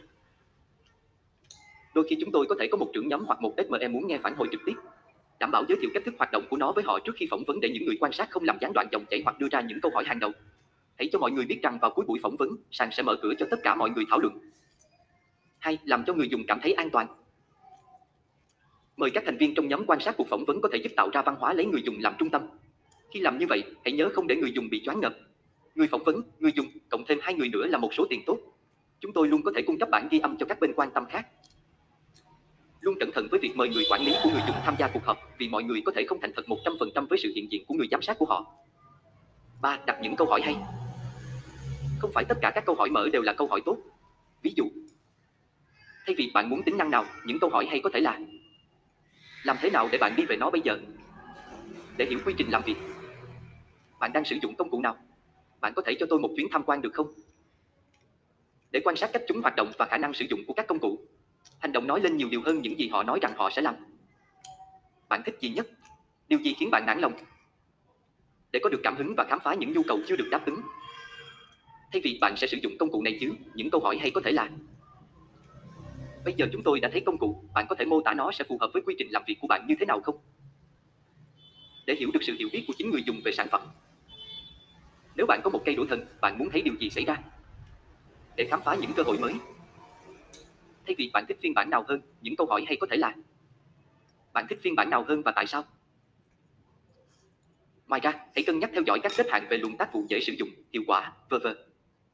[1.96, 4.18] Đôi khi chúng tôi có thể có một trưởng nhóm hoặc một SME muốn nghe
[4.18, 4.74] phản hồi trực tiếp,
[5.40, 7.44] đảm bảo giới thiệu cách thức hoạt động của nó với họ trước khi phỏng
[7.48, 9.62] vấn để những người quan sát không làm gián đoạn dòng chảy hoặc đưa ra
[9.62, 10.32] những câu hỏi hàng đầu.
[11.00, 13.34] Hãy cho mọi người biết rằng vào cuối buổi phỏng vấn, sàn sẽ mở cửa
[13.40, 14.40] cho tất cả mọi người thảo luận.
[15.60, 17.08] Hai, làm cho người dùng cảm thấy an toàn.
[18.98, 21.10] Mời các thành viên trong nhóm quan sát cuộc phỏng vấn có thể giúp tạo
[21.14, 22.42] ra văn hóa lấy người dùng làm trung tâm.
[23.12, 25.14] Khi làm như vậy, hãy nhớ không để người dùng bị choáng ngợp.
[25.76, 28.38] Người phỏng vấn, người dùng, cộng thêm hai người nữa là một số tiền tốt.
[29.00, 31.06] Chúng tôi luôn có thể cung cấp bản ghi âm cho các bên quan tâm
[31.10, 31.28] khác.
[32.82, 35.04] Luôn cẩn thận với việc mời người quản lý của người dùng tham gia cuộc
[35.04, 37.74] họp vì mọi người có thể không thành thật 100% với sự hiện diện của
[37.74, 38.46] người giám sát của họ.
[39.62, 39.80] 3.
[39.86, 40.56] Đặt những câu hỏi hay.
[42.00, 43.78] Không phải tất cả các câu hỏi mở đều là câu hỏi tốt.
[44.42, 44.66] Ví dụ,
[46.06, 48.20] thay vì bạn muốn tính năng nào, những câu hỏi hay có thể là
[49.44, 50.78] làm thế nào để bạn đi về nó bây giờ?
[51.98, 52.76] Để hiểu quy trình làm việc.
[54.00, 54.98] Bạn đang sử dụng công cụ nào?
[55.62, 57.14] Bạn có thể cho tôi một chuyến tham quan được không?
[58.72, 60.80] Để quan sát cách chúng hoạt động và khả năng sử dụng của các công
[60.80, 61.00] cụ.
[61.60, 63.76] Hành động nói lên nhiều điều hơn những gì họ nói rằng họ sẽ làm.
[65.10, 65.68] Bạn thích gì nhất?
[66.28, 67.14] Điều gì khiến bạn nản lòng?
[68.52, 70.62] Để có được cảm hứng và khám phá những nhu cầu chưa được đáp ứng.
[71.92, 74.22] Thay vì bạn sẽ sử dụng công cụ này chứ, những câu hỏi hay có
[74.24, 74.50] thể là
[76.24, 78.44] Bây giờ chúng tôi đã thấy công cụ, bạn có thể mô tả nó sẽ
[78.44, 80.16] phù hợp với quy trình làm việc của bạn như thế nào không?
[81.86, 83.62] Để hiểu được sự hiểu biết của chính người dùng về sản phẩm.
[85.16, 87.18] Nếu bạn có một cây đũa thần, bạn muốn thấy điều gì xảy ra?
[88.36, 89.34] Để khám phá những cơ hội mới.
[90.88, 93.16] Thay vì bạn thích phiên bản nào hơn, những câu hỏi hay có thể là
[94.34, 95.64] Bạn thích phiên bản nào hơn và tại sao?
[97.88, 100.20] Ngoài ra, hãy cân nhắc theo dõi các xếp hạng về luồng tác vụ dễ
[100.20, 101.48] sử dụng, hiệu quả, v.v.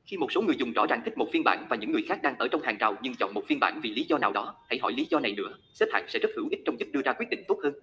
[0.06, 2.22] Khi một số người dùng rõ ràng thích một phiên bản và những người khác
[2.22, 4.56] đang ở trong hàng rào nhưng chọn một phiên bản vì lý do nào đó,
[4.70, 7.02] hãy hỏi lý do này nữa, xếp hạng sẽ rất hữu ích trong giúp đưa
[7.02, 7.74] ra quyết định tốt hơn.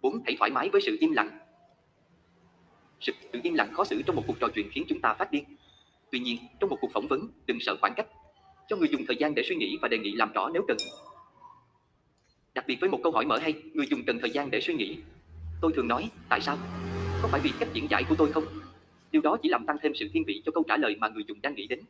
[0.00, 0.22] 4.
[0.24, 1.38] Hãy thoải mái với sự im lặng.
[3.00, 3.12] Sự
[3.42, 5.44] im lặng khó xử trong một cuộc trò chuyện khiến chúng ta phát điên.
[6.10, 8.06] Tuy nhiên, trong một cuộc phỏng vấn, đừng sợ khoảng cách.
[8.68, 10.76] Cho người dùng thời gian để suy nghĩ và đề nghị làm rõ nếu cần.
[12.54, 14.74] Đặc biệt với một câu hỏi mở hay, người dùng cần thời gian để suy
[14.74, 14.98] nghĩ.
[15.60, 16.58] Tôi thường nói, tại sao?
[17.22, 18.44] Có phải vì cách diễn giải của tôi không?
[19.10, 21.24] Điều đó chỉ làm tăng thêm sự thiên vị cho câu trả lời mà người
[21.28, 21.80] dùng đang nghĩ đến.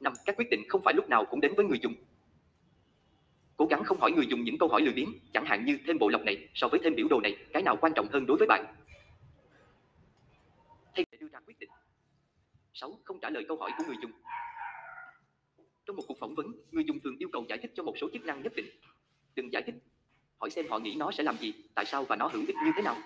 [0.00, 1.94] Năm, các quyết định không phải lúc nào cũng đến với người dùng.
[3.56, 5.98] Cố gắng không hỏi người dùng những câu hỏi lười biếng, chẳng hạn như thêm
[5.98, 8.36] bộ lọc này so với thêm biểu đồ này, cái nào quan trọng hơn đối
[8.36, 8.74] với bạn?
[10.94, 11.70] Thay để đưa ra quyết định.
[12.74, 12.98] 6.
[13.04, 14.12] Không trả lời câu hỏi của người dùng.
[15.86, 18.08] Trong một cuộc phỏng vấn, người dùng thường yêu cầu giải thích cho một số
[18.12, 18.66] chức năng nhất định.
[19.34, 19.74] Đừng giải thích.
[20.38, 22.70] Hỏi xem họ nghĩ nó sẽ làm gì, tại sao và nó hữu ích như
[22.76, 22.96] thế nào.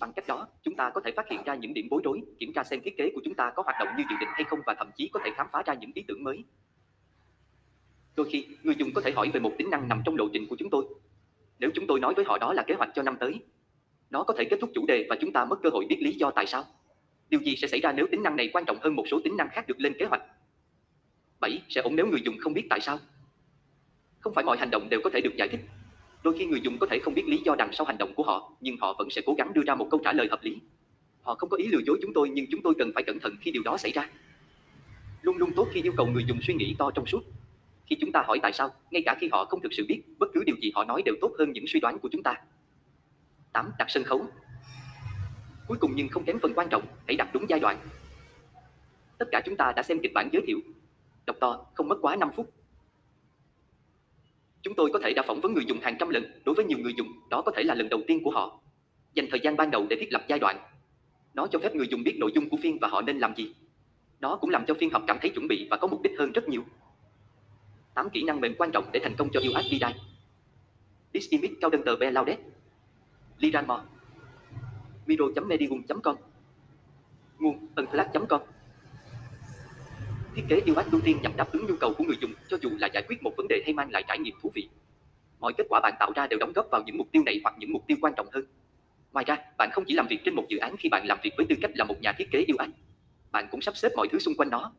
[0.00, 2.52] Bằng cách đó, chúng ta có thể phát hiện ra những điểm bối rối, kiểm
[2.52, 4.60] tra xem thiết kế của chúng ta có hoạt động như dự định hay không
[4.66, 6.44] và thậm chí có thể khám phá ra những ý tưởng mới.
[8.16, 10.46] Đôi khi, người dùng có thể hỏi về một tính năng nằm trong lộ trình
[10.50, 10.84] của chúng tôi.
[11.58, 13.40] Nếu chúng tôi nói với họ đó là kế hoạch cho năm tới,
[14.10, 16.12] nó có thể kết thúc chủ đề và chúng ta mất cơ hội biết lý
[16.12, 16.64] do tại sao.
[17.28, 19.36] Điều gì sẽ xảy ra nếu tính năng này quan trọng hơn một số tính
[19.36, 20.22] năng khác được lên kế hoạch?
[21.40, 21.62] 7.
[21.68, 22.98] Sẽ ổn nếu người dùng không biết tại sao.
[24.20, 25.60] Không phải mọi hành động đều có thể được giải thích.
[26.22, 28.22] Đôi khi người dùng có thể không biết lý do đằng sau hành động của
[28.22, 30.56] họ, nhưng họ vẫn sẽ cố gắng đưa ra một câu trả lời hợp lý.
[31.22, 33.36] Họ không có ý lừa dối chúng tôi nhưng chúng tôi cần phải cẩn thận
[33.40, 34.08] khi điều đó xảy ra.
[35.22, 37.20] Luôn luôn tốt khi yêu cầu người dùng suy nghĩ to trong suốt.
[37.86, 40.26] Khi chúng ta hỏi tại sao, ngay cả khi họ không thực sự biết, bất
[40.34, 42.34] cứ điều gì họ nói đều tốt hơn những suy đoán của chúng ta.
[43.52, 43.70] 8.
[43.78, 44.26] Đặt sân khấu
[45.68, 47.78] Cuối cùng nhưng không kém phần quan trọng, hãy đặt đúng giai đoạn.
[49.18, 50.58] Tất cả chúng ta đã xem kịch bản giới thiệu.
[51.26, 52.52] Đọc to, không mất quá 5 phút.
[54.62, 56.78] Chúng tôi có thể đã phỏng vấn người dùng hàng trăm lần, đối với nhiều
[56.78, 58.60] người dùng, đó có thể là lần đầu tiên của họ.
[59.14, 60.56] Dành thời gian ban đầu để thiết lập giai đoạn.
[61.34, 63.54] Nó cho phép người dùng biết nội dung của phiên và họ nên làm gì.
[64.20, 66.32] Nó cũng làm cho phiên học cảm thấy chuẩn bị và có mục đích hơn
[66.32, 66.62] rất nhiều.
[67.94, 69.96] 8 kỹ năng mềm quan trọng để thành công cho UX Design.
[71.12, 72.38] This image cao đơn tờ be laudet.
[73.38, 73.82] Liranmo.
[75.06, 76.16] Miro.medium.com
[77.38, 78.40] Nguồn unplug.com
[80.34, 82.70] Thiết kế UX ưu tiên nhằm đáp ứng nhu cầu của người dùng cho dù
[82.78, 84.68] là giải quyết một vấn đề hay mang lại trải nghiệm thú vị.
[85.40, 87.54] Mọi kết quả bạn tạo ra đều đóng góp vào những mục tiêu này hoặc
[87.58, 88.44] những mục tiêu quan trọng hơn.
[89.12, 91.30] Ngoài ra, bạn không chỉ làm việc trên một dự án khi bạn làm việc
[91.36, 92.70] với tư cách là một nhà thiết kế UX.
[93.32, 94.72] Bạn cũng sắp xếp mọi thứ xung quanh nó.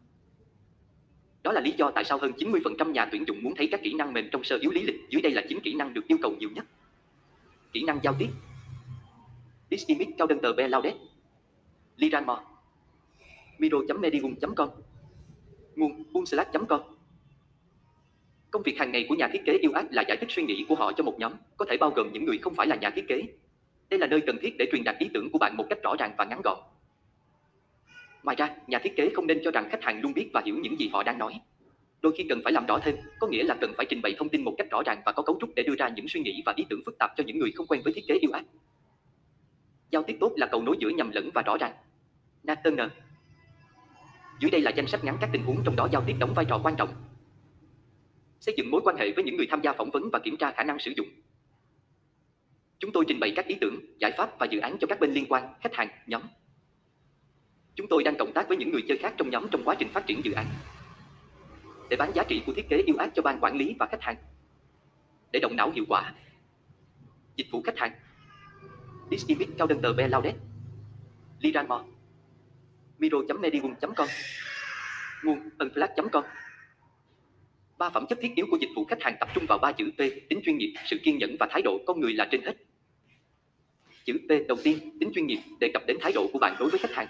[1.43, 3.93] Đó là lý do tại sao hơn 90% nhà tuyển dụng muốn thấy các kỹ
[3.93, 5.09] năng mềm trong sơ yếu lý lịch.
[5.09, 6.65] Dưới đây là 9 kỹ năng được yêu cầu nhiều nhất.
[7.73, 8.29] Kỹ năng giao tiếp.
[9.69, 10.95] This image cao đơn tờ be laudet.
[11.97, 12.25] Liran
[13.57, 14.69] Miro.medium.com
[15.75, 16.81] Nguồn boomslack.com
[18.51, 20.75] Công việc hàng ngày của nhà thiết kế UX là giải thích suy nghĩ của
[20.75, 23.07] họ cho một nhóm, có thể bao gồm những người không phải là nhà thiết
[23.07, 23.23] kế.
[23.89, 25.95] Đây là nơi cần thiết để truyền đạt ý tưởng của bạn một cách rõ
[25.99, 26.57] ràng và ngắn gọn.
[28.23, 30.55] Ngoài ra, nhà thiết kế không nên cho rằng khách hàng luôn biết và hiểu
[30.57, 31.33] những gì họ đang nói.
[32.01, 34.29] Đôi khi cần phải làm rõ thêm, có nghĩa là cần phải trình bày thông
[34.29, 36.41] tin một cách rõ ràng và có cấu trúc để đưa ra những suy nghĩ
[36.45, 38.45] và ý tưởng phức tạp cho những người không quen với thiết kế UX.
[39.91, 41.73] Giao tiếp tốt là cầu nối giữa nhầm lẫn và rõ ràng.
[42.43, 42.77] Nathan
[44.41, 46.45] dưới đây là danh sách ngắn các tình huống trong đó giao tiếp đóng vai
[46.45, 46.93] trò quan trọng.
[48.39, 50.51] Xây dựng mối quan hệ với những người tham gia phỏng vấn và kiểm tra
[50.51, 51.07] khả năng sử dụng.
[52.79, 55.13] Chúng tôi trình bày các ý tưởng, giải pháp và dự án cho các bên
[55.13, 56.21] liên quan, khách hàng, nhóm.
[57.75, 59.89] Chúng tôi đang cộng tác với những người chơi khác trong nhóm trong quá trình
[59.93, 60.45] phát triển dự án.
[61.89, 64.01] Để bán giá trị của thiết kế yêu ác cho ban quản lý và khách
[64.01, 64.15] hàng.
[65.31, 66.13] Để động não hiệu quả.
[67.35, 67.91] Dịch vụ khách hàng.
[69.11, 70.35] This image cao đơn tờ be laudet.
[71.39, 71.67] Liran
[73.01, 74.07] miro.medium.com
[75.23, 76.23] Nguồn unflag.com
[77.77, 79.91] Ba phẩm chất thiết yếu của dịch vụ khách hàng tập trung vào ba chữ
[79.97, 79.97] P,
[80.29, 82.53] tính chuyên nghiệp, sự kiên nhẫn và thái độ con người là trên hết.
[84.05, 86.69] Chữ P đầu tiên, tính chuyên nghiệp, đề cập đến thái độ của bạn đối
[86.69, 87.07] với khách hàng.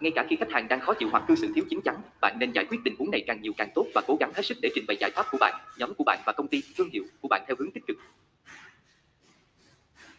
[0.00, 2.36] Ngay cả khi khách hàng đang khó chịu hoặc cư xử thiếu chín chắn, bạn
[2.40, 4.58] nên giải quyết tình huống này càng nhiều càng tốt và cố gắng hết sức
[4.62, 7.04] để trình bày giải pháp của bạn, nhóm của bạn và công ty, thương hiệu
[7.20, 7.96] của bạn theo hướng tích cực.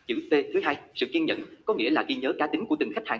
[0.07, 2.75] Chữ T thứ hai, sự kiên nhẫn, có nghĩa là ghi nhớ cá tính của
[2.79, 3.19] từng khách hàng.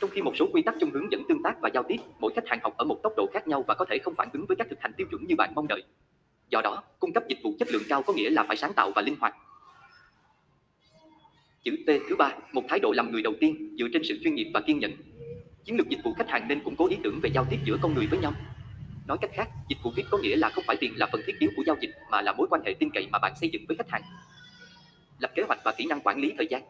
[0.00, 2.32] Trong khi một số quy tắc trong hướng dẫn tương tác và giao tiếp, mỗi
[2.34, 4.46] khách hàng học ở một tốc độ khác nhau và có thể không phản ứng
[4.46, 5.82] với các thực hành tiêu chuẩn như bạn mong đợi.
[6.50, 8.90] Do đó, cung cấp dịch vụ chất lượng cao có nghĩa là phải sáng tạo
[8.94, 9.34] và linh hoạt.
[11.64, 14.34] Chữ T thứ ba, một thái độ làm người đầu tiên dựa trên sự chuyên
[14.34, 14.92] nghiệp và kiên nhẫn.
[15.64, 17.76] Chiến lược dịch vụ khách hàng nên củng cố ý tưởng về giao tiếp giữa
[17.82, 18.32] con người với nhau.
[19.06, 21.32] Nói cách khác, dịch vụ VIP có nghĩa là không phải tiền là phần thiết
[21.38, 23.62] yếu của giao dịch mà là mối quan hệ tin cậy mà bạn xây dựng
[23.68, 24.02] với khách hàng.
[25.18, 26.62] Lập kế hoạch và kỹ năng quản lý thời gian.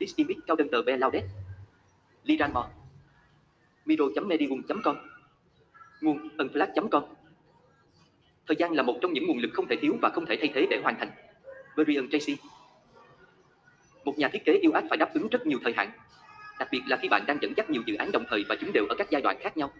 [0.00, 1.24] Distimit cao đơn tờ be laudet.
[2.24, 2.68] Liranmore.
[3.84, 4.96] Miro.medium.com
[6.00, 7.02] Nguồn unflag.com
[8.46, 10.50] Thời gian là một trong những nguồn lực không thể thiếu và không thể thay
[10.54, 11.10] thế để hoàn thành.
[11.76, 12.36] Brian Tracy
[14.04, 15.90] Một nhà thiết kế yêu ách phải đáp ứng rất nhiều thời hạn,
[16.58, 18.72] đặc biệt là khi bạn đang dẫn dắt nhiều dự án đồng thời và chúng
[18.72, 19.72] đều ở các giai đoạn khác nhau.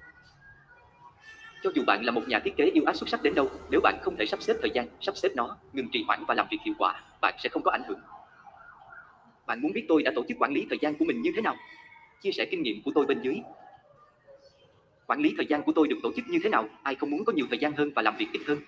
[1.63, 3.81] Cho dù bạn là một nhà thiết kế yêu ách xuất sắc đến đâu, nếu
[3.81, 6.47] bạn không thể sắp xếp thời gian, sắp xếp nó, ngừng trì hoãn và làm
[6.51, 8.01] việc hiệu quả, bạn sẽ không có ảnh hưởng.
[9.47, 11.43] Bạn muốn biết tôi đã tổ chức quản lý thời gian của mình như thế
[11.43, 11.57] nào?
[12.23, 13.41] Chia sẻ kinh nghiệm của tôi bên dưới.
[15.07, 16.69] Quản lý thời gian của tôi được tổ chức như thế nào?
[16.83, 18.59] Ai không muốn có nhiều thời gian hơn và làm việc ít hơn?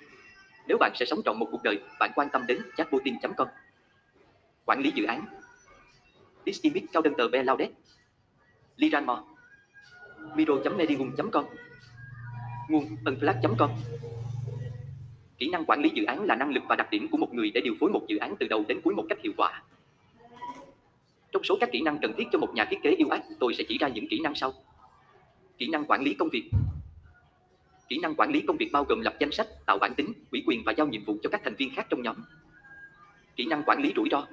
[0.68, 3.48] Nếu bạn sẽ sống trọn một cuộc đời, bạn quan tâm đến chatbotin.com.
[4.64, 5.26] Quản lý dự án.
[6.46, 7.70] Distimit cao đơn tờ Be Laudet.
[8.76, 9.24] Liranmo.
[10.36, 11.44] Miro.medium.com
[12.68, 13.70] Nguồn unflag.com
[15.38, 17.50] Kỹ năng quản lý dự án là năng lực và đặc điểm của một người
[17.54, 19.62] để điều phối một dự án từ đầu đến cuối một cách hiệu quả.
[21.34, 23.54] Trong số các kỹ năng cần thiết cho một nhà thiết kế yêu ác, tôi
[23.54, 24.52] sẽ chỉ ra những kỹ năng sau.
[25.58, 26.50] Kỹ năng quản lý công việc.
[27.88, 30.42] Kỹ năng quản lý công việc bao gồm lập danh sách, tạo bản tính, ủy
[30.46, 32.16] quyền và giao nhiệm vụ cho các thành viên khác trong nhóm.
[33.36, 34.26] Kỹ năng quản lý rủi ro.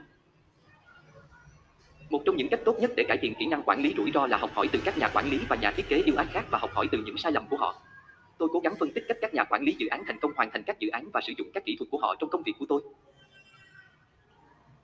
[2.09, 4.27] Một trong những cách tốt nhất để cải thiện kỹ năng quản lý rủi ro
[4.27, 6.45] là học hỏi từ các nhà quản lý và nhà thiết kế yêu ái khác
[6.51, 7.81] và học hỏi từ những sai lầm của họ.
[8.37, 10.49] Tôi cố gắng phân tích cách các nhà quản lý dự án thành công hoàn
[10.51, 12.53] thành các dự án và sử dụng các kỹ thuật của họ trong công việc
[12.59, 12.81] của tôi.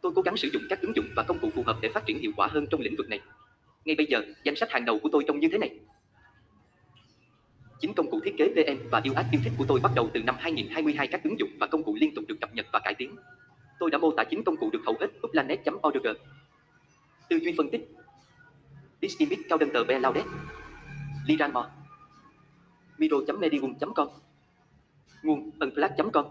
[0.02, 2.06] Tôi cố gắng sử dụng các ứng dụng và công cụ phù hợp để phát
[2.06, 3.22] triển hiệu quả hơn trong lĩnh vực này.
[3.86, 5.80] Ngay bây giờ, danh sách hàng đầu của tôi trông như thế này.
[7.80, 10.10] Chính công cụ thiết kế VM và yêu ác yêu thích của tôi bắt đầu
[10.14, 12.80] từ năm 2022 các ứng dụng và công cụ liên tục được cập nhật và
[12.80, 13.16] cải tiến.
[13.80, 16.08] Tôi đã mô tả chính công cụ được hầu hết uplanet.org.
[17.30, 17.90] Tư duy phân tích
[19.02, 20.26] Disimit cao đơn tờ Be Laudet
[21.28, 21.70] Liranmo
[22.98, 24.08] miro.medium.com
[25.24, 26.26] Nguồn unplug.com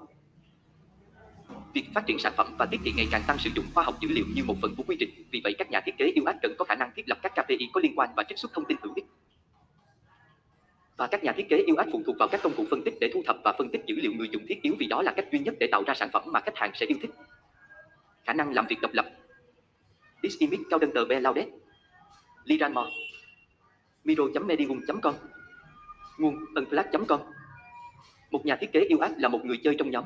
[1.76, 4.00] Việc phát triển sản phẩm và tiếp thị ngày càng tăng sử dụng khoa học
[4.00, 6.24] dữ liệu như một phần của quy trình, vì vậy các nhà thiết kế yêu
[6.24, 8.52] ác cần có khả năng thiết lập các KPI có liên quan và trích xuất
[8.52, 9.04] thông tin hữu ích.
[10.96, 12.94] Và các nhà thiết kế yêu ác phụ thuộc vào các công cụ phân tích
[13.00, 15.12] để thu thập và phân tích dữ liệu người dùng thiết yếu vì đó là
[15.16, 17.10] cách duy nhất để tạo ra sản phẩm mà khách hàng sẽ yêu thích.
[18.24, 19.06] Khả năng làm việc độc lập.
[20.22, 21.48] Disimit cao đơn tờ Be Laudet.
[22.44, 22.86] Liranmo.
[24.04, 25.14] Miro.medium.com
[26.18, 27.20] Nguồn unflag.com
[28.30, 30.04] Một nhà thiết kế yêu ác là một người chơi trong nhóm.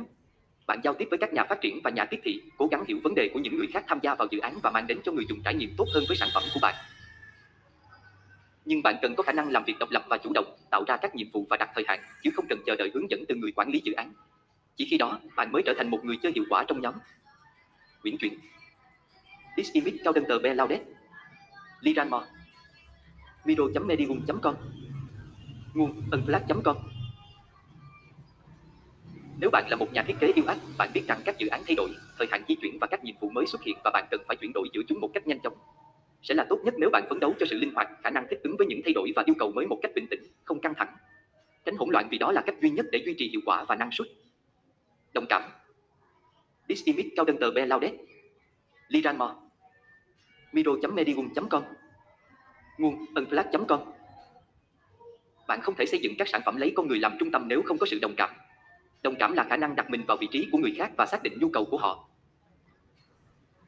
[0.71, 2.99] Bạn giao tiếp với các nhà phát triển và nhà tiếp thị, cố gắng hiểu
[3.03, 5.13] vấn đề của những người khác tham gia vào dự án và mang đến cho
[5.13, 6.75] người dùng trải nghiệm tốt hơn với sản phẩm của bạn.
[8.65, 10.97] Nhưng bạn cần có khả năng làm việc độc lập và chủ động, tạo ra
[10.97, 13.35] các nhiệm vụ và đặt thời hạn, chứ không cần chờ đợi hướng dẫn từ
[13.35, 14.13] người quản lý dự án.
[14.77, 16.95] Chỉ khi đó, bạn mới trở thành một người chơi hiệu quả trong nhóm.
[18.03, 18.39] Quyển truyện
[19.73, 20.81] image cao đơn tờ Be Laudet
[21.81, 22.27] Liranmore
[23.45, 24.55] Miro.medium.com
[25.75, 26.77] Nguồn unflag.com
[29.41, 31.63] nếu bạn là một nhà thiết kế yêu ác, bạn biết rằng các dự án
[31.67, 34.07] thay đổi, thời hạn di chuyển và các nhiệm vụ mới xuất hiện và bạn
[34.11, 35.55] cần phải chuyển đổi giữa chúng một cách nhanh chóng.
[36.23, 38.41] Sẽ là tốt nhất nếu bạn phấn đấu cho sự linh hoạt, khả năng thích
[38.43, 40.75] ứng với những thay đổi và yêu cầu mới một cách bình tĩnh, không căng
[40.75, 40.97] thẳng.
[41.65, 43.77] Tránh hỗn loạn vì đó là cách duy nhất để duy trì hiệu quả và
[43.77, 44.09] năng suất.
[45.15, 45.43] Đồng cảm
[46.69, 47.93] Disimit cao đơn tờ Be Laudet
[48.89, 49.37] Liranmo
[50.53, 51.63] Miro.medium.com
[52.79, 53.81] Nguồn unplug.com
[55.49, 57.63] bạn không thể xây dựng các sản phẩm lấy con người làm trung tâm nếu
[57.63, 58.31] không có sự đồng cảm.
[59.03, 61.23] Đồng cảm là khả năng đặt mình vào vị trí của người khác và xác
[61.23, 62.09] định nhu cầu của họ.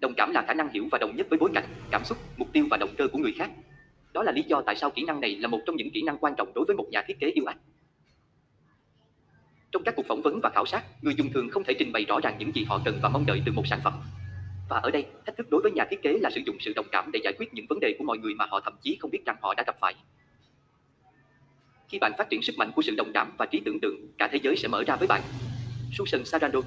[0.01, 2.49] Đồng cảm là khả năng hiểu và đồng nhất với bối cảnh, cảm xúc, mục
[2.53, 3.51] tiêu và động cơ của người khác.
[4.13, 6.19] Đó là lý do tại sao kỹ năng này là một trong những kỹ năng
[6.19, 7.59] quan trọng đối với một nhà thiết kế yêu ách.
[9.73, 12.05] Trong các cuộc phỏng vấn và khảo sát, người dùng thường không thể trình bày
[12.05, 13.93] rõ ràng những gì họ cần và mong đợi từ một sản phẩm.
[14.69, 16.87] Và ở đây, thách thức đối với nhà thiết kế là sử dụng sự đồng
[16.93, 19.11] cảm để giải quyết những vấn đề của mọi người mà họ thậm chí không
[19.11, 19.95] biết rằng họ đã gặp phải.
[21.93, 24.29] Khi bạn phát triển sức mạnh của sự đồng cảm và trí tưởng tượng, cả
[24.33, 25.23] thế giới sẽ mở ra với bạn.
[25.93, 26.63] Susan Sarandon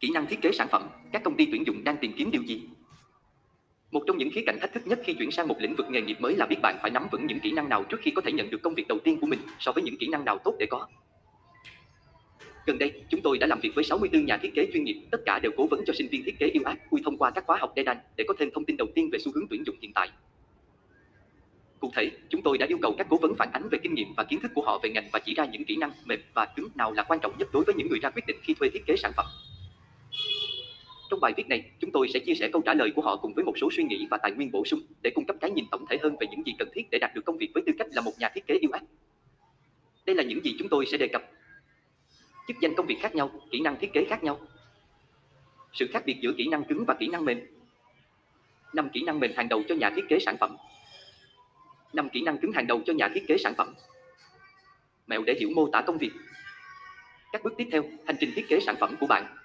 [0.00, 2.42] Kỹ năng thiết kế sản phẩm, các công ty tuyển dụng đang tìm kiếm điều
[2.42, 2.62] gì?
[3.90, 6.02] Một trong những khía cạnh thách thức nhất khi chuyển sang một lĩnh vực nghề
[6.02, 8.22] nghiệp mới là biết bạn phải nắm vững những kỹ năng nào trước khi có
[8.22, 10.38] thể nhận được công việc đầu tiên của mình so với những kỹ năng nào
[10.44, 10.88] tốt để có.
[12.66, 15.18] Gần đây, chúng tôi đã làm việc với 64 nhà thiết kế chuyên nghiệp, tất
[15.26, 17.44] cả đều cố vấn cho sinh viên thiết kế yêu ác quy thông qua các
[17.46, 19.76] khóa học Dedan để có thêm thông tin đầu tiên về xu hướng tuyển dụng
[19.82, 20.10] hiện tại.
[21.80, 24.14] Cụ thể, chúng tôi đã yêu cầu các cố vấn phản ánh về kinh nghiệm
[24.16, 26.46] và kiến thức của họ về ngành và chỉ ra những kỹ năng mềm và
[26.56, 28.68] cứng nào là quan trọng nhất đối với những người ra quyết định khi thuê
[28.68, 29.26] thiết kế sản phẩm.
[31.10, 33.34] Trong bài viết này, chúng tôi sẽ chia sẻ câu trả lời của họ cùng
[33.34, 35.64] với một số suy nghĩ và tài nguyên bổ sung để cung cấp cái nhìn
[35.70, 37.72] tổng thể hơn về những gì cần thiết để đạt được công việc với tư
[37.78, 38.82] cách là một nhà thiết kế yêu ác.
[40.06, 41.22] Đây là những gì chúng tôi sẽ đề cập.
[42.48, 44.40] Chức danh công việc khác nhau, kỹ năng thiết kế khác nhau.
[45.72, 47.40] Sự khác biệt giữa kỹ năng cứng và kỹ năng mềm.
[48.72, 50.56] Năm kỹ năng mềm hàng đầu cho nhà thiết kế sản phẩm.
[51.92, 53.74] Năm kỹ năng cứng hàng đầu cho nhà thiết kế sản phẩm.
[55.06, 56.12] Mẹo để hiểu mô tả công việc.
[57.32, 59.36] Các bước tiếp theo, hành trình thiết kế sản phẩm của bạn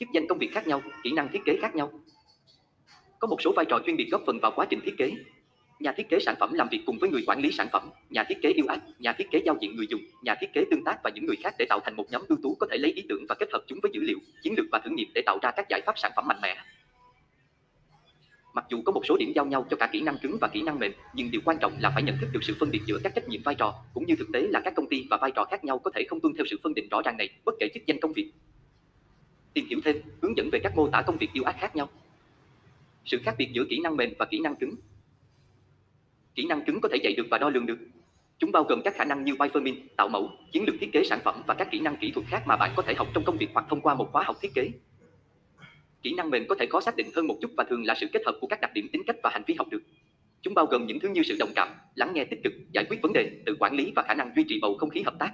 [0.00, 1.92] chức danh công việc khác nhau, kỹ năng thiết kế khác nhau.
[3.18, 5.12] Có một số vai trò chuyên biệt góp phần vào quá trình thiết kế.
[5.80, 8.24] Nhà thiết kế sản phẩm làm việc cùng với người quản lý sản phẩm, nhà
[8.24, 10.84] thiết kế yêu ái, nhà thiết kế giao diện người dùng, nhà thiết kế tương
[10.84, 12.92] tác và những người khác để tạo thành một nhóm ưu tú có thể lấy
[12.92, 15.22] ý tưởng và kết hợp chúng với dữ liệu, chiến lược và thử nghiệm để
[15.26, 16.56] tạo ra các giải pháp sản phẩm mạnh mẽ.
[18.54, 20.62] Mặc dù có một số điểm giao nhau cho cả kỹ năng cứng và kỹ
[20.62, 22.98] năng mềm, nhưng điều quan trọng là phải nhận thức được sự phân biệt giữa
[23.04, 25.30] các trách nhiệm vai trò, cũng như thực tế là các công ty và vai
[25.30, 27.54] trò khác nhau có thể không tuân theo sự phân định rõ ràng này, bất
[27.60, 28.32] kể chức danh công việc
[29.54, 31.88] tìm hiểu thêm, hướng dẫn về các mô tả công việc yêu ác khác nhau.
[33.04, 34.74] Sự khác biệt giữa kỹ năng mềm và kỹ năng cứng.
[36.34, 37.78] Kỹ năng cứng có thể dạy được và đo lường được.
[38.38, 41.20] Chúng bao gồm các khả năng như wireframing, tạo mẫu, chiến lược thiết kế sản
[41.24, 43.36] phẩm và các kỹ năng kỹ thuật khác mà bạn có thể học trong công
[43.36, 44.70] việc hoặc thông qua một khóa học thiết kế.
[46.02, 48.06] Kỹ năng mềm có thể khó xác định hơn một chút và thường là sự
[48.12, 49.82] kết hợp của các đặc điểm tính cách và hành vi học được.
[50.42, 53.02] Chúng bao gồm những thứ như sự đồng cảm, lắng nghe tích cực, giải quyết
[53.02, 55.32] vấn đề, tự quản lý và khả năng duy trì bầu không khí hợp tác.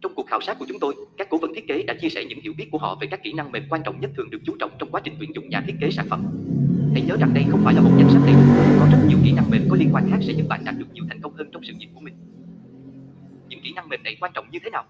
[0.00, 2.24] Trong cuộc khảo sát của chúng tôi, các cố vấn thiết kế đã chia sẻ
[2.24, 4.38] những hiểu biết của họ về các kỹ năng mềm quan trọng nhất thường được
[4.44, 6.26] chú trọng trong quá trình tuyển dụng nhà thiết kế sản phẩm.
[6.92, 8.40] Hãy nhớ rằng đây không phải là một danh sách đầy đủ,
[8.80, 10.86] có rất nhiều kỹ năng mềm có liên quan khác sẽ giúp bạn đạt được
[10.92, 12.14] nhiều thành công hơn trong sự nghiệp của mình.
[13.48, 14.84] Những kỹ năng mềm này quan trọng như thế nào?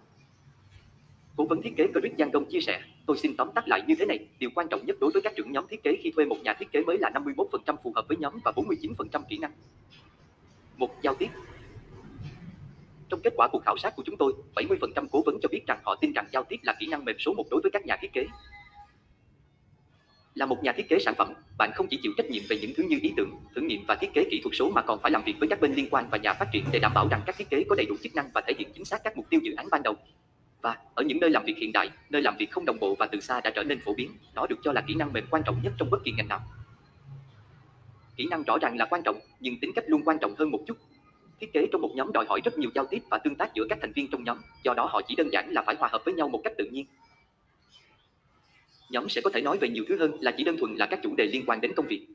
[1.37, 4.07] Cố vấn thiết kế Chris Giang chia sẻ, tôi xin tóm tắt lại như thế
[4.07, 6.37] này, điều quan trọng nhất đối với các trưởng nhóm thiết kế khi thuê một
[6.43, 9.53] nhà thiết kế mới là 51% phù hợp với nhóm và 49% kỹ năng.
[10.77, 11.29] Một giao tiếp,
[13.11, 15.79] trong kết quả cuộc khảo sát của chúng tôi, 70% cố vấn cho biết rằng
[15.85, 17.97] họ tin rằng giao tiếp là kỹ năng mềm số một đối với các nhà
[18.01, 18.27] thiết kế.
[20.35, 22.73] Là một nhà thiết kế sản phẩm, bạn không chỉ chịu trách nhiệm về những
[22.77, 25.11] thứ như ý tưởng, thử nghiệm và thiết kế kỹ thuật số mà còn phải
[25.11, 27.23] làm việc với các bên liên quan và nhà phát triển để đảm bảo rằng
[27.27, 29.27] các thiết kế có đầy đủ chức năng và thể hiện chính xác các mục
[29.31, 29.95] tiêu dự án ban đầu.
[30.61, 33.07] Và ở những nơi làm việc hiện đại, nơi làm việc không đồng bộ và
[33.07, 35.43] từ xa đã trở nên phổ biến, nó được cho là kỹ năng mềm quan
[35.47, 36.41] trọng nhất trong bất kỳ ngành nào.
[38.17, 40.61] Kỹ năng rõ ràng là quan trọng, nhưng tính cách luôn quan trọng hơn một
[40.67, 40.77] chút
[41.41, 43.67] Thiết kế trong một nhóm đòi hỏi rất nhiều giao tiếp và tương tác giữa
[43.69, 46.03] các thành viên trong nhóm, do đó họ chỉ đơn giản là phải hòa hợp
[46.05, 46.87] với nhau một cách tự nhiên.
[48.91, 51.01] Nhóm sẽ có thể nói về nhiều thứ hơn là chỉ đơn thuần là các
[51.03, 52.07] chủ đề liên quan đến công việc.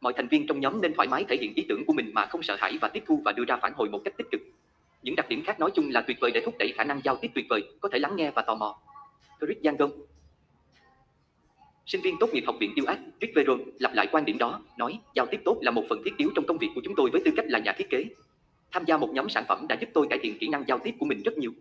[0.00, 2.26] Mọi thành viên trong nhóm nên thoải mái thể hiện ý tưởng của mình mà
[2.26, 4.40] không sợ hãi và tiếp thu và đưa ra phản hồi một cách tích cực.
[5.02, 7.16] Những đặc điểm khác nói chung là tuyệt vời để thúc đẩy khả năng giao
[7.16, 8.78] tiếp tuyệt vời, có thể lắng nghe và tò mò.
[9.40, 9.90] Chris Yangon
[11.86, 14.60] Sinh viên tốt nghiệp học viện yêu ác, Rick Veron lặp lại quan điểm đó,
[14.78, 17.10] nói giao tiếp tốt là một phần thiết yếu trong công việc của chúng tôi
[17.10, 18.04] với tư cách là nhà thiết kế.
[18.72, 20.94] Tham gia một nhóm sản phẩm đã giúp tôi cải thiện kỹ năng giao tiếp
[20.98, 21.52] của mình rất nhiều.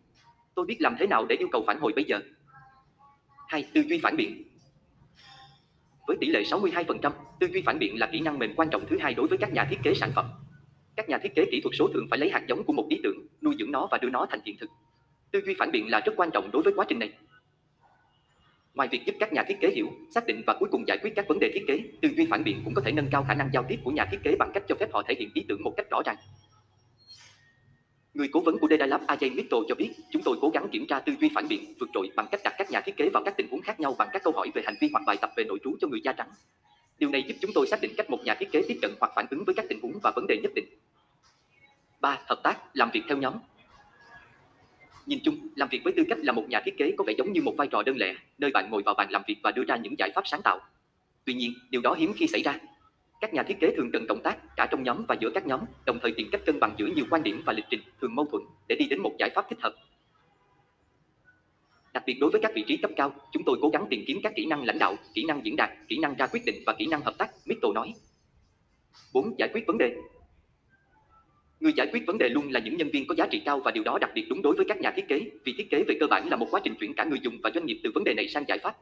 [0.55, 2.19] Tôi biết làm thế nào để yêu cầu phản hồi bây giờ.
[3.47, 4.43] Hai, tư duy phản biện.
[6.07, 8.97] Với tỷ lệ 62%, tư duy phản biện là kỹ năng mềm quan trọng thứ
[8.97, 10.25] hai đối với các nhà thiết kế sản phẩm.
[10.95, 12.99] Các nhà thiết kế kỹ thuật số thường phải lấy hạt giống của một ý
[13.03, 14.69] tưởng, nuôi dưỡng nó và đưa nó thành hiện thực.
[15.31, 17.13] Tư duy phản biện là rất quan trọng đối với quá trình này.
[18.73, 21.13] Ngoài việc giúp các nhà thiết kế hiểu, xác định và cuối cùng giải quyết
[21.15, 23.33] các vấn đề thiết kế, tư duy phản biện cũng có thể nâng cao khả
[23.33, 25.45] năng giao tiếp của nhà thiết kế bằng cách cho phép họ thể hiện ý
[25.47, 26.15] tưởng một cách rõ ràng.
[28.15, 30.85] Người cố vấn của Dedalab Lab Ajay Mitchell cho biết, chúng tôi cố gắng kiểm
[30.87, 33.23] tra tư duy phản biện, vượt trội bằng cách đặt các nhà thiết kế vào
[33.23, 35.31] các tình huống khác nhau bằng các câu hỏi về hành vi hoặc bài tập
[35.35, 36.29] về nội trú cho người da trắng.
[36.99, 39.11] Điều này giúp chúng tôi xác định cách một nhà thiết kế tiếp cận hoặc
[39.15, 40.65] phản ứng với các tình huống và vấn đề nhất định.
[42.01, 42.19] 3.
[42.25, 43.33] Hợp tác, làm việc theo nhóm.
[45.05, 47.33] Nhìn chung, làm việc với tư cách là một nhà thiết kế có vẻ giống
[47.33, 49.63] như một vai trò đơn lẻ, nơi bạn ngồi vào bàn làm việc và đưa
[49.67, 50.59] ra những giải pháp sáng tạo.
[51.25, 52.59] Tuy nhiên, điều đó hiếm khi xảy ra,
[53.21, 55.59] các nhà thiết kế thường cần cộng tác cả trong nhóm và giữa các nhóm,
[55.85, 58.25] đồng thời tìm cách cân bằng giữa nhiều quan điểm và lịch trình thường mâu
[58.25, 59.73] thuẫn để đi đến một giải pháp thích hợp.
[61.93, 64.19] Đặc biệt đối với các vị trí cấp cao, chúng tôi cố gắng tìm kiếm
[64.23, 66.73] các kỹ năng lãnh đạo, kỹ năng diễn đạt, kỹ năng ra quyết định và
[66.73, 67.93] kỹ năng hợp tác, Mitchell nói.
[69.13, 69.35] 4.
[69.37, 69.95] Giải quyết vấn đề
[71.59, 73.71] Người giải quyết vấn đề luôn là những nhân viên có giá trị cao và
[73.71, 75.97] điều đó đặc biệt đúng đối với các nhà thiết kế, vì thiết kế về
[75.99, 78.03] cơ bản là một quá trình chuyển cả người dùng và doanh nghiệp từ vấn
[78.03, 78.75] đề này sang giải pháp.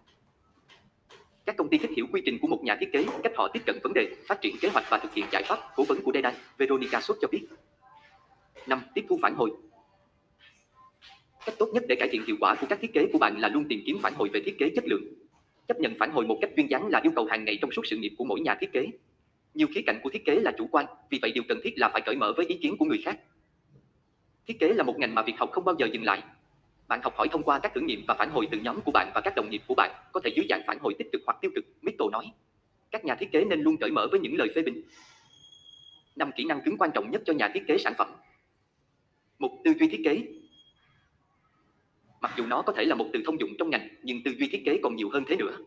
[1.45, 3.59] Các công ty thích hiểu quy trình của một nhà thiết kế, cách họ tiếp
[3.65, 5.59] cận vấn đề, phát triển kế hoạch và thực hiện giải pháp.
[5.75, 6.23] Cố vấn của đây
[6.57, 7.41] Veronica Sốt cho biết.
[8.67, 8.81] 5.
[8.93, 9.51] Tiếp thu phản hồi.
[11.45, 13.49] Cách tốt nhất để cải thiện hiệu quả của các thiết kế của bạn là
[13.49, 15.03] luôn tìm kiếm phản hồi về thiết kế chất lượng.
[15.67, 17.81] Chấp nhận phản hồi một cách duyên dáng là yêu cầu hàng ngày trong suốt
[17.85, 18.87] sự nghiệp của mỗi nhà thiết kế.
[19.53, 21.89] Nhiều khía cạnh của thiết kế là chủ quan, vì vậy điều cần thiết là
[21.89, 23.19] phải cởi mở với ý kiến của người khác.
[24.47, 26.23] Thiết kế là một ngành mà việc học không bao giờ dừng lại.
[26.93, 29.11] Bạn học hỏi thông qua các thử nghiệm và phản hồi từ nhóm của bạn
[29.15, 31.37] và các đồng nghiệp của bạn, có thể dưới dạng phản hồi tích cực hoặc
[31.41, 32.25] tiêu cực, Mito nói.
[32.91, 34.81] Các nhà thiết kế nên luôn cởi mở với những lời phê bình.
[36.15, 38.07] Năm kỹ năng cứng quan trọng nhất cho nhà thiết kế sản phẩm.
[39.39, 40.23] Một tư duy thiết kế.
[42.21, 44.49] Mặc dù nó có thể là một từ thông dụng trong ngành, nhưng tư duy
[44.51, 45.57] thiết kế còn nhiều hơn thế nữa.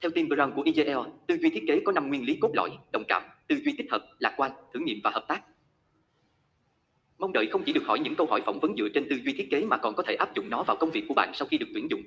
[0.00, 2.70] Theo Tim Brown của IGL, tư duy thiết kế có 5 nguyên lý cốt lõi,
[2.92, 5.42] đồng cảm, tư duy tích hợp, lạc quan, thử nghiệm và hợp tác.
[7.18, 9.32] Mong đợi không chỉ được hỏi những câu hỏi phỏng vấn dựa trên tư duy
[9.32, 11.48] thiết kế mà còn có thể áp dụng nó vào công việc của bạn sau
[11.48, 12.02] khi được tuyển dụng.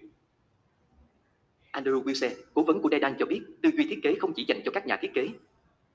[1.71, 4.61] Andrew Wilson, cố vấn của Dedan cho biết, tư duy thiết kế không chỉ dành
[4.65, 5.29] cho các nhà thiết kế.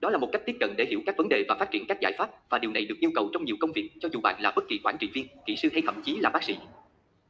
[0.01, 1.99] Đó là một cách tiếp cận để hiểu các vấn đề và phát triển các
[2.01, 4.43] giải pháp, và điều này được yêu cầu trong nhiều công việc, cho dù bạn
[4.43, 6.57] là bất kỳ quản trị viên, kỹ sư hay thậm chí là bác sĩ.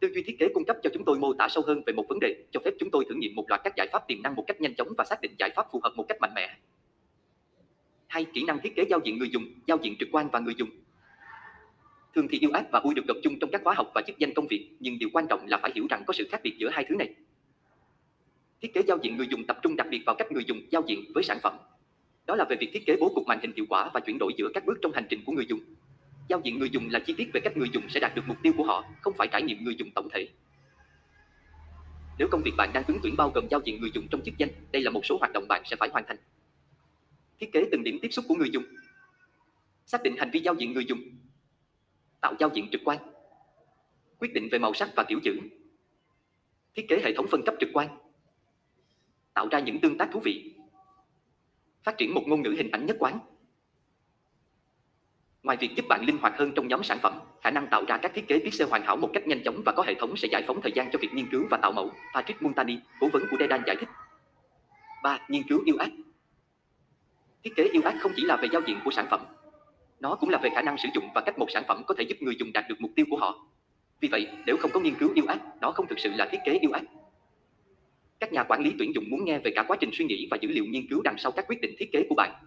[0.01, 2.05] Tư duy thiết kế cung cấp cho chúng tôi mô tả sâu hơn về một
[2.09, 4.35] vấn đề, cho phép chúng tôi thử nghiệm một loạt các giải pháp tiềm năng
[4.35, 6.57] một cách nhanh chóng và xác định giải pháp phù hợp một cách mạnh mẽ.
[8.07, 10.55] Hai, kỹ năng thiết kế giao diện người dùng, giao diện trực quan và người
[10.59, 10.69] dùng.
[12.15, 14.19] Thường thì yêu ác và vui được gặp chung trong các khóa học và chức
[14.19, 16.55] danh công việc, nhưng điều quan trọng là phải hiểu rằng có sự khác biệt
[16.59, 17.15] giữa hai thứ này.
[18.63, 20.83] Thiết kế giao diện người dùng tập trung đặc biệt vào cách người dùng giao
[20.87, 21.57] diện với sản phẩm.
[22.27, 24.33] Đó là về việc thiết kế bố cục màn hình hiệu quả và chuyển đổi
[24.37, 25.61] giữa các bước trong hành trình của người dùng.
[26.29, 28.37] Giao diện người dùng là chi tiết về cách người dùng sẽ đạt được mục
[28.43, 30.29] tiêu của họ, không phải trải nghiệm người dùng tổng thể.
[32.19, 34.35] Nếu công việc bạn đang ứng tuyển bao gồm giao diện người dùng trong chức
[34.39, 36.17] danh, đây là một số hoạt động bạn sẽ phải hoàn thành.
[37.41, 38.65] Thiết kế từng điểm tiếp xúc của người dùng.
[39.87, 41.01] Xác định hành vi giao diện người dùng.
[42.21, 42.99] Tạo giao diện trực quan.
[44.19, 45.39] Quyết định về màu sắc và kiểu chữ.
[46.75, 47.89] Thiết kế hệ thống phân cấp trực quan.
[49.35, 50.55] Tạo ra những tương tác thú vị.
[51.83, 53.19] Phát triển một ngôn ngữ hình ảnh nhất quán.
[55.43, 57.97] Ngoài việc giúp bạn linh hoạt hơn trong nhóm sản phẩm, khả năng tạo ra
[58.03, 60.29] các thiết kế pixel hoàn hảo một cách nhanh chóng và có hệ thống sẽ
[60.33, 63.23] giải phóng thời gian cho việc nghiên cứu và tạo mẫu, Patrick Montani, cố vấn
[63.31, 63.89] của Dedan giải thích.
[65.03, 65.19] 3.
[65.29, 65.91] Nghiên cứu yêu ác
[67.45, 69.21] Thiết kế yêu ác không chỉ là về giao diện của sản phẩm,
[70.01, 72.05] nó cũng là về khả năng sử dụng và cách một sản phẩm có thể
[72.05, 73.47] giúp người dùng đạt được mục tiêu của họ.
[74.01, 76.39] Vì vậy, nếu không có nghiên cứu yêu ác, nó không thực sự là thiết
[76.45, 76.83] kế yêu ác.
[78.21, 80.37] Các nhà quản lý tuyển dụng muốn nghe về cả quá trình suy nghĩ và
[80.41, 82.45] dữ liệu nghiên cứu đằng sau các quyết định thiết kế của bạn.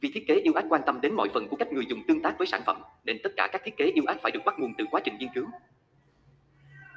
[0.00, 2.22] Vì thiết kế yêu ác quan tâm đến mọi phần của cách người dùng tương
[2.22, 4.58] tác với sản phẩm, nên tất cả các thiết kế yêu ác phải được bắt
[4.58, 5.46] nguồn từ quá trình nghiên cứu.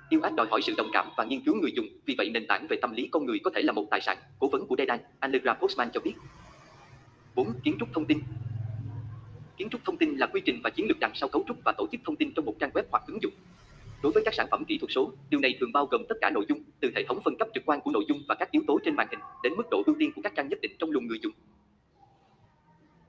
[0.10, 2.48] Yêu ác đòi hỏi sự đồng cảm và nghiên cứu người dùng, vì vậy nền
[2.48, 4.76] tảng về tâm lý con người có thể là một tài sản, cố vấn của
[4.78, 6.14] Dedan, Allegra Postman cho biết.
[7.36, 7.54] 4.
[7.64, 8.20] Kiến trúc thông tin
[9.62, 11.74] Kiến trúc thông tin là quy trình và chiến lược đằng sau cấu trúc và
[11.78, 13.34] tổ chức thông tin trong một trang web hoặc ứng dụng.
[14.04, 16.30] Đối với các sản phẩm kỹ thuật số, điều này thường bao gồm tất cả
[16.30, 18.64] nội dung, từ hệ thống phân cấp trực quan của nội dung và các yếu
[18.68, 20.92] tố trên màn hình, đến mức độ ưu tiên của các trang nhất định trong
[20.92, 21.34] luồng người dùng.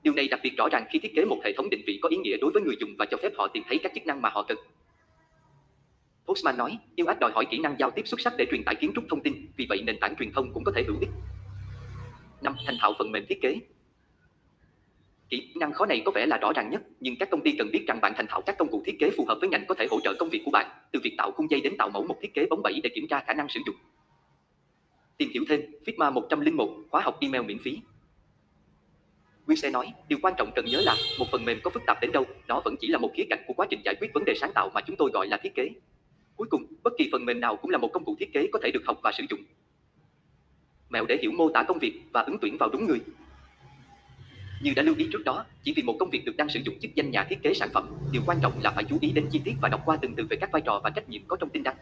[0.03, 2.09] Điều này đặc biệt rõ ràng khi thiết kế một hệ thống định vị có
[2.09, 4.21] ý nghĩa đối với người dùng và cho phép họ tìm thấy các chức năng
[4.21, 4.57] mà họ cần.
[6.25, 8.75] Postman nói, yêu ách đòi hỏi kỹ năng giao tiếp xuất sắc để truyền tải
[8.75, 11.09] kiến trúc thông tin, vì vậy nền tảng truyền thông cũng có thể hữu ích.
[12.41, 12.55] 5.
[12.65, 13.59] Thành thạo phần mềm thiết kế
[15.29, 17.71] Kỹ năng khó này có vẻ là rõ ràng nhất, nhưng các công ty cần
[17.71, 19.75] biết rằng bạn thành thạo các công cụ thiết kế phù hợp với ngành có
[19.75, 22.03] thể hỗ trợ công việc của bạn, từ việc tạo khung dây đến tạo mẫu
[22.03, 23.75] một thiết kế bóng bẩy để kiểm tra khả năng sử dụng.
[25.17, 27.79] Tìm hiểu thêm, Figma 101, khóa học email miễn phí.
[29.47, 32.01] Quy sẽ nói, điều quan trọng cần nhớ là, một phần mềm có phức tạp
[32.01, 34.25] đến đâu, nó vẫn chỉ là một khía cạnh của quá trình giải quyết vấn
[34.25, 35.69] đề sáng tạo mà chúng tôi gọi là thiết kế.
[36.35, 38.59] Cuối cùng, bất kỳ phần mềm nào cũng là một công cụ thiết kế có
[38.63, 39.39] thể được học và sử dụng.
[40.89, 42.99] Mẹo để hiểu mô tả công việc và ứng tuyển vào đúng người.
[44.63, 46.79] Như đã lưu ý trước đó, chỉ vì một công việc được đăng sử dụng
[46.79, 49.27] chức danh nhà thiết kế sản phẩm, điều quan trọng là phải chú ý đến
[49.31, 51.35] chi tiết và đọc qua từng từ về các vai trò và trách nhiệm có
[51.35, 51.75] trong tin đăng.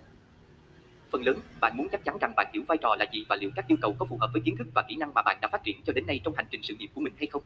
[1.12, 3.52] Phần lớn, bạn muốn chắc chắn rằng bạn hiểu vai trò là gì và liệu
[3.56, 5.48] các yêu cầu có phù hợp với kiến thức và kỹ năng mà bạn đã
[5.48, 7.44] phát triển cho đến nay trong hành trình sự nghiệp của mình hay không.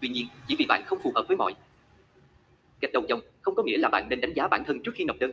[0.00, 1.54] Tuy nhiên, chỉ vì bạn không phù hợp với mọi
[2.80, 5.04] gạch đầu dòng, không có nghĩa là bạn nên đánh giá bản thân trước khi
[5.04, 5.32] nộp đơn.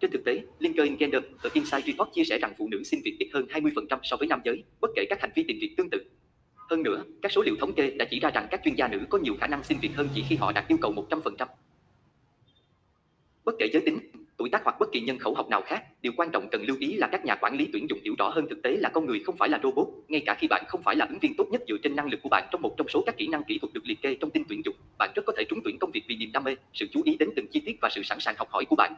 [0.00, 3.16] Trên thực tế, LinkedIn Gender ở Inside Report chia sẻ rằng phụ nữ xin việc
[3.18, 5.90] ít hơn 20% so với nam giới, bất kể các hành vi tìm việc tương
[5.90, 6.04] tự.
[6.70, 9.00] Hơn nữa, các số liệu thống kê đã chỉ ra rằng các chuyên gia nữ
[9.10, 11.46] có nhiều khả năng xin việc hơn chỉ khi họ đạt yêu cầu 100%.
[13.44, 13.98] Bất kể giới tính,
[14.36, 16.76] tuổi tác hoặc bất kỳ nhân khẩu học nào khác, điều quan trọng cần lưu
[16.80, 19.06] ý là các nhà quản lý tuyển dụng hiểu rõ hơn thực tế là con
[19.06, 21.46] người không phải là robot, ngay cả khi bạn không phải là ứng viên tốt
[21.50, 23.58] nhất dựa trên năng lực của bạn trong một trong số các kỹ năng kỹ
[23.58, 25.90] thuật được liệt kê trong tin tuyển dụng, bạn rất có thể trúng tuyển công
[25.90, 28.20] việc vì niềm đam mê, sự chú ý đến từng chi tiết và sự sẵn
[28.20, 28.94] sàng học hỏi của bạn.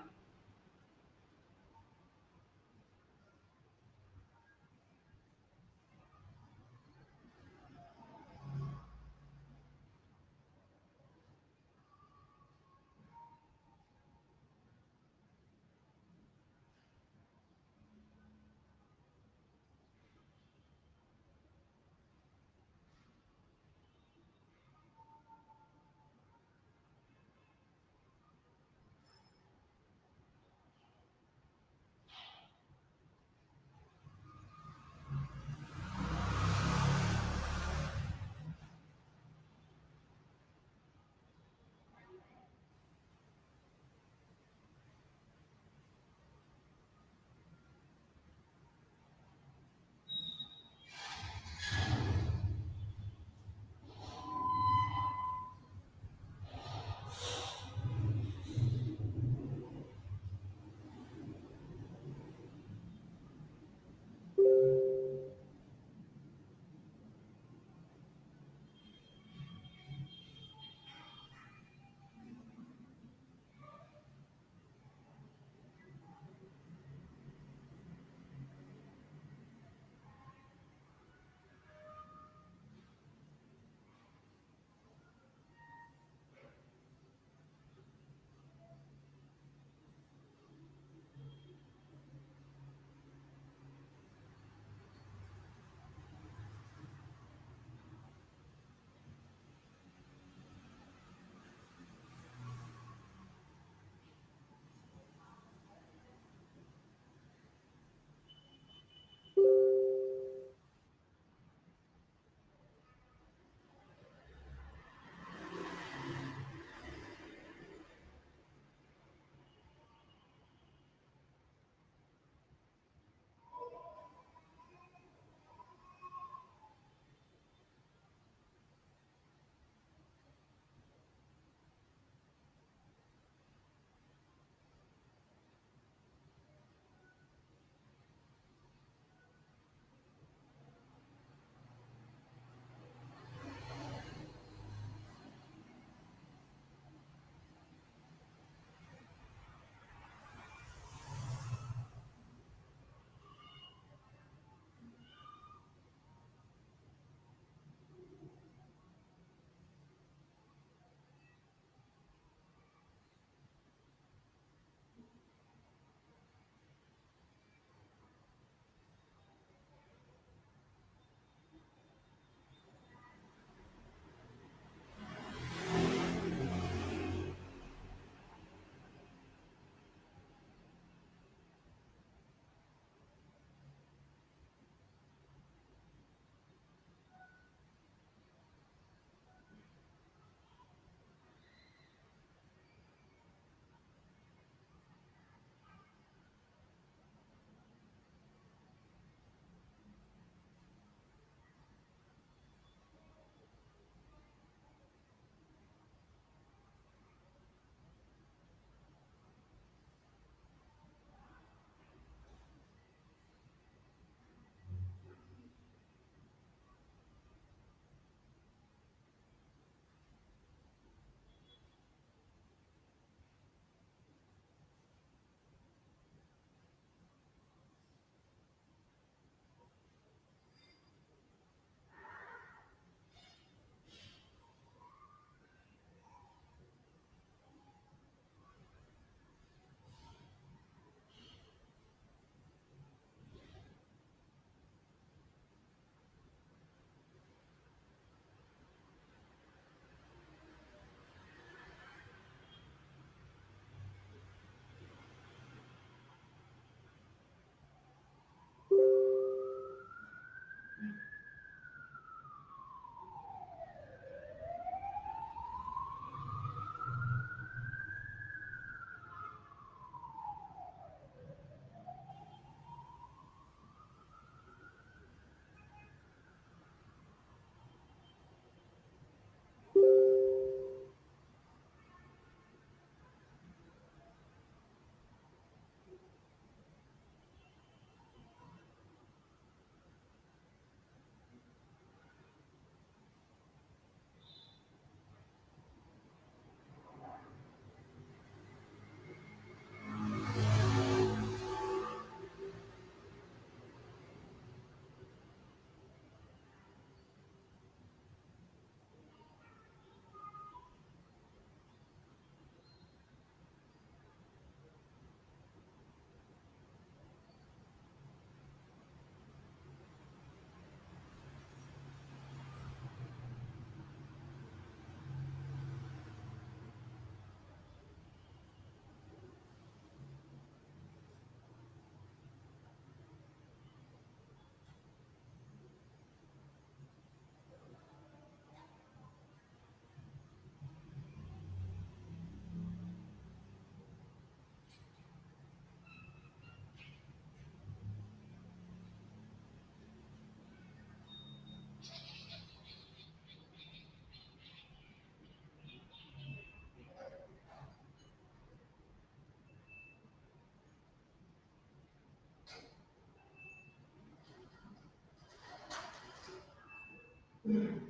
[367.51, 367.90] Mm-hmm.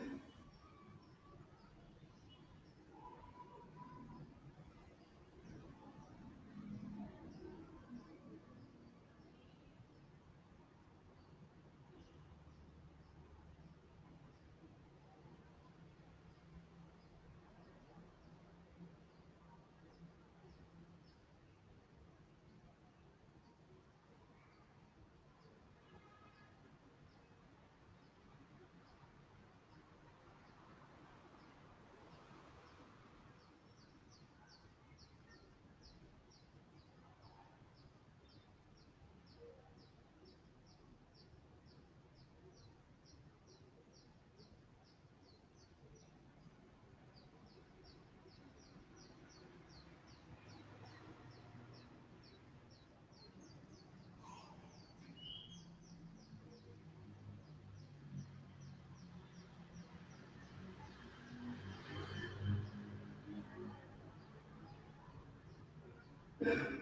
[66.43, 66.80] Yeah.